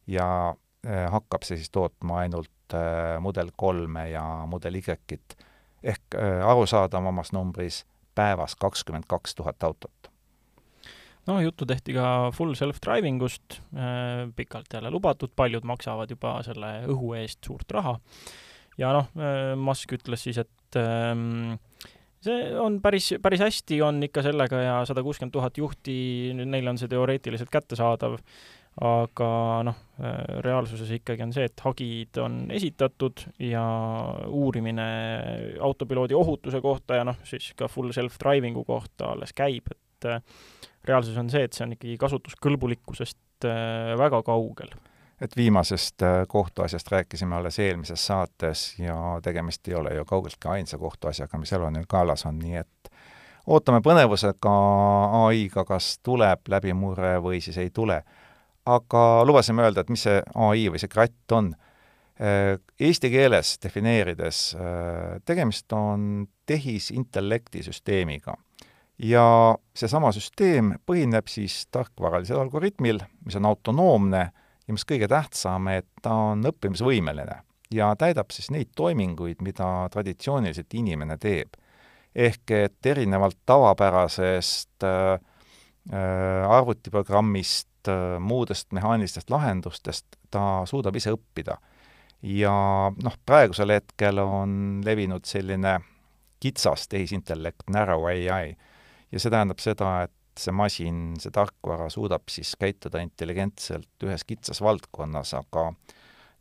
ja 0.06 0.54
äh, 0.86 1.10
hakkab 1.10 1.42
see 1.42 1.56
siis 1.56 1.70
tootma 1.70 2.18
ainult 2.24 2.50
Äh, 2.74 3.20
mudel 3.20 3.48
kolme 3.56 4.10
ja 4.10 4.22
mudel 4.46 4.74
Y-it 4.76 5.36
ehk 5.82 6.14
äh, 6.14 6.44
arusaadavamas 6.44 7.32
numbris 7.32 7.86
päevas 8.14 8.56
kakskümmend 8.60 9.06
kaks 9.08 9.34
tuhat 9.34 9.62
autot. 9.62 10.10
no 11.26 11.40
juttu 11.40 11.66
tehti 11.66 11.94
ka 11.94 12.30
full 12.34 12.52
self-driving 12.52 13.22
ust, 13.24 13.60
pikalt 14.36 14.66
jälle 14.72 14.90
lubatud, 14.90 15.32
paljud 15.36 15.64
maksavad 15.64 16.10
juba 16.10 16.42
selle 16.42 16.72
õhu 16.92 17.14
eest 17.16 17.38
suurt 17.46 17.70
raha. 17.70 17.96
Ja 18.78 18.92
noh, 18.94 19.08
Musk 19.58 19.96
ütles 19.98 20.22
siis, 20.26 20.38
et 20.40 20.78
ähm, 20.78 21.56
see 22.24 22.52
on 22.58 22.78
päris, 22.82 23.12
päris 23.22 23.42
hästi 23.42 23.80
on 23.86 24.02
ikka 24.06 24.22
sellega 24.26 24.62
ja 24.62 24.76
sada 24.88 25.02
kuuskümmend 25.06 25.34
tuhat 25.34 25.58
juhti, 25.58 25.98
neil 26.38 26.70
on 26.70 26.78
see 26.80 26.90
teoreetiliselt 26.90 27.50
kättesaadav. 27.52 28.18
Aga 28.78 29.28
noh, 29.66 29.78
reaalsuses 30.44 30.92
ikkagi 30.94 31.24
on 31.24 31.32
see, 31.34 31.48
et 31.48 31.62
hagid 31.64 32.18
on 32.22 32.44
esitatud 32.54 33.24
ja 33.42 33.64
uurimine 34.30 34.84
autopiloodi 35.66 36.14
ohutuse 36.14 36.60
kohta 36.62 37.00
ja 37.00 37.06
noh, 37.08 37.18
siis 37.26 37.48
ka 37.58 37.66
full 37.66 37.90
self-driving'u 37.96 38.62
kohta 38.68 39.10
alles 39.16 39.34
käib, 39.34 39.66
et 39.74 40.06
äh, 40.06 40.22
reaalsus 40.86 41.18
on 41.18 41.32
see, 41.32 41.48
et 41.48 41.58
see 41.58 41.66
on 41.66 41.74
ikkagi 41.74 41.96
kasutuskõlbulikkusest 42.04 43.48
äh, 43.50 43.96
väga 43.98 44.22
kaugel 44.30 44.70
et 45.20 45.36
viimasest 45.36 46.02
äh, 46.02 46.22
kohtuasjast 46.28 46.92
rääkisime 46.92 47.36
alles 47.36 47.58
eelmises 47.58 48.06
saates 48.06 48.78
ja 48.78 48.96
tegemist 49.22 49.68
ei 49.68 49.74
ole 49.74 49.94
ju 49.94 50.04
kaugeltki 50.04 50.48
ainsa 50.48 50.78
kohtuasjaga, 50.78 51.38
mis 51.38 51.52
Elonil 51.52 51.84
kaelas 51.88 52.26
on, 52.26 52.38
nii 52.38 52.56
et 52.56 52.92
ootame 53.46 53.80
põnevusega 53.80 54.54
ai-ga, 55.24 55.64
kas 55.64 55.98
tuleb 56.02 56.48
läbimurre 56.48 57.16
või 57.22 57.40
siis 57.44 57.58
ei 57.58 57.70
tule 57.70 58.02
aga 58.68 59.04
lubasime 59.26 59.64
öelda, 59.64 59.82
et 59.82 59.92
mis 59.92 60.04
see 60.06 60.20
ai 60.34 60.68
või 60.72 60.80
see 60.80 60.92
kratt 60.92 61.34
on. 61.36 61.52
Äh, 62.18 62.56
eesti 62.82 63.12
keeles 63.12 63.54
defineerides 63.62 64.42
äh, 64.58 65.20
tegemist 65.28 65.72
on 65.72 66.26
tehisintellekti 66.50 67.62
süsteemiga 67.62 68.34
ja 68.98 69.54
seesama 69.78 70.10
süsteem 70.10 70.72
põhineb 70.82 71.30
siis 71.30 71.60
tarkvaralisel 71.70 72.40
algoritmil, 72.42 72.98
mis 73.24 73.38
on 73.38 73.46
autonoomne 73.46 74.24
ja 74.68 74.76
mis 74.76 74.84
kõige 74.88 75.08
tähtsam, 75.08 75.68
et 75.72 75.88
ta 76.02 76.14
on 76.30 76.44
õppimisvõimeline 76.46 77.40
ja 77.74 77.92
täidab 77.98 78.32
siis 78.32 78.50
neid 78.52 78.70
toiminguid, 78.76 79.42
mida 79.44 79.88
traditsiooniliselt 79.92 80.74
inimene 80.74 81.18
teeb. 81.20 81.56
ehk 82.14 82.50
et 82.50 82.86
erinevalt 82.86 83.36
tavapärasest 83.46 84.84
äh, 84.84 85.20
äh 85.92 86.50
arvutiprogrammist 86.50 87.88
äh, 87.88 88.18
muudest 88.20 88.72
mehaanilistest 88.72 89.30
lahendustest 89.30 90.06
ta 90.30 90.62
suudab 90.64 90.96
ise 90.96 91.12
õppida. 91.12 91.56
ja 92.22 92.52
noh, 93.02 93.18
praegusel 93.26 93.70
hetkel 93.70 94.18
on 94.18 94.80
levinud 94.84 95.24
selline 95.24 95.78
kitsas 96.40 96.88
tehisintellekt, 96.88 97.70
narrow 97.70 98.06
ai, 98.06 98.56
ja 99.12 99.20
see 99.20 99.30
tähendab 99.30 99.58
seda, 99.58 100.02
et 100.02 100.12
see 100.40 100.54
masin, 100.54 100.98
see 101.22 101.32
tarkvara 101.34 101.88
suudab 101.92 102.28
siis 102.32 102.54
käituda 102.60 103.02
intelligentselt 103.04 104.06
ühes 104.06 104.24
kitsas 104.28 104.62
valdkonnas, 104.64 105.34
aga 105.38 105.70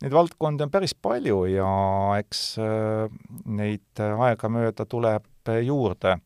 neid 0.04 0.14
valdkondi 0.14 0.68
on 0.68 0.74
päris 0.74 0.94
palju 0.96 1.44
ja 1.52 1.70
eks 2.20 2.44
äh, 2.62 3.08
neid 3.46 4.04
aegamööda 4.08 4.86
tuleb 4.86 5.54
juurde. 5.64 6.18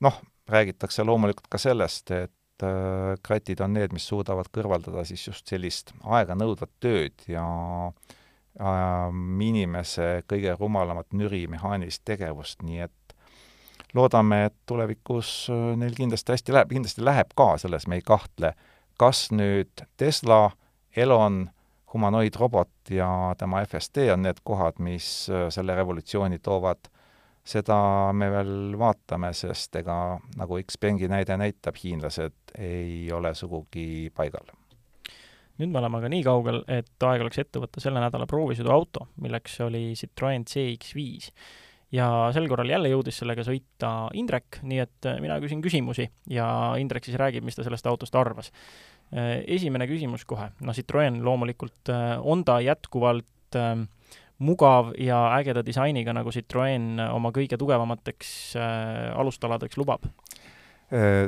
noh, 0.00 0.20
räägitakse 0.48 1.04
loomulikult 1.04 1.48
ka 1.50 1.58
sellest, 1.60 2.10
et 2.10 2.64
äh, 2.66 3.16
kratid 3.22 3.60
on 3.64 3.74
need, 3.76 3.92
mis 3.92 4.06
suudavad 4.08 4.50
kõrvaldada 4.54 5.04
siis 5.08 5.26
just 5.28 5.48
sellist 5.48 5.92
aeganõudvat 6.04 6.70
tööd 6.80 7.26
ja 7.28 7.46
äh, 7.88 9.18
inimese 9.48 10.24
kõige 10.28 10.56
rumalamat 10.58 11.12
nüri 11.12 11.46
mehaanilist 11.50 12.04
tegevust, 12.04 12.62
nii 12.62 12.86
et 12.88 13.07
loodame, 13.94 14.44
et 14.48 14.56
tulevikus 14.68 15.48
äh, 15.52 15.76
neil 15.80 15.96
kindlasti 15.96 16.34
hästi 16.34 16.54
läheb, 16.54 16.72
kindlasti 16.76 17.04
läheb 17.04 17.32
ka, 17.38 17.54
selles 17.60 17.86
me 17.88 18.00
ei 18.00 18.04
kahtle. 18.04 18.54
kas 18.98 19.28
nüüd 19.30 19.84
Tesla, 19.96 20.50
Elon, 20.96 21.44
humanoidrobot 21.92 22.90
ja 22.90 23.34
tema 23.38 23.62
FSD 23.64 24.08
on 24.12 24.24
need 24.26 24.42
kohad, 24.44 24.80
mis 24.82 25.28
äh, 25.30 25.48
selle 25.54 25.76
revolutsiooni 25.78 26.38
toovad, 26.38 26.90
seda 27.48 27.78
me 28.12 28.28
veel 28.32 28.74
vaatame, 28.78 29.32
sest 29.32 29.76
ega 29.80 30.18
nagu 30.36 30.58
Xpengi 30.60 31.08
näide 31.08 31.38
näitab, 31.40 31.78
hiinlased 31.82 32.58
ei 32.58 33.06
ole 33.12 33.34
sugugi 33.34 34.10
paigal 34.14 34.50
nüüd 35.58 35.72
me 35.72 35.80
oleme 35.80 35.98
aga 35.98 36.08
nii 36.12 36.22
kaugel, 36.22 36.60
et 36.70 37.02
aeg 37.02 37.22
oleks 37.24 37.40
ette 37.42 37.58
võtta 37.58 37.80
selle 37.82 37.98
nädala 37.98 38.28
proovisõiduauto, 38.30 39.08
milleks 39.24 39.56
oli 39.64 39.90
Citroen 39.98 40.44
CX5 40.46 41.32
ja 41.92 42.06
sel 42.34 42.48
korral 42.48 42.68
jälle 42.68 42.90
jõudis 42.92 43.20
sellega 43.22 43.44
sõita 43.46 43.92
Indrek, 44.18 44.60
nii 44.66 44.80
et 44.82 45.08
äh, 45.08 45.18
mina 45.24 45.38
küsin 45.42 45.62
küsimusi 45.64 46.08
ja 46.30 46.48
Indrek 46.80 47.08
siis 47.08 47.18
räägib, 47.20 47.46
mis 47.46 47.56
ta 47.56 47.64
sellest 47.66 47.88
autost 47.88 48.16
arvas. 48.18 48.52
Äh, 49.12 49.38
esimene 49.56 49.88
küsimus 49.88 50.26
kohe, 50.28 50.50
no 50.60 50.74
Citroen 50.76 51.22
loomulikult, 51.24 51.88
äh, 51.92 52.16
on 52.20 52.44
ta 52.44 52.58
jätkuvalt 52.64 53.56
ähm, 53.56 53.86
mugav 54.44 54.92
ja 55.00 55.22
ägeda 55.38 55.64
disainiga, 55.64 56.12
nagu 56.16 56.32
Citroen 56.34 57.00
oma 57.08 57.32
kõige 57.34 57.58
tugevamateks 57.58 58.54
alustaladeks 59.18 59.80
lubab? 59.80 60.04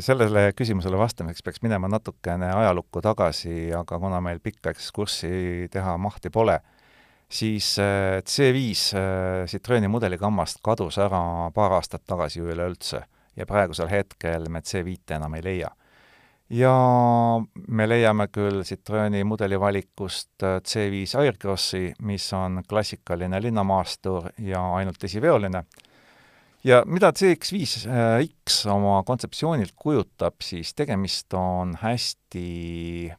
Sellele 0.00 0.54
küsimusele 0.56 0.96
vastamiseks 0.96 1.42
peaks 1.44 1.60
minema 1.60 1.88
natukene 1.90 2.46
ajalukku 2.54 3.02
tagasi, 3.04 3.72
aga 3.76 3.98
kuna 4.00 4.20
meil 4.24 4.38
pikka 4.40 4.72
ekskurssi 4.72 5.66
teha 5.74 5.96
mahti 6.00 6.30
pole, 6.32 6.54
siis 7.30 7.78
äh, 7.78 8.20
C5 8.26 8.96
äh, 8.96 9.46
Citroeni 9.46 9.88
mudelikammast 9.88 10.60
kadus 10.62 10.98
ära 10.98 11.50
paar 11.54 11.76
aastat 11.78 12.02
tagasi 12.06 12.42
üleüldse 12.42 13.04
ja 13.36 13.46
praegusel 13.46 13.90
hetkel 13.90 14.48
me 14.50 14.60
C5 14.60 15.14
enam 15.16 15.36
ei 15.38 15.44
leia. 15.44 15.70
ja 16.50 16.72
me 17.68 17.86
leiame 17.86 18.26
küll 18.34 18.64
Citroeni 18.66 19.22
mudelivalikust 19.24 20.42
äh, 20.42 20.58
C5 20.66 21.18
Aircrossi, 21.22 21.92
mis 22.02 22.32
on 22.32 22.64
klassikaline 22.68 23.42
linnamaastur 23.42 24.32
ja 24.38 24.64
ainult 24.74 25.04
esiveoline, 25.04 25.64
ja 26.64 26.82
mida 26.86 27.12
CX5X 27.14 28.66
oma 28.72 29.02
kontseptsioonilt 29.06 29.76
kujutab, 29.76 30.42
siis 30.42 30.74
tegemist 30.74 31.34
on 31.34 31.76
hästi 31.80 33.12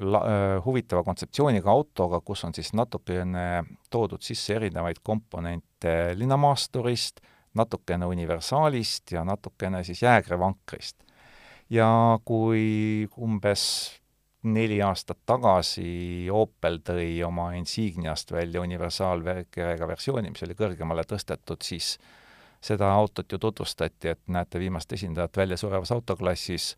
la-, 0.00 0.24
äh, 0.24 0.64
huvitava 0.64 1.04
kontseptsiooniga 1.04 1.70
autoga, 1.70 2.20
kus 2.20 2.44
on 2.44 2.54
siis 2.54 2.72
natukene 2.74 3.64
toodud 3.90 4.22
sisse 4.22 4.56
erinevaid 4.58 5.02
komponente 5.02 6.14
linnamaasturist, 6.18 7.20
natukene 7.54 8.06
universaalist 8.06 9.12
ja 9.14 9.24
natukene 9.24 9.84
siis 9.84 10.02
jäägrevankrist. 10.02 10.96
ja 11.70 12.18
kui 12.24 13.08
umbes 13.16 13.62
neli 14.44 14.82
aastat 14.82 15.18
tagasi 15.26 16.28
Opel 16.32 16.78
tõi 16.84 17.22
oma 17.24 17.52
Insigniast 17.56 18.32
välja 18.32 18.60
universaalverega 18.60 19.88
versiooni, 19.88 20.30
mis 20.30 20.44
oli 20.44 20.56
kõrgemale 20.58 21.06
tõstetud, 21.08 21.62
siis 21.64 21.96
seda 22.64 22.90
autot 22.92 23.32
ju 23.32 23.38
tutvustati, 23.38 24.12
et 24.12 24.20
näete 24.28 24.60
viimast 24.60 24.92
esindajat 24.92 25.36
väljasurevas 25.36 25.92
autoklassis 25.92 26.74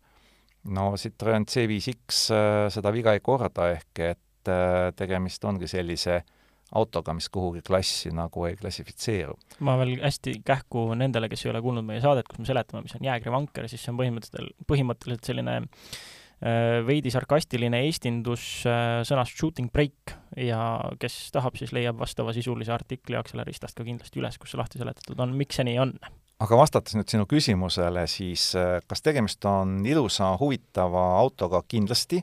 no 0.73 0.91
Citroen 0.99 1.45
C5X 1.47 2.25
äh, 2.33 2.63
seda 2.73 2.91
viga 2.95 3.13
ei 3.15 3.21
korda, 3.23 3.71
ehk 3.75 4.01
et 4.03 4.51
äh, 4.51 4.89
tegemist 4.97 5.45
ongi 5.47 5.69
sellise 5.69 6.21
autoga, 6.75 7.13
mis 7.15 7.29
kuhugi 7.31 7.61
klassi 7.63 8.11
nagu 8.15 8.43
ei 8.49 8.57
klassifitseeru. 8.59 9.37
ma 9.63 9.77
veel 9.79 9.95
hästi 10.01 10.41
kähku 10.47 10.89
nendele, 10.99 11.29
kes 11.31 11.45
ei 11.45 11.53
ole 11.53 11.63
kuulnud 11.63 11.87
meie 11.87 12.03
saadet, 12.03 12.27
kus 12.27 12.41
me 12.43 12.49
seletame, 12.49 12.83
mis 12.83 12.95
on 12.97 13.07
jäägrivanker, 13.07 13.69
siis 13.71 13.85
see 13.85 13.93
on 13.93 14.01
põhimõtteliselt, 14.01 14.67
põhimõtteliselt 14.67 15.31
selline 15.31 15.57
äh, 15.61 16.79
veidi 16.87 17.13
sarkastiline 17.13 17.85
eestindus 17.87 18.49
sõnast 19.07 19.39
shooting 19.39 19.71
break 19.71 20.17
ja 20.35 20.59
kes 20.99 21.31
tahab, 21.35 21.55
siis 21.59 21.71
leiab 21.75 21.99
vastavasisulise 22.03 22.75
artikli 22.75 23.15
Akseleristast 23.19 23.79
ka 23.79 23.87
kindlasti 23.87 24.19
üles, 24.19 24.39
kus 24.41 24.51
see 24.53 24.59
lahti 24.59 24.83
seletatud 24.83 25.23
on, 25.23 25.37
miks 25.39 25.61
see 25.61 25.69
nii 25.71 25.79
on 25.87 25.95
aga 26.43 26.57
vastates 26.59 26.95
nüüd 26.97 27.09
sinu 27.09 27.25
küsimusele, 27.29 28.05
siis 28.09 28.51
äh, 28.57 28.77
kas 28.87 29.01
tegemist 29.05 29.45
on 29.49 29.79
ilusa, 29.85 30.35
huvitava 30.39 31.09
autoga, 31.21 31.63
kindlasti, 31.67 32.21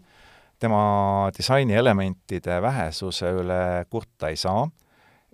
tema 0.62 1.31
disainielementide 1.37 2.61
vähesuse 2.62 3.33
üle 3.35 3.62
kurta 3.91 4.31
ei 4.31 4.39
saa, 4.41 4.69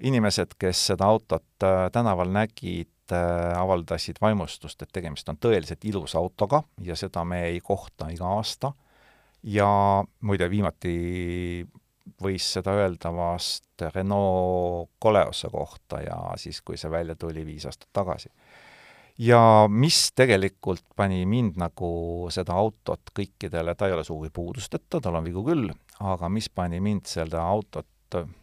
inimesed, 0.00 0.56
kes 0.58 0.86
seda 0.92 1.10
autot 1.12 1.66
äh, 1.66 1.88
tänaval 1.92 2.32
nägid, 2.32 2.94
äh, 3.12 3.52
avaldasid 3.60 4.20
vaimustust, 4.22 4.80
et 4.82 4.92
tegemist 4.92 5.28
on 5.28 5.38
tõeliselt 5.40 5.84
ilusa 5.84 6.18
autoga 6.22 6.62
ja 6.84 6.96
seda 6.96 7.24
me 7.24 7.44
ei 7.50 7.60
kohta 7.60 8.08
iga 8.14 8.32
aasta, 8.38 8.72
ja 9.44 9.68
muide, 10.24 10.48
viimati 10.52 10.96
võis 12.20 12.46
seda 12.56 12.72
öelda 12.76 13.12
vast 13.14 13.84
Renault 13.94 14.90
Coleosse 15.00 15.48
kohta 15.52 16.00
ja 16.04 16.16
siis, 16.40 16.58
kui 16.64 16.80
see 16.80 16.90
välja 16.92 17.14
tuli 17.16 17.44
viis 17.46 17.68
aastat 17.68 17.88
tagasi 17.96 18.32
ja 19.20 19.68
mis 19.68 20.12
tegelikult 20.16 20.84
pani 20.96 21.26
mind 21.28 21.58
nagu 21.60 21.90
seda 22.32 22.56
autot 22.56 23.12
kõikidele, 23.16 23.74
ta 23.76 23.88
ei 23.88 23.92
ole 23.92 24.04
sugugi 24.04 24.30
puudusteta, 24.32 25.00
tal 25.00 25.18
on 25.18 25.26
vigu 25.28 25.44
küll, 25.44 25.68
aga 26.00 26.30
mis 26.32 26.48
pani 26.48 26.80
mind 26.80 27.10
seda 27.10 27.42
autot 27.44 27.86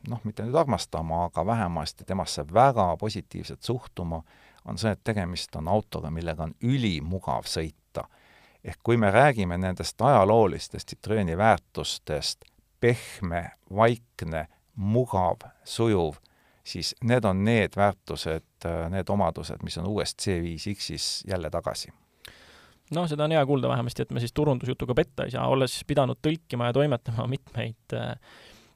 noh, 0.07 0.21
mitte 0.23 0.45
nüüd 0.45 0.55
armastama, 0.55 1.25
aga 1.28 1.45
vähemasti 1.45 2.05
temasse 2.07 2.45
väga 2.53 2.91
positiivselt 2.99 3.63
suhtuma, 3.63 4.21
on 4.65 4.78
see, 4.78 4.91
et 4.93 5.03
tegemist 5.03 5.55
on 5.55 5.67
autoga, 5.71 6.11
millega 6.13 6.45
on 6.47 6.55
ülimugav 6.63 7.49
sõita. 7.49 8.05
ehk 8.63 8.80
kui 8.84 8.97
me 8.97 9.11
räägime 9.11 9.57
nendest 9.57 10.01
ajaloolistest 10.01 10.89
Citroeni 10.89 11.38
väärtustest, 11.38 12.45
pehme, 12.80 13.51
vaikne, 13.75 14.47
mugav, 14.75 15.45
sujuv, 15.63 16.17
siis 16.68 16.93
need 17.07 17.26
on 17.26 17.45
need 17.47 17.78
väärtused, 17.78 18.68
need 18.91 19.09
omadused, 19.09 19.63
mis 19.63 19.78
on 19.80 19.88
uues 19.88 20.15
C5X-is 20.22 21.24
jälle 21.28 21.49
tagasi. 21.49 21.93
No 22.95 23.03
seda 23.07 23.26
on 23.28 23.34
hea 23.36 23.45
kuulda 23.45 23.70
vähemasti, 23.70 24.05
et 24.05 24.11
me 24.15 24.24
siis 24.24 24.34
turundusjutuga 24.36 24.95
petta 24.95 25.26
ei 25.28 25.32
saa, 25.32 25.47
olles 25.51 25.80
pidanud 25.88 26.20
tõlkima 26.24 26.70
ja 26.70 26.76
toimetama 26.76 27.28
mitmeid 27.28 27.95
äh, 27.95 28.13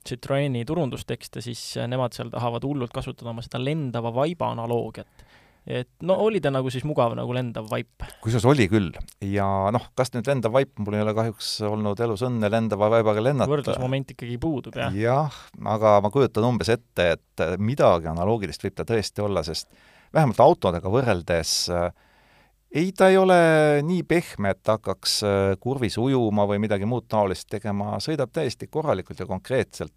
Citroeni 0.08 0.66
turundustekste, 0.66 1.44
siis 1.46 1.62
nemad 1.88 2.16
seal 2.16 2.32
tahavad 2.34 2.64
hullult 2.66 2.92
kasutada 2.96 3.30
oma 3.32 3.44
seda 3.46 3.60
lendava 3.62 4.10
vaiba 4.16 4.50
analoogiat 4.56 5.26
et 5.68 5.89
no 6.07 6.18
oli 6.24 6.41
ta 6.41 6.49
nagu 6.53 6.72
siis 6.74 6.86
mugav 6.88 7.14
nagu 7.18 7.34
lendav 7.36 7.68
vaip? 7.70 8.05
kusjuures 8.24 8.47
oli 8.49 8.68
küll. 8.72 8.91
ja 9.26 9.47
noh, 9.74 9.89
kas 9.97 10.14
nüüd 10.16 10.30
lendav 10.30 10.55
vaip, 10.55 10.74
mul 10.82 10.97
ei 10.97 11.05
ole 11.05 11.16
kahjuks 11.18 11.53
olnud 11.70 11.99
elus 12.01 12.26
õnne 12.28 12.49
lendava 12.51 12.89
vaibaga 12.95 13.24
lennata. 13.24 13.51
võrdlusmoment 13.51 14.16
ikkagi 14.16 14.38
puudub, 14.41 14.78
jah? 14.78 14.93
jah, 14.97 15.41
aga 15.76 15.97
ma 16.01 16.14
kujutan 16.14 16.47
umbes 16.49 16.72
ette, 16.74 17.12
et 17.18 17.47
midagi 17.62 18.09
analoogilist 18.12 18.66
võib 18.66 18.78
ta 18.78 18.88
tõesti 18.89 19.26
olla, 19.26 19.45
sest 19.45 19.70
vähemalt 20.16 20.41
autodega 20.43 20.91
võrreldes 20.91 21.53
äh, 21.72 21.91
ei, 22.72 22.91
ta 22.95 23.09
ei 23.12 23.18
ole 23.20 23.38
nii 23.86 24.03
pehme, 24.07 24.55
et 24.55 24.68
hakkaks 24.68 25.18
äh, 25.28 25.39
kurvis 25.59 25.97
ujuma 25.99 26.45
või 26.49 26.62
midagi 26.64 26.88
muud 26.88 27.07
taolist 27.12 27.49
tegema, 27.51 27.97
sõidab 28.03 28.32
täiesti 28.34 28.70
korralikult 28.72 29.20
ja 29.20 29.28
konkreetselt. 29.30 29.93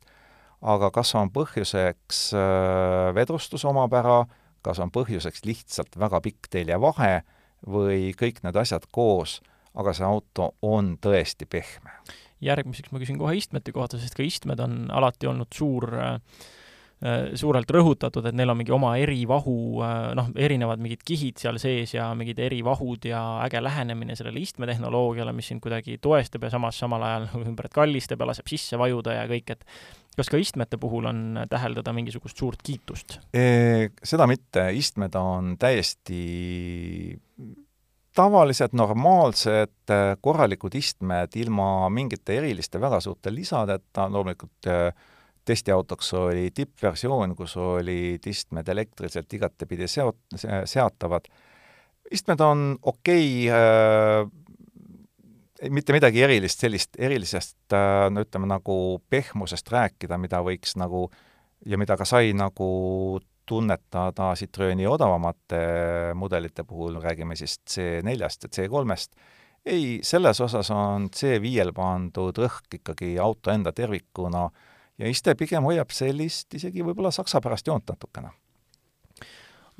aga 0.64 0.88
kas 0.90 1.14
on 1.14 1.30
põhjuseks 1.30 2.20
äh, 2.34 3.14
vedrustuse 3.14 3.68
omapära, 3.68 4.24
kas 4.64 4.80
on 4.82 4.92
põhjuseks 4.94 5.44
lihtsalt 5.48 5.98
väga 6.00 6.20
pikk 6.24 6.50
teljevahe 6.52 7.22
või 7.68 8.12
kõik 8.18 8.42
need 8.44 8.56
asjad 8.60 8.88
koos, 8.92 9.38
aga 9.74 9.94
see 9.96 10.06
auto 10.06 10.54
on 10.62 10.96
tõesti 11.02 11.48
pehme. 11.50 11.96
järgmiseks 12.44 12.92
ma 12.92 13.00
küsin 13.00 13.18
kohe 13.18 13.36
istmete 13.38 13.72
kohta, 13.72 13.98
sest 13.98 14.16
ka 14.16 14.22
istmed 14.22 14.60
on 14.60 14.90
alati 14.92 15.26
olnud 15.30 15.52
suur 15.54 15.88
äh, 15.96 16.18
suurelt 17.36 17.68
rõhutatud, 17.68 18.24
et 18.24 18.36
neil 18.36 18.48
on 18.48 18.56
mingi 18.56 18.72
oma 18.72 18.94
erivahu, 18.96 19.56
noh, 20.16 20.30
erinevad 20.40 20.80
mingid 20.80 21.02
kihid 21.04 21.40
seal 21.42 21.58
sees 21.60 21.92
ja 21.96 22.06
mingid 22.16 22.38
erivahud 22.40 23.04
ja 23.08 23.20
äge 23.44 23.60
lähenemine 23.60 24.16
sellele 24.16 24.40
istmetehnoloogiale, 24.40 25.34
mis 25.36 25.50
sind 25.52 25.60
kuidagi 25.64 25.98
toestab 26.02 26.46
ja 26.46 26.54
samas 26.54 26.78
samal 26.80 27.04
ajal 27.04 27.28
ümbert 27.50 27.74
kallistab 27.74 28.24
ja 28.24 28.30
laseb 28.30 28.48
sisse 28.48 28.80
vajuda 28.80 29.18
ja 29.18 29.26
kõik, 29.28 29.52
et 29.52 29.66
kas 30.16 30.30
ka 30.30 30.38
istmete 30.40 30.78
puhul 30.80 31.08
on 31.10 31.40
täheldada 31.50 31.92
mingisugust 31.96 32.38
suurt 32.38 32.62
kiitust? 32.62 33.18
Seda 33.32 34.28
mitte, 34.30 34.68
istmed 34.78 35.16
on 35.18 35.54
täiesti 35.58 36.20
tavalised, 38.14 38.76
normaalsed, 38.78 39.90
korralikud 40.22 40.74
istmed 40.78 41.34
ilma 41.40 41.88
mingite 41.90 42.38
eriliste 42.38 42.80
väga 42.80 43.00
suurte 43.02 43.32
lisadeta, 43.34 44.06
loomulikult 44.10 44.70
äh, 44.70 44.92
testiautoks 45.44 46.12
oli 46.18 46.48
tippversioon, 46.54 47.34
kus 47.36 47.56
olid 47.60 48.26
istmed 48.30 48.68
elektriliselt 48.68 49.34
igatepidi 49.36 49.88
seot-, 49.90 50.38
seatavad. 50.64 51.28
istmed 52.10 52.40
on 52.40 52.64
okei 52.82 53.48
okay, 53.48 53.50
äh,, 53.50 54.28
mitte 55.70 55.94
midagi 55.94 56.22
erilist, 56.24 56.60
sellist 56.64 56.98
erilisest 56.98 57.76
äh, 57.76 58.08
no 58.10 58.24
ütleme, 58.24 58.48
nagu 58.50 58.76
pehmusest 59.10 59.70
rääkida, 59.70 60.18
mida 60.18 60.42
võiks 60.44 60.76
nagu 60.80 61.06
ja 61.66 61.78
mida 61.80 61.96
ka 61.96 62.06
sai 62.08 62.34
nagu 62.36 63.20
tunnetada 63.46 64.32
Citroeni 64.38 64.86
odavamate 64.88 65.60
mudelite 66.16 66.64
puhul, 66.64 66.96
räägime 67.02 67.36
siis 67.36 67.58
C4-st 67.70 68.48
ja 68.48 68.52
C3-st, 68.56 69.18
ei, 69.66 69.98
selles 70.02 70.40
osas 70.44 70.70
on 70.72 71.08
C5-l 71.12 71.72
pandud 71.76 72.38
rõhk 72.40 72.80
ikkagi 72.80 73.14
auto 73.20 73.52
enda 73.52 73.72
tervikuna 73.72 74.48
ja 75.00 75.10
iste 75.10 75.34
pigem 75.38 75.64
hoiab 75.68 75.92
sellist 75.92 76.54
isegi 76.56 76.84
võib-olla 76.84 77.12
saksapärast 77.14 77.68
joont 77.68 77.88
natukene. 77.94 78.32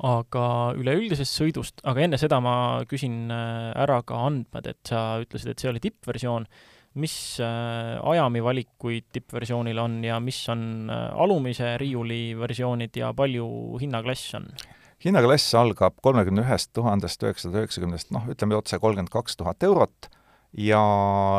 Aga 0.03 0.45
üleüldisest 0.75 1.37
sõidust, 1.39 1.81
aga 1.87 2.03
enne 2.03 2.19
seda 2.19 2.41
ma 2.43 2.83
küsin 2.89 3.29
äh, 3.31 3.71
ära 3.79 4.01
ka 4.03 4.25
andmed, 4.27 4.67
et 4.67 4.81
sa 4.91 5.21
ütlesid, 5.23 5.53
et 5.53 5.61
see 5.61 5.71
oli 5.71 5.83
tippversioon 5.83 6.47
mis 6.95 7.39
äh, 7.43 7.99
ajami 8.07 8.43
valikuid 8.43 9.09
tippversioonil 9.15 9.79
on 9.83 9.97
ja 10.03 10.19
mis 10.23 10.39
on 10.51 10.89
äh, 10.89 11.09
alumise 11.23 11.75
riiuli 11.77 12.37
versioonid 12.39 12.95
ja 12.95 13.11
palju 13.15 13.47
hinnaklass 13.81 14.35
on? 14.39 14.47
hinnaklass 15.05 15.55
algab 15.59 15.99
kolmekümne 16.03 16.45
ühest 16.45 16.71
tuhandest 16.73 17.23
üheksasada 17.23 17.63
üheksakümnest, 17.63 18.11
noh, 18.15 18.27
ütleme 18.31 18.55
otse 18.55 18.79
kolmkümmend 18.79 19.11
kaks 19.11 19.35
tuhat 19.37 19.63
eurot 19.67 20.07
ja 20.57 20.79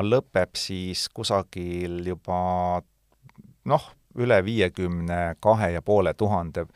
lõpeb 0.04 0.60
siis 0.60 1.06
kusagil 1.08 2.02
juba 2.06 2.82
noh, 3.64 3.88
üle 4.16 4.42
viiekümne 4.44 5.38
kahe 5.40 5.72
ja 5.72 5.82
poole 5.82 6.12
tuhande, 6.14 6.66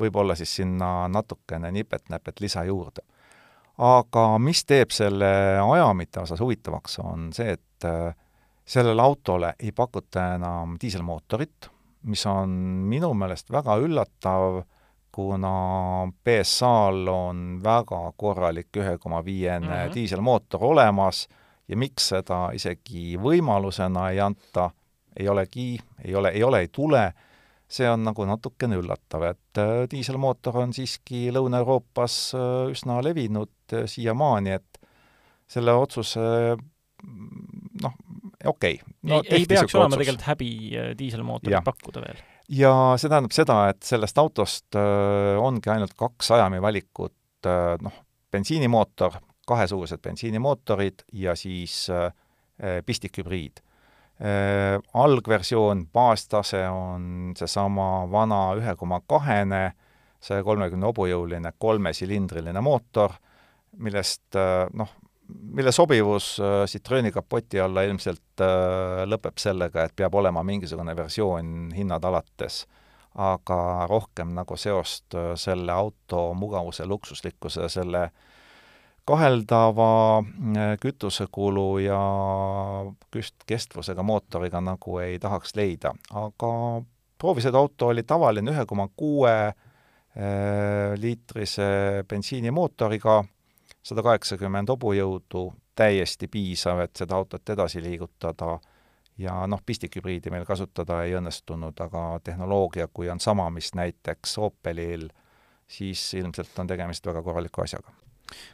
võib-olla 0.00 0.36
siis 0.36 0.56
sinna 0.60 1.08
natukene 1.08 1.70
nipet-näpet 1.72 2.40
lisa 2.40 2.64
juurde. 2.64 3.02
aga 3.78 4.38
mis 4.38 4.64
teeb 4.64 4.90
selle 4.90 5.28
ajamite 5.60 6.20
osas 6.20 6.40
huvitavaks, 6.40 6.98
on 7.04 7.32
see, 7.36 7.52
et 7.52 7.84
äh, 7.84 8.14
sellele 8.64 9.02
autole 9.02 9.54
ei 9.60 9.72
pakuta 9.72 10.34
enam 10.34 10.78
diiselmootorit, 10.80 11.68
mis 12.08 12.26
on 12.26 12.48
minu 12.88 13.12
meelest 13.14 13.50
väga 13.52 13.76
üllatav, 13.82 14.62
kuna 15.12 15.52
BSA-l 16.24 17.08
on 17.08 17.44
väga 17.64 18.00
korralik 18.16 18.76
ühe 18.76 18.98
koma 18.98 19.22
viiene 19.24 19.86
mhm. 19.86 19.92
diiselmootor 19.94 20.64
olemas 20.64 21.26
ja 21.68 21.76
miks 21.76 22.10
seda 22.12 22.50
isegi 22.54 23.16
võimalusena 23.20 24.10
ei 24.12 24.20
anta, 24.20 24.70
ei 25.16 25.28
olegi, 25.28 25.78
ei 26.04 26.14
ole, 26.14 26.34
ei 26.36 26.44
ole, 26.44 26.60
ei 26.64 26.68
tule, 26.68 27.06
see 27.66 27.88
on 27.90 28.04
nagu 28.06 28.26
natukene 28.28 28.78
üllatav, 28.78 29.26
et 29.32 29.60
äh, 29.60 29.84
diiselmootor 29.90 30.60
on 30.62 30.72
siiski 30.76 31.26
Lõuna-Euroopas 31.34 32.18
äh, 32.38 32.54
üsna 32.72 33.00
levinud 33.04 33.74
äh, 33.74 33.86
siiamaani, 33.90 34.54
et 34.60 34.80
selle 35.50 35.74
otsuse 35.78 36.22
noh, 37.82 37.98
okei 38.46 38.78
okay. 38.78 38.94
no,. 39.10 39.20
ei, 39.26 39.42
ei 39.42 39.50
peaks 39.50 39.74
olema 39.74 39.94
otsus. 39.94 40.00
tegelikult 40.02 40.26
häbi 40.30 40.50
diiselmootorit 40.98 41.66
pakkuda 41.66 42.02
veel. 42.06 42.22
ja 42.62 42.72
see 42.98 43.10
tähendab 43.10 43.34
seda, 43.36 43.58
et 43.74 43.82
sellest 43.86 44.18
autost 44.22 44.78
ongi 44.78 45.70
ainult 45.74 45.94
kaks 45.98 46.32
ajami 46.38 46.62
valikut 46.62 47.50
noh, 47.82 48.00
bensiinimootor, 48.32 49.20
kahesugused 49.46 50.02
bensiinimootorid 50.02 51.06
ja 51.20 51.36
siis 51.38 51.84
pistikhübriid 52.86 53.62
äh,. 54.20 54.80
Algversioon, 54.94 55.86
baastase 55.92 56.62
on 56.68 57.32
seesama 57.36 58.06
vana 58.10 58.54
ühe 58.56 58.76
koma 58.76 59.00
kahene, 59.06 59.72
saja 60.20 60.44
kolmekümne 60.44 60.88
hobujõuline 60.88 61.52
kolmesilindriline 61.58 62.60
mootor, 62.64 63.12
millest 63.76 64.36
äh, 64.40 64.64
noh, 64.72 64.94
mille 65.28 65.72
sobivus 65.72 66.40
äh, 66.40 66.64
Citroeni 66.66 67.12
kapoti 67.12 67.60
alla 67.60 67.82
ilmselt 67.86 68.40
äh, 68.40 69.04
lõpeb 69.08 69.38
sellega, 69.40 69.86
et 69.86 69.96
peab 69.96 70.14
olema 70.14 70.42
mingisugune 70.46 70.96
versioon 70.96 71.72
hinnad 71.76 72.04
alates, 72.04 72.64
aga 73.14 73.86
rohkem 73.90 74.34
nagu 74.36 74.56
seost 74.60 75.16
äh, 75.16 75.32
selle 75.40 75.72
auto 75.72 76.28
mugavuse, 76.34 76.86
luksuslikkuse, 76.86 77.68
selle 77.72 78.08
kaheldava 79.06 80.22
kütusekulu 80.82 81.78
ja 81.84 82.00
küst-, 83.14 83.46
kestvusega 83.46 84.02
mootoriga 84.02 84.60
nagu 84.60 84.98
ei 85.02 85.20
tahaks 85.22 85.54
leida, 85.56 85.94
aga 86.14 86.50
proovisõiduauto 87.18 87.92
oli 87.92 88.02
tavaline 88.02 88.52
ühe 88.52 88.66
koma 88.66 88.88
kuue 88.96 89.36
liitrise 90.96 91.68
bensiinimootoriga 92.08 93.20
sada 93.86 94.02
kaheksakümmend 94.02 94.72
hobujõudu, 94.72 95.50
täiesti 95.76 96.28
piisav, 96.32 96.80
et 96.86 96.96
seda 96.96 97.18
autot 97.20 97.52
edasi 97.54 97.82
liigutada. 97.84 98.56
Ja 99.20 99.38
noh, 99.48 99.62
pistikhübriidi 99.64 100.32
meil 100.32 100.44
kasutada 100.44 101.02
ei 101.06 101.14
õnnestunud, 101.16 101.78
aga 101.80 102.02
tehnoloogia, 102.24 102.88
kui 102.92 103.08
on 103.12 103.20
sama, 103.20 103.46
mis 103.52 103.70
näiteks 103.76 104.36
Opelil, 104.44 105.06
siis 105.68 106.02
ilmselt 106.18 106.58
on 106.60 106.68
tegemist 106.68 107.06
väga 107.06 107.22
korraliku 107.24 107.64
asjaga 107.64 107.94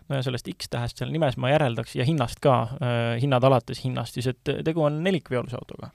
no 0.09 0.18
ja 0.18 0.25
sellest 0.27 0.49
X-tähest 0.55 1.01
seal 1.01 1.12
nimes 1.14 1.39
ma 1.41 1.53
järeldaks 1.53 1.97
ja 1.99 2.07
hinnast 2.09 2.43
ka 2.45 2.57
äh,, 2.62 3.20
hinnad 3.23 3.45
alates 3.45 3.85
hinnast, 3.85 4.18
siis 4.18 4.33
et 4.33 4.55
tegu 4.64 4.85
on 4.85 5.03
nelikveolise 5.05 5.59
autoga? 5.61 5.93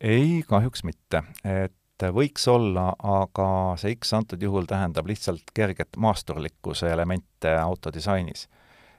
ei, 0.00 0.42
kahjuks 0.48 0.84
mitte, 0.84 1.22
et 1.44 2.08
võiks 2.14 2.48
olla, 2.50 2.90
aga 2.98 3.46
see 3.80 3.94
X 3.94 4.12
antud 4.18 4.42
juhul 4.42 4.66
tähendab 4.68 5.06
lihtsalt 5.08 5.54
kerget 5.54 5.96
maasturlikkuse 5.96 6.90
elemente 6.92 7.54
auto 7.56 7.92
disainis 7.94 8.48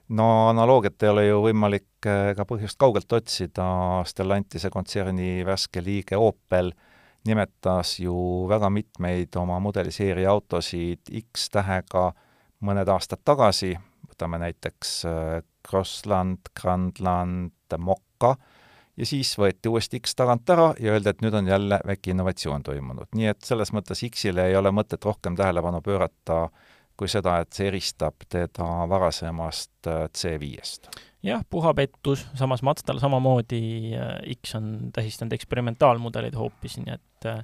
no 0.07 0.49
analoogiat 0.49 1.03
ei 1.03 1.09
ole 1.09 1.25
ju 1.25 1.39
võimalik 1.47 2.07
ega 2.09 2.43
eh, 2.43 2.47
põhjust 2.47 2.77
kaugelt 2.81 3.11
otsida, 3.17 3.67
Stellantise 4.05 4.69
kontserni 4.73 5.45
värske 5.45 5.81
liige 5.83 6.17
Opel 6.17 6.71
nimetas 7.25 7.99
ju 7.99 8.45
väga 8.49 8.69
mitmeid 8.69 9.35
oma 9.41 9.57
mudeliseeria 9.63 10.29
autosid 10.31 11.09
X-tähega 11.23 12.11
mõned 12.65 12.89
aastad 12.89 13.23
tagasi, 13.25 13.73
võtame 14.15 14.41
näiteks 14.47 14.93
eh, 15.11 15.41
Crossland, 15.67 16.53
Grandland, 16.55 17.51
Mokka, 17.77 18.35
ja 18.95 19.05
siis 19.05 19.33
võeti 19.37 19.67
uuesti 19.69 19.99
X 19.99 20.15
tagant 20.15 20.49
ära 20.49 20.71
ja 20.79 20.95
öeldi, 20.95 21.11
et 21.11 21.21
nüüd 21.21 21.35
on 21.35 21.47
jälle 21.51 21.81
väike 21.85 22.13
innovatsioon 22.15 22.63
toimunud. 22.63 23.11
nii 23.15 23.27
et 23.33 23.43
selles 23.43 23.73
mõttes 23.75 24.01
X-ile 24.07 24.47
ei 24.49 24.55
ole 24.55 24.71
mõtet 24.71 25.03
rohkem 25.05 25.35
tähelepanu 25.35 25.81
pöörata 25.83 26.45
äh, 26.45 26.73
kui 26.99 27.11
seda, 27.11 27.39
et 27.43 27.55
see 27.55 27.67
eristab 27.69 28.25
teda 28.31 28.67
varasemast 28.89 29.89
äh, 29.91 30.05
C5-st. 30.15 30.89
jah, 31.25 31.43
puha 31.49 31.73
pettus, 31.75 32.25
samas 32.37 32.63
Mazdal 32.65 33.01
samamoodi 33.03 33.65
äh, 33.97 34.15
X 34.37 34.55
on 34.59 34.71
tähistanud 34.95 35.35
eksperimentaalmudeleid 35.35 36.37
hoopis, 36.39 36.79
nii 36.81 36.95
et 36.95 37.29
äh, 37.31 37.41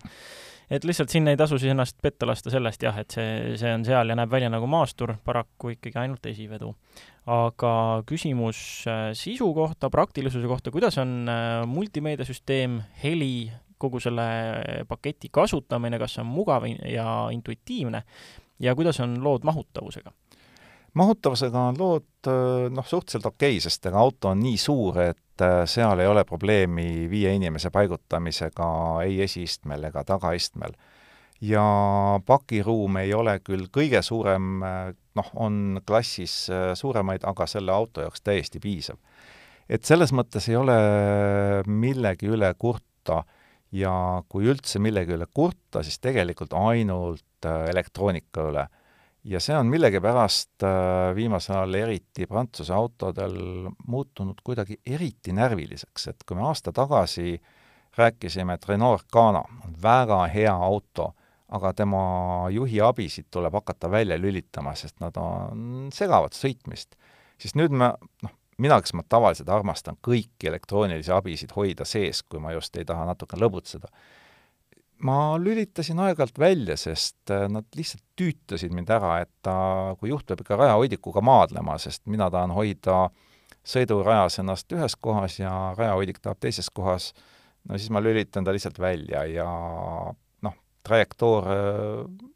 et 0.71 0.85
lihtsalt 0.87 1.11
siin 1.11 1.27
ei 1.27 1.37
tasu 1.39 1.59
siis 1.59 1.73
ennast 1.73 1.97
petta 2.01 2.27
lasta 2.29 2.51
sellest 2.53 2.83
jah, 2.85 2.97
et 3.01 3.11
see, 3.11 3.55
see 3.59 3.73
on 3.75 3.83
seal 3.85 4.13
ja 4.13 4.15
näeb 4.17 4.31
välja 4.31 4.49
nagu 4.51 4.69
maastur, 4.71 5.17
paraku 5.25 5.73
ikkagi 5.75 5.99
ainult 5.99 6.25
esivedu. 6.31 6.73
aga 7.31 7.73
küsimus 8.09 8.85
sisu 9.19 9.51
kohta, 9.53 9.91
praktilisuse 9.93 10.47
kohta, 10.47 10.71
kuidas 10.71 10.97
on 10.97 11.27
multimeediasüsteem, 11.69 12.79
heli, 13.03 13.51
kogu 13.81 13.99
selle 14.01 14.23
paketi 14.87 15.29
kasutamine, 15.33 15.99
kas 15.99 16.15
see 16.15 16.23
on 16.23 16.31
mugav 16.31 16.65
ja 16.87 17.27
intuitiivne 17.33 18.03
ja 18.61 18.75
kuidas 18.75 18.99
on 19.03 19.19
lood 19.23 19.45
mahutavusega? 19.47 20.13
mahutavusega 20.93 21.67
on 21.71 21.77
lood 21.79 22.31
noh, 22.75 22.87
suhteliselt 22.87 23.25
okei 23.25 23.55
okay,, 23.55 23.63
sest 23.63 23.85
ega 23.87 23.99
auto 23.99 24.31
on 24.31 24.41
nii 24.43 24.57
suur, 24.59 24.99
et 25.03 25.19
äh, 25.41 25.63
seal 25.69 25.99
ei 25.99 26.07
ole 26.07 26.23
probleemi 26.27 27.07
viie 27.09 27.33
inimese 27.37 27.71
paigutamisega 27.73 28.71
ei 29.05 29.21
esiistmel 29.25 29.89
ega 29.91 30.03
tagaistmel. 30.07 30.73
ja 31.41 31.63
pakiruum 32.25 32.97
ei 33.01 33.13
ole 33.17 33.39
küll 33.41 33.65
kõige 33.73 34.03
suurem, 34.05 34.61
äh, 34.63 34.93
noh, 35.17 35.31
on 35.35 35.81
klassis 35.87 36.49
äh, 36.49 36.71
suuremaid, 36.77 37.25
aga 37.25 37.47
selle 37.47 37.71
auto 37.71 38.01
jaoks 38.01 38.21
täiesti 38.21 38.59
piisav. 38.59 38.97
et 39.69 39.85
selles 39.85 40.13
mõttes 40.13 40.49
ei 40.49 40.55
ole 40.55 40.77
millegi 41.67 42.29
üle 42.29 42.53
kurta 42.59 43.23
ja 43.71 44.23
kui 44.29 44.45
üldse 44.51 44.79
millegi 44.79 45.15
üle 45.15 45.25
kurta, 45.33 45.83
siis 45.83 45.99
tegelikult 45.99 46.53
ainult 46.53 47.47
elektroonika 47.47 48.49
üle. 48.51 48.67
Ja 49.23 49.39
see 49.39 49.55
on 49.57 49.69
millegipärast 49.69 50.63
äh, 50.65 51.15
viimasel 51.15 51.55
ajal 51.55 51.79
eriti 51.83 52.27
Prantsuse 52.27 52.73
autodel 52.73 53.35
muutunud 53.87 54.41
kuidagi 54.43 54.79
eriti 54.85 55.33
närviliseks, 55.33 56.07
et 56.07 56.23
kui 56.25 56.37
me 56.37 56.47
aasta 56.49 56.73
tagasi 56.73 57.35
rääkisime, 57.97 58.55
et 58.55 58.67
Renault 58.69 59.01
Arcana 59.01 59.43
on 59.65 59.75
väga 59.83 60.23
hea 60.31 60.53
auto, 60.53 61.11
aga 61.51 61.73
tema 61.75 62.03
juhi 62.51 62.79
abisid 62.81 63.27
tuleb 63.31 63.53
hakata 63.59 63.91
välja 63.91 64.17
lülitama, 64.17 64.75
sest 64.75 65.01
nad 65.03 65.17
on, 65.19 65.89
segavad 65.93 66.35
sõitmist, 66.35 66.95
siis 67.41 67.57
nüüd 67.59 67.75
me, 67.75 67.91
noh, 68.23 68.35
mina, 68.61 68.79
kes 68.81 68.95
ma 68.95 69.03
tavaliselt 69.09 69.49
armastan 69.51 69.99
kõiki 70.05 70.47
elektroonilisi 70.47 71.11
abisid 71.11 71.51
hoida 71.55 71.85
sees, 71.85 72.23
kui 72.23 72.39
ma 72.39 72.55
just 72.55 72.75
ei 72.79 72.87
taha 72.87 73.05
natuke 73.09 73.39
lõbutseda, 73.39 73.91
ma 75.05 75.17
lülitasin 75.41 75.99
aeg-ajalt 76.03 76.39
välja, 76.39 76.77
sest 76.79 77.31
äh, 77.33 77.47
nad 77.51 77.67
lihtsalt 77.77 78.03
tüütasid 78.19 78.73
mind 78.75 78.89
ära, 78.93 79.19
et 79.23 79.31
ta, 79.45 79.55
kui 79.99 80.11
juht 80.11 80.27
peab 80.29 80.43
ikka 80.43 80.59
rajahoidikuga 80.59 81.23
maadlema, 81.25 81.77
sest 81.81 82.03
mina 82.11 82.29
tahan 82.33 82.53
hoida 82.55 83.07
sõidurajas 83.67 84.39
ennast 84.41 84.73
ühes 84.73 84.95
kohas 84.97 85.37
ja 85.39 85.51
rajahoidik 85.77 86.21
tahab 86.21 86.41
teises 86.41 86.69
kohas, 86.73 87.11
no 87.69 87.77
siis 87.77 87.91
ma 87.93 88.01
lülitan 88.01 88.45
ta 88.45 88.53
lihtsalt 88.53 88.79
välja 88.81 89.23
ja 89.29 89.47
noh, 90.41 90.57
trajektoor 90.87 91.49
äh, 91.53 92.27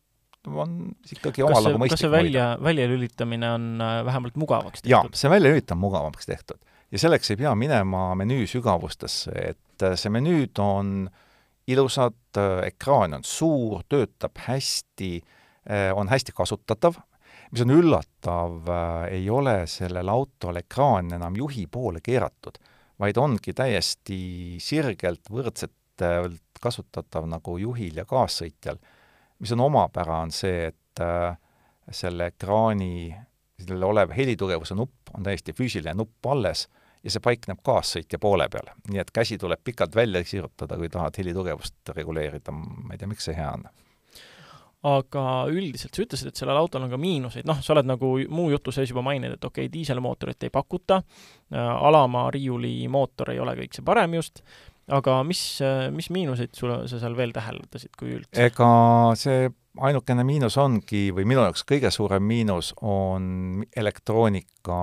on 0.54 0.78
ikkagi 1.10 1.46
omal 1.46 1.70
nagu 1.70 1.82
mõistlik 1.82 1.98
kas 1.98 2.06
see 2.06 2.14
välja, 2.14 2.48
väljalülitamine 2.62 3.52
on 3.58 3.68
äh, 3.82 4.00
vähemalt 4.06 4.38
mugavaks 4.38 4.84
tehtud? 4.84 4.94
jaa, 4.94 5.04
see 5.18 5.32
väljalülitamine 5.34 5.78
on 5.80 5.86
mugavamaks 5.88 6.30
tehtud. 6.30 6.62
ja 6.94 7.02
selleks 7.02 7.34
ei 7.34 7.42
pea 7.42 7.54
minema 7.58 8.08
menüü 8.20 8.46
sügavustesse, 8.50 9.34
et 9.54 9.86
äh, 9.86 9.98
see 10.00 10.14
menüüd 10.14 10.62
on 10.62 11.10
ilusad, 11.68 12.22
äh, 12.38 12.68
ekraan 12.70 13.18
on 13.18 13.26
suur, 13.26 13.84
töötab 13.90 14.38
hästi, 14.48 15.18
on 15.98 16.06
hästi 16.06 16.30
kasutatav, 16.38 17.00
mis 17.50 17.64
on 17.64 17.72
üllatav, 17.74 18.68
ei 19.10 19.24
ole 19.34 19.64
sellel 19.66 20.12
autol 20.14 20.60
ekraan 20.60 21.10
enam 21.18 21.34
juhi 21.40 21.64
poole 21.66 22.04
keeratud, 22.06 22.60
vaid 23.02 23.18
ongi 23.18 23.56
täiesti 23.58 24.20
sirgelt 24.62 25.26
võrdselt 25.34 26.06
kasutatav 26.62 27.28
nagu 27.30 27.58
juhil 27.62 27.98
ja 28.00 28.06
kaassõitjal. 28.10 28.80
Mis 29.40 29.54
on 29.56 29.66
omapära, 29.66 30.22
on 30.24 30.32
see, 30.34 30.70
et 30.72 31.04
äh, 31.04 31.36
selle 31.92 32.32
ekraani, 32.34 33.12
sellel 33.62 33.84
olev 33.90 34.14
helitugevuse 34.16 34.78
nupp 34.78 35.14
on 35.16 35.26
täiesti 35.26 35.54
füüsiline 35.56 35.96
nupp 35.98 36.28
alles 36.32 36.66
ja 37.06 37.14
see 37.14 37.24
paikneb 37.24 37.62
kaassõitja 37.66 38.20
poole 38.22 38.50
peal. 38.52 38.72
nii 38.90 39.02
et 39.02 39.12
käsi 39.14 39.38
tuleb 39.42 39.62
pikalt 39.64 39.96
välja 39.96 40.24
sirutada, 40.26 40.78
kui 40.78 40.90
tahad 40.90 41.18
helitugevust 41.22 41.96
reguleerida, 41.96 42.52
ma 42.52 42.96
ei 42.96 43.02
tea, 43.02 43.10
miks 43.12 43.30
see 43.30 43.38
hea 43.38 43.52
on 43.54 43.68
aga 44.86 45.24
üldiselt 45.50 45.98
sa 45.98 46.04
ütlesid, 46.04 46.30
et 46.30 46.38
sellel 46.38 46.60
autol 46.60 46.84
on 46.86 46.92
ka 46.92 47.00
miinuseid, 47.02 47.48
noh, 47.50 47.58
sa 47.66 47.74
oled 47.74 47.88
nagu 47.90 48.12
muu 48.30 48.52
jutu 48.52 48.74
sees 48.76 48.92
juba 48.92 49.02
maininud, 49.06 49.40
et 49.40 49.48
okei 49.48 49.66
okay,, 49.66 49.74
diiselmootorit 49.74 50.46
ei 50.46 50.54
pakuta 50.54 51.00
äh,, 51.02 51.58
alama 51.58 52.28
riiuli 52.34 52.78
mootor 52.92 53.34
ei 53.34 53.42
ole 53.42 53.56
kõik 53.58 53.74
see 53.74 53.86
parem 53.86 54.14
just, 54.20 54.44
aga 54.94 55.20
mis, 55.26 55.42
mis 55.96 56.12
miinuseid 56.14 56.54
sulle, 56.54 56.84
sa 56.92 57.02
seal 57.02 57.18
veel 57.18 57.34
täheldasid, 57.34 57.96
kui 57.98 58.14
üldse? 58.20 58.46
ega 58.46 58.70
see 59.18 59.50
ainukene 59.82 60.24
miinus 60.28 60.58
ongi, 60.62 61.10
või 61.16 61.26
minu 61.28 61.44
jaoks 61.44 61.66
kõige 61.68 61.92
suurem 61.92 62.24
miinus 62.24 62.72
on 62.86 63.66
elektroonika 63.76 64.78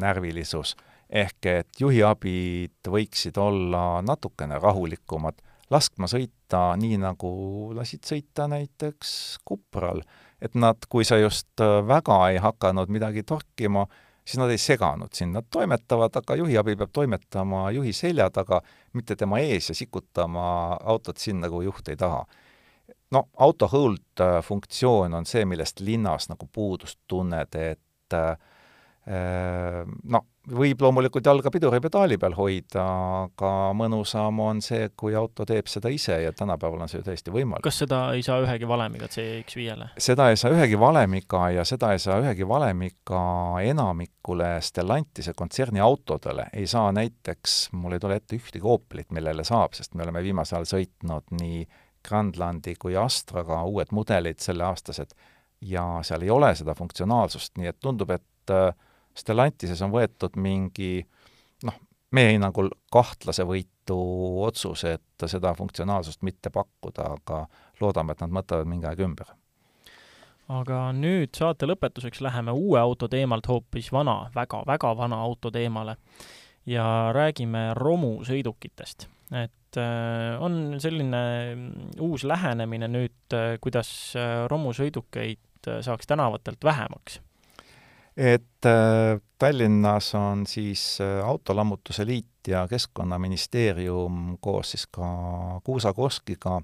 närvilisus. 0.00 0.76
Ehk 1.14 1.46
et 1.46 1.80
juhiabid 1.80 2.90
võiksid 2.90 3.38
olla 3.38 4.02
natukene 4.02 4.58
rahulikumad, 4.58 5.38
laskma 5.70 6.08
sõita 6.10 6.72
nii, 6.78 6.98
nagu 7.02 7.30
lasid 7.76 8.04
sõita 8.06 8.48
näiteks 8.50 9.38
Cupral. 9.46 10.02
et 10.40 10.54
nad, 10.54 10.76
kui 10.88 11.04
sa 11.04 11.16
just 11.16 11.60
väga 11.60 12.18
ei 12.30 12.38
hakanud 12.42 12.90
midagi 12.92 13.22
torkima, 13.22 13.86
siis 14.24 14.38
nad 14.40 14.50
ei 14.50 14.58
seganud 14.58 15.12
sind, 15.14 15.32
nad 15.36 15.46
toimetavad, 15.50 16.16
aga 16.16 16.36
juhiabi 16.36 16.76
peab 16.76 16.92
toimetama 16.92 17.70
juhi 17.76 17.92
selja 17.92 18.28
taga, 18.30 18.60
mitte 18.92 19.16
tema 19.16 19.38
ees 19.40 19.70
ja 19.70 19.74
sikutama 19.74 20.46
autot 20.82 21.16
sinna, 21.20 21.48
kuhu 21.48 21.68
juht 21.70 21.88
ei 21.88 21.96
taha. 21.96 22.24
no 23.10 23.28
auto 23.38 23.68
hold 23.68 24.20
äh, 24.20 24.42
funktsioon 24.42 25.14
on 25.14 25.26
see, 25.26 25.44
millest 25.44 25.80
linnas 25.80 26.28
nagu 26.28 26.48
puudust 26.52 26.98
tunned, 27.08 27.54
et 27.54 28.12
äh, 28.12 28.36
no 30.04 30.24
võib 30.50 30.82
loomulikult 30.84 31.26
jalga 31.26 31.50
piduripedaali 31.52 32.18
peal 32.20 32.34
hoida, 32.36 32.84
aga 33.24 33.50
mõnusam 33.76 34.40
on 34.44 34.60
see, 34.64 34.90
kui 34.96 35.14
auto 35.16 35.46
teeb 35.48 35.68
seda 35.70 35.92
ise 35.92 36.18
ja 36.20 36.32
tänapäeval 36.36 36.84
on 36.84 36.90
see 36.90 37.00
ju 37.00 37.06
täiesti 37.06 37.32
võimalik. 37.34 37.64
kas 37.64 37.80
seda 37.84 38.00
ei 38.16 38.24
saa 38.26 38.42
ühegi 38.44 38.68
valemiga 38.68 39.08
CX5-le? 39.10 39.90
seda 40.08 40.28
ei 40.32 40.40
saa 40.40 40.52
ühegi 40.54 40.78
valemiga 40.80 41.48
ja 41.56 41.64
seda 41.68 41.94
ei 41.94 42.02
saa 42.02 42.20
ühegi 42.22 42.48
valemiga 42.48 43.22
enamikule 43.64 44.50
Stellantise 44.64 45.34
kontserni 45.36 45.80
autodele. 45.80 46.48
ei 46.52 46.66
saa 46.66 46.92
näiteks, 46.92 47.72
mul 47.72 47.96
ei 47.96 48.02
tule 48.02 48.20
ette 48.20 48.36
ühtegi 48.36 48.64
Opelit, 48.64 49.10
millele 49.12 49.44
saab, 49.44 49.72
sest 49.78 49.94
me 49.94 50.04
oleme 50.04 50.22
viimasel 50.24 50.60
ajal 50.60 50.70
sõitnud 50.76 51.36
nii 51.40 51.64
Grandlandi 52.04 52.74
kui 52.76 52.96
Astraga 53.00 53.62
uued 53.64 53.92
mudelid 53.96 54.42
selleaastased 54.44 55.14
ja 55.64 55.84
seal 56.04 56.24
ei 56.26 56.30
ole 56.30 56.50
seda 56.54 56.74
funktsionaalsust, 56.76 57.56
nii 57.56 57.70
et 57.70 57.80
tundub, 57.80 58.10
et 58.12 58.52
äh, 58.52 58.74
Stellantises 59.14 59.82
on 59.86 59.92
võetud 59.94 60.36
mingi 60.42 61.04
noh, 61.64 61.78
meie 62.14 62.34
hinnangul 62.34 62.70
kahtlasevõitu 62.92 63.96
otsus, 64.46 64.84
et 64.88 65.26
seda 65.30 65.54
funktsionaalsust 65.54 66.22
mitte 66.26 66.50
pakkuda, 66.54 67.08
aga 67.18 67.44
loodame, 67.82 68.14
et 68.14 68.22
nad 68.24 68.34
mõtlevad 68.34 68.70
mingi 68.70 68.88
aeg 68.90 69.02
ümber. 69.06 69.34
aga 70.48 70.78
nüüd 70.92 71.32
saate 71.32 71.64
lõpetuseks 71.64 72.20
läheme 72.20 72.52
uue 72.52 72.76
auto 72.80 73.08
teemalt 73.08 73.46
hoopis 73.48 73.92
vana 73.92 74.30
väga,, 74.34 74.60
väga-väga 74.66 74.96
vana 74.96 75.22
auto 75.24 75.50
teemale 75.50 75.96
ja 76.66 77.12
räägime 77.12 77.74
romusõidukitest. 77.74 79.08
et 79.32 79.76
äh, 79.76 80.42
on 80.42 80.76
selline 80.78 81.22
uus 82.00 82.24
lähenemine 82.24 82.88
nüüd, 82.88 83.32
äh, 83.32 83.56
kuidas 83.60 84.12
äh, 84.16 84.44
romusõidukeid 84.48 85.40
saaks 85.80 86.06
tänavatelt 86.06 86.64
vähemaks 86.64 87.22
et 88.16 88.66
äh, 88.66 89.20
Tallinnas 89.38 90.14
on 90.14 90.46
siis 90.46 90.98
äh, 91.00 91.26
Autolammutuse 91.26 92.06
Liit 92.06 92.48
ja 92.48 92.68
Keskkonnaministeerium 92.68 94.38
koos 94.40 94.70
siis 94.70 94.86
ka 94.86 95.06
Kuusa 95.64 95.92
Koskiga 95.92 96.60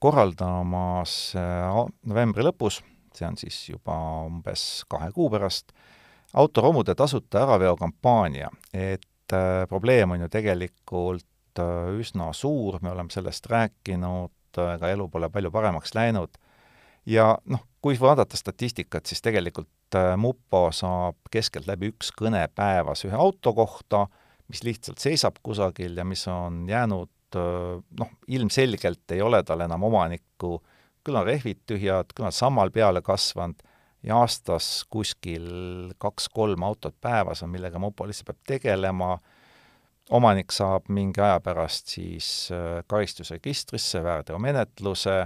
korraldamas 0.00 1.34
äh, 1.36 1.84
novembri 2.06 2.46
lõpus, 2.46 2.80
see 3.14 3.28
on 3.28 3.36
siis 3.36 3.60
juba 3.68 3.98
umbes 4.26 4.84
kahe 4.88 5.10
kuu 5.12 5.28
pärast, 5.30 5.72
autoromude 6.34 6.94
tasuta 6.94 7.42
äraveo 7.42 7.76
kampaania, 7.76 8.50
et 8.72 9.04
probleem 9.68 10.14
on 10.14 10.22
ju 10.22 10.28
tegelikult 10.32 11.60
üsna 11.98 12.30
suur, 12.32 12.78
me 12.80 12.92
oleme 12.92 13.10
sellest 13.12 13.46
rääkinud, 13.50 14.60
ega 14.74 14.88
elu 14.88 15.08
pole 15.12 15.28
palju 15.28 15.50
paremaks 15.52 15.92
läinud. 15.96 16.38
Ja 17.06 17.34
noh, 17.44 17.64
kui 17.82 17.98
vaadata 18.00 18.36
statistikat, 18.36 19.06
siis 19.06 19.20
tegelikult 19.24 19.68
mupo 20.20 20.68
saab 20.74 21.30
keskeltläbi 21.32 21.92
üks 21.94 22.10
kõne 22.16 22.42
päevas 22.54 23.04
ühe 23.08 23.16
auto 23.16 23.54
kohta, 23.56 24.06
mis 24.48 24.64
lihtsalt 24.64 25.00
seisab 25.00 25.38
kusagil 25.44 25.96
ja 25.96 26.04
mis 26.08 26.24
on 26.28 26.66
jäänud 26.68 27.36
äh, 27.36 27.78
noh, 28.00 28.12
ilmselgelt 28.28 29.16
ei 29.16 29.22
ole 29.22 29.42
tal 29.46 29.64
enam 29.64 29.86
omanikku, 29.88 30.58
küll 31.04 31.20
on 31.20 31.26
rehvid 31.28 31.62
tühjad, 31.68 32.12
küll 32.14 32.28
on 32.28 32.34
sammal 32.34 32.72
peale 32.74 33.02
kasvanud 33.04 33.60
ja 34.06 34.20
aastas 34.22 34.84
kuskil 34.90 35.92
kaks-kolm 35.98 36.62
autot 36.62 36.96
päevas 37.00 37.42
on, 37.42 37.50
millega 37.52 37.80
mupo 37.82 38.06
lihtsalt 38.06 38.30
peab 38.32 38.44
tegelema, 38.56 39.16
omanik 40.14 40.54
saab 40.54 40.88
mingi 40.92 41.20
aja 41.20 41.40
pärast 41.44 41.92
siis 41.96 42.48
äh, 42.54 42.80
karistusregistrisse 42.86 44.02
väärteomenetluse, 44.04 45.18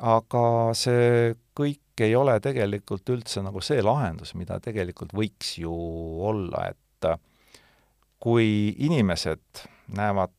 aga 0.00 0.46
see 0.78 1.34
kõik 1.56 1.82
ei 2.06 2.14
ole 2.16 2.36
tegelikult 2.40 3.08
üldse 3.12 3.42
nagu 3.44 3.62
see 3.64 3.82
lahendus, 3.82 4.34
mida 4.38 4.60
tegelikult 4.62 5.14
võiks 5.16 5.56
ju 5.60 5.72
olla, 6.30 6.68
et 6.70 7.08
äh, 7.08 7.18
kui 8.20 8.74
inimesed 8.78 9.64
näevad 9.96 10.34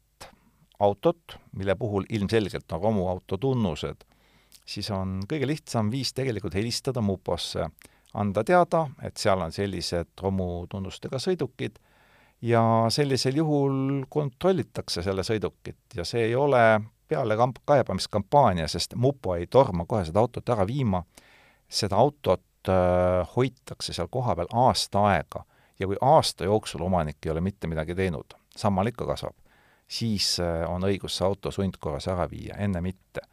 autot, 0.82 1.38
mille 1.58 1.76
puhul 1.76 2.06
ilmselgelt 2.10 2.72
on 2.72 2.82
romuauto 2.82 3.38
tunnused, 3.38 4.06
siis 4.66 4.90
on 4.94 5.20
kõige 5.30 5.50
lihtsam 5.50 5.92
viis 5.94 6.14
tegelikult 6.18 6.56
helistada 6.58 7.02
muposse, 7.06 7.68
anda 8.14 8.44
teada, 8.44 8.88
et 9.04 9.18
seal 9.18 9.40
on 9.42 9.54
sellised 9.56 10.12
romutunnustega 10.22 11.20
sõidukid 11.22 11.78
ja 12.42 12.64
sellisel 12.90 13.38
juhul 13.40 14.04
kontrollitakse 14.10 15.04
selle 15.06 15.24
sõidukit 15.24 15.96
ja 15.96 16.06
see 16.08 16.26
ei 16.30 16.36
ole 16.36 16.64
peale 17.12 17.38
kamp-, 17.40 17.62
kaebamiskampaania, 17.68 18.68
sest 18.72 18.96
mupo 18.96 19.36
ei 19.36 19.48
torma 19.48 19.86
kohe 19.88 20.06
seda 20.08 20.24
autot 20.24 20.50
ära 20.50 20.66
viima, 20.68 21.04
seda 21.72 22.00
autot 22.02 22.70
äh, 22.70 23.28
hoitakse 23.36 23.96
seal 23.96 24.10
kohapeal 24.12 24.52
aasta 24.54 25.06
aega 25.12 25.46
ja 25.80 25.88
kui 25.90 25.98
aasta 26.02 26.46
jooksul 26.46 26.84
omanik 26.86 27.26
ei 27.26 27.32
ole 27.32 27.42
mitte 27.42 27.68
midagi 27.68 27.96
teinud, 27.96 28.36
sammal 28.56 28.92
ikka 28.92 29.08
kasvab, 29.10 29.36
siis 29.88 30.36
on 30.68 30.84
õigus 30.86 31.16
see 31.18 31.26
auto 31.26 31.52
sundkorras 31.52 32.06
ära 32.12 32.28
viia, 32.30 32.60
enne 32.62 32.82
mitte. 32.86 33.24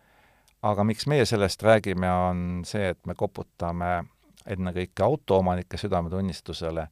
aga 0.62 0.84
miks 0.84 1.06
meie 1.06 1.26
sellest 1.28 1.62
räägime, 1.62 2.08
on 2.10 2.62
see, 2.64 2.88
et 2.94 3.06
me 3.06 3.14
koputame 3.14 4.04
ennekõike 4.46 5.04
autoomanike 5.04 5.76
südametunnistusele 5.76 6.88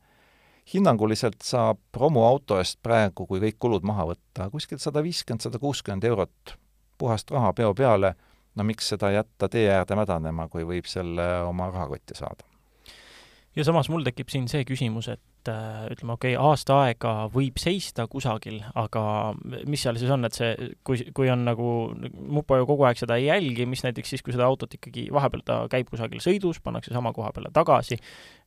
hinnanguliselt 0.75 1.43
saab 1.47 1.79
romuauto 1.95 2.59
eest 2.59 2.81
praegu, 2.83 3.27
kui 3.27 3.41
kõik 3.43 3.59
kulud 3.63 3.87
maha 3.87 4.09
võtta, 4.11 4.49
kuskil 4.51 4.81
sada 4.83 5.03
viiskümmend, 5.05 5.45
sada 5.47 5.61
kuuskümmend 5.63 6.05
eurot 6.09 6.57
puhast 6.99 7.31
raha 7.31 7.53
peo 7.57 7.73
peale, 7.77 8.15
no 8.57 8.67
miks 8.67 8.93
seda 8.95 9.13
jätta 9.15 9.49
tee 9.53 9.69
äärde 9.71 9.99
mädanema, 9.99 10.49
kui 10.53 10.67
võib 10.69 10.89
selle 10.91 11.27
oma 11.47 11.71
rahakotti 11.73 12.19
saada? 12.19 12.49
ja 13.57 13.65
samas 13.65 13.89
mul 13.93 14.05
tekib 14.05 14.29
siin 14.29 14.47
see 14.53 14.67
küsimus, 14.69 15.09
et 15.09 15.49
äh, 15.49 15.87
ütleme, 15.93 16.17
okei 16.17 16.35
okay,, 16.37 16.51
aasta 16.51 16.77
aega 16.85 17.13
võib 17.33 17.57
seista 17.61 18.05
kusagil, 18.11 18.59
aga 18.77 19.03
mis 19.65 19.87
seal 19.87 19.97
siis 20.01 20.13
on, 20.13 20.29
et 20.29 20.37
see, 20.37 20.51
kui, 20.87 21.01
kui 21.17 21.31
on 21.33 21.47
nagu, 21.49 21.71
mupo 22.37 22.59
ju 22.61 22.69
kogu 22.69 22.85
aeg 22.89 23.01
seda 23.01 23.17
ei 23.21 23.31
jälgi, 23.31 23.69
mis 23.71 23.85
näiteks 23.87 24.13
siis, 24.13 24.25
kui 24.27 24.37
seda 24.37 24.49
autot 24.49 24.77
ikkagi 24.77 25.07
vahepeal 25.15 25.45
ta 25.47 25.59
käib 25.73 25.89
kusagil 25.93 26.21
sõidus, 26.25 26.61
pannakse 26.65 26.93
sama 26.93 27.15
koha 27.17 27.33
peale 27.37 27.53
tagasi, 27.57 27.97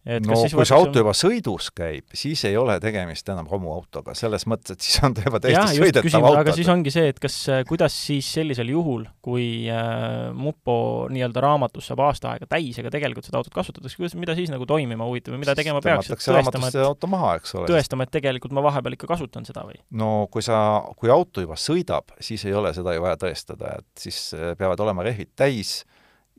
et 0.07 0.23
no 0.23 0.37
kui 0.39 0.65
see 0.65 0.75
auto 0.77 1.01
juba 1.01 1.11
sõidus 1.17 1.67
käib, 1.75 2.05
siis 2.15 2.41
ei 2.47 2.55
ole 2.57 2.77
tegemist 2.79 3.27
enam 3.29 3.47
romuautoga, 3.51 4.15
selles 4.17 4.45
mõttes, 4.49 4.77
et 4.77 4.85
siis 4.85 5.01
on 5.03 5.15
ta 5.15 5.25
juba 5.25 5.41
täiesti 5.43 5.81
sõidetav 5.81 6.17
auto. 6.21 6.39
aga 6.39 6.55
siis 6.55 6.69
ongi 6.71 6.93
see, 6.93 7.11
et 7.11 7.19
kas, 7.21 7.35
kuidas 7.67 7.97
siis 8.07 8.29
sellisel 8.39 8.71
juhul, 8.71 9.03
kui 9.25 9.67
äh, 9.67 10.31
mupo 10.35 10.77
nii-öelda 11.11 11.43
raamatus 11.43 11.91
saab 11.91 12.05
aasta 12.07 12.33
aega 12.33 12.47
täis, 12.55 12.79
aga 12.79 12.93
tegelikult 12.95 13.27
seda 13.27 13.41
autot 13.41 13.55
kasutatakse, 13.59 13.99
kuidas, 13.99 14.15
mida 14.19 14.37
siis 14.39 14.51
nagu 14.53 14.67
toimima 14.69 15.07
huvitav 15.09 15.35
või 15.35 15.43
mida 15.43 15.57
tegema 15.59 15.83
peaks? 15.83 16.11
tõestama, 16.15 16.71
et 16.71 16.81
auto 16.85 17.11
maha, 17.11 17.35
eks 17.41 17.55
ole. 17.59 17.69
tõestama, 17.73 18.07
et 18.07 18.15
tegelikult 18.15 18.55
ma 18.55 18.63
vahepeal 18.65 18.95
ikka 18.95 19.11
kasutan 19.11 19.47
seda 19.47 19.67
või? 19.67 19.79
no 19.99 20.29
kui 20.31 20.45
sa, 20.45 20.57
kui 20.99 21.11
auto 21.11 21.43
juba 21.43 21.59
sõidab, 21.59 22.15
siis 22.23 22.47
ei 22.47 22.55
ole 22.55 22.71
seda 22.77 22.95
ju 22.95 23.03
vaja 23.03 23.19
tõestada, 23.19 23.79
et 23.83 24.07
siis 24.07 24.29
äh, 24.37 24.53
peavad 24.59 24.79
olema 24.87 25.03
rehvid 25.05 25.35
täis, 25.35 25.81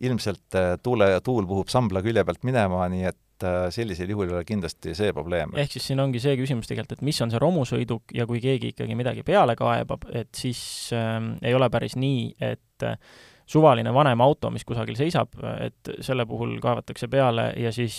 ilmselt 0.00 0.56
äh, 0.56 0.76
tuule, 0.82 1.12
tuul 1.24 1.44
puhub 1.48 1.68
sambla 1.68 2.00
külje 2.04 2.24
pealt 2.24 2.46
minema, 2.48 2.86
nii 2.88 3.10
et 3.12 3.20
et 3.40 3.48
äh, 3.48 3.70
sellisel 3.72 4.12
juhul 4.12 4.28
ei 4.28 4.36
ole 4.38 4.44
kindlasti 4.48 4.94
see 4.96 5.14
probleem. 5.16 5.54
ehk 5.56 5.72
siis 5.72 5.90
siin 5.90 6.00
ongi 6.02 6.20
see 6.22 6.36
küsimus 6.38 6.68
tegelikult, 6.68 6.98
et 6.98 7.06
mis 7.06 7.20
on 7.24 7.32
see 7.32 7.40
romusõiduk 7.40 8.14
ja 8.16 8.26
kui 8.28 8.40
keegi 8.42 8.74
ikkagi 8.74 8.96
midagi 8.98 9.24
peale 9.26 9.56
kaebab, 9.58 10.06
et 10.12 10.30
siis 10.36 10.62
äh, 10.96 11.18
ei 11.42 11.56
ole 11.56 11.70
päris 11.72 11.96
nii, 12.00 12.34
et 12.40 12.86
äh, 12.86 12.98
suvaline 13.50 13.90
vanem 13.94 14.20
auto, 14.22 14.50
mis 14.54 14.62
kusagil 14.64 14.94
seisab, 14.94 15.32
et 15.58 15.90
selle 16.06 16.22
puhul 16.28 16.52
kaevatakse 16.62 17.08
peale 17.10 17.48
ja 17.58 17.72
siis 17.74 17.96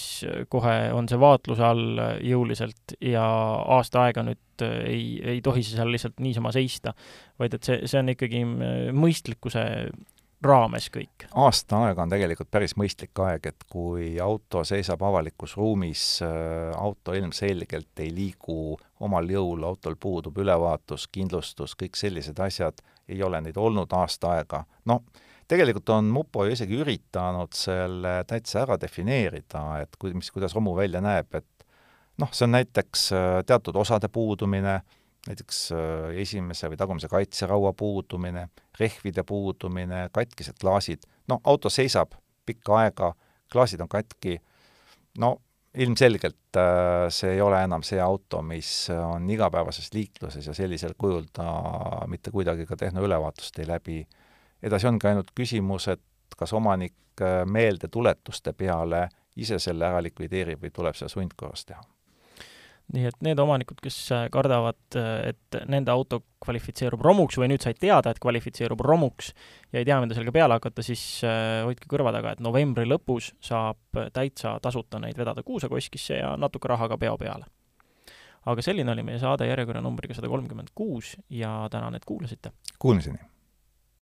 kohe 0.47 0.75
on 0.95 1.09
see 1.11 1.19
vaatluse 1.19 1.65
all 1.67 1.99
jõuliselt 2.23 2.95
ja 3.03 3.25
aasta 3.75 4.05
aega 4.05 4.23
nüüd 4.29 4.63
ei, 4.63 5.17
ei 5.33 5.41
tohi 5.43 5.65
see 5.65 5.75
seal 5.75 5.91
lihtsalt 5.91 6.23
niisama 6.23 6.53
seista, 6.55 6.93
vaid 7.41 7.57
et 7.57 7.67
see, 7.67 7.81
see 7.83 7.99
on 7.99 8.13
ikkagi 8.13 8.45
mõistlikkuse 8.95 9.65
raames 10.43 10.89
kõik? 10.93 11.25
aasta 11.31 11.79
aega 11.85 12.03
on 12.03 12.11
tegelikult 12.11 12.49
päris 12.51 12.75
mõistlik 12.79 13.17
aeg, 13.23 13.47
et 13.53 13.65
kui 13.71 14.13
auto 14.21 14.63
seisab 14.67 15.03
avalikus 15.05 15.55
ruumis, 15.57 16.05
äh, 16.25 16.71
auto 16.75 17.15
ilmselgelt 17.17 18.03
ei 18.03 18.11
liigu 18.15 18.77
omal 18.99 19.29
jõul, 19.29 19.63
autol 19.67 19.97
puudub 19.99 20.37
ülevaatus, 20.43 21.07
kindlustus, 21.11 21.75
kõik 21.79 21.99
sellised 21.99 22.39
asjad, 22.39 22.81
ei 23.09 23.21
ole 23.23 23.41
neid 23.41 23.57
olnud 23.57 23.93
aasta 23.97 24.35
aega, 24.37 24.63
noh, 24.85 25.03
tegelikult 25.51 25.89
on 25.91 26.11
Mupo 26.13 26.45
ju 26.45 26.55
isegi 26.55 26.77
üritanud 26.79 27.53
selle 27.57 28.21
täitsa 28.27 28.63
ära 28.63 28.77
defineerida, 28.79 29.81
et 29.83 29.97
kui, 29.99 30.13
mis, 30.15 30.31
kuidas 30.31 30.55
romu 30.55 30.75
välja 30.77 31.01
näeb, 31.03 31.33
et 31.35 31.67
noh, 32.21 32.31
see 32.31 32.47
on 32.47 32.55
näiteks 32.57 33.11
äh, 33.15 33.29
teatud 33.47 33.75
osade 33.81 34.09
puudumine, 34.11 34.81
näiteks 35.27 35.59
äh, 35.71 36.17
esimese 36.21 36.69
või 36.71 36.79
tagumise 36.79 37.09
kaitseraua 37.11 37.73
puudumine, 37.77 38.47
rehvide 38.79 39.23
puudumine, 39.27 40.07
katkised 40.13 40.57
klaasid, 40.61 41.05
no 41.29 41.39
auto 41.43 41.69
seisab 41.69 42.15
pikka 42.45 42.79
aega, 42.79 43.13
klaasid 43.51 43.83
on 43.83 43.89
katki, 43.91 44.39
no 45.21 45.35
ilmselgelt 45.77 46.57
äh, 46.57 47.05
see 47.13 47.35
ei 47.35 47.41
ole 47.41 47.61
enam 47.63 47.85
see 47.85 48.01
auto, 48.01 48.41
mis 48.41 48.89
on 48.95 49.29
igapäevases 49.29 49.93
liikluses 49.93 50.47
ja 50.47 50.57
sellisel 50.57 50.97
kujul 50.97 51.29
ta 51.33 51.45
mitte 52.11 52.31
kuidagi 52.31 52.65
ka 52.65 52.75
tehnoülevaatust 52.75 53.59
ei 53.59 53.67
läbi. 53.67 54.01
edasi 54.63 54.87
ongi 54.87 55.07
ainult 55.07 55.31
küsimus, 55.35 55.87
et 55.87 56.37
kas 56.37 56.53
omanik 56.53 57.21
äh, 57.21 57.45
meeldetuletuste 57.45 58.53
peale 58.53 59.07
ise 59.35 59.59
selle 59.59 59.85
ära 59.85 60.01
likvideerib 60.03 60.63
või 60.63 60.73
tuleb 60.73 60.97
seda 60.97 61.09
sundkorras 61.09 61.65
teha 61.65 61.81
nii 62.95 63.07
et 63.09 63.23
need 63.25 63.39
omanikud, 63.39 63.79
kes 63.83 63.97
äh, 64.15 64.25
kardavad, 64.33 64.79
äh, 64.99 65.31
et 65.31 65.57
nende 65.71 65.93
auto 65.93 66.21
kvalifitseerub 66.43 67.01
romuks 67.05 67.37
või 67.39 67.51
nüüd 67.51 67.63
said 67.63 67.79
teada, 67.81 68.11
et 68.11 68.21
kvalifitseerub 68.21 68.81
romuks 68.85 69.31
ja 69.71 69.81
ei 69.81 69.87
tea, 69.87 69.99
mida 70.03 70.17
sellega 70.17 70.33
peale 70.35 70.57
hakata, 70.59 70.83
siis 70.85 71.03
äh, 71.27 71.61
hoidke 71.67 71.89
kõrva 71.91 72.13
taga, 72.15 72.35
et 72.35 72.43
novembri 72.43 72.87
lõpus 72.89 73.31
saab 73.43 74.01
täitsa 74.15 74.57
tasuta 74.63 75.01
neid 75.01 75.19
vedada 75.19 75.43
kuusakoskisse 75.47 76.21
ja 76.21 76.35
natuke 76.39 76.71
raha 76.71 76.89
ka 76.91 76.99
peo 77.01 77.17
peale. 77.21 77.49
aga 78.45 78.63
selline 78.65 78.91
oli 78.91 79.03
meie 79.05 79.19
saade 79.21 79.45
järjekorranumbriga 79.45 80.17
sada 80.17 80.31
kolmkümmend 80.31 80.73
kuus 80.75 81.15
ja 81.29 81.67
tänan, 81.71 81.95
et 81.95 82.05
kuulasite! 82.05 82.51
Kuulmiseni! 82.79 83.21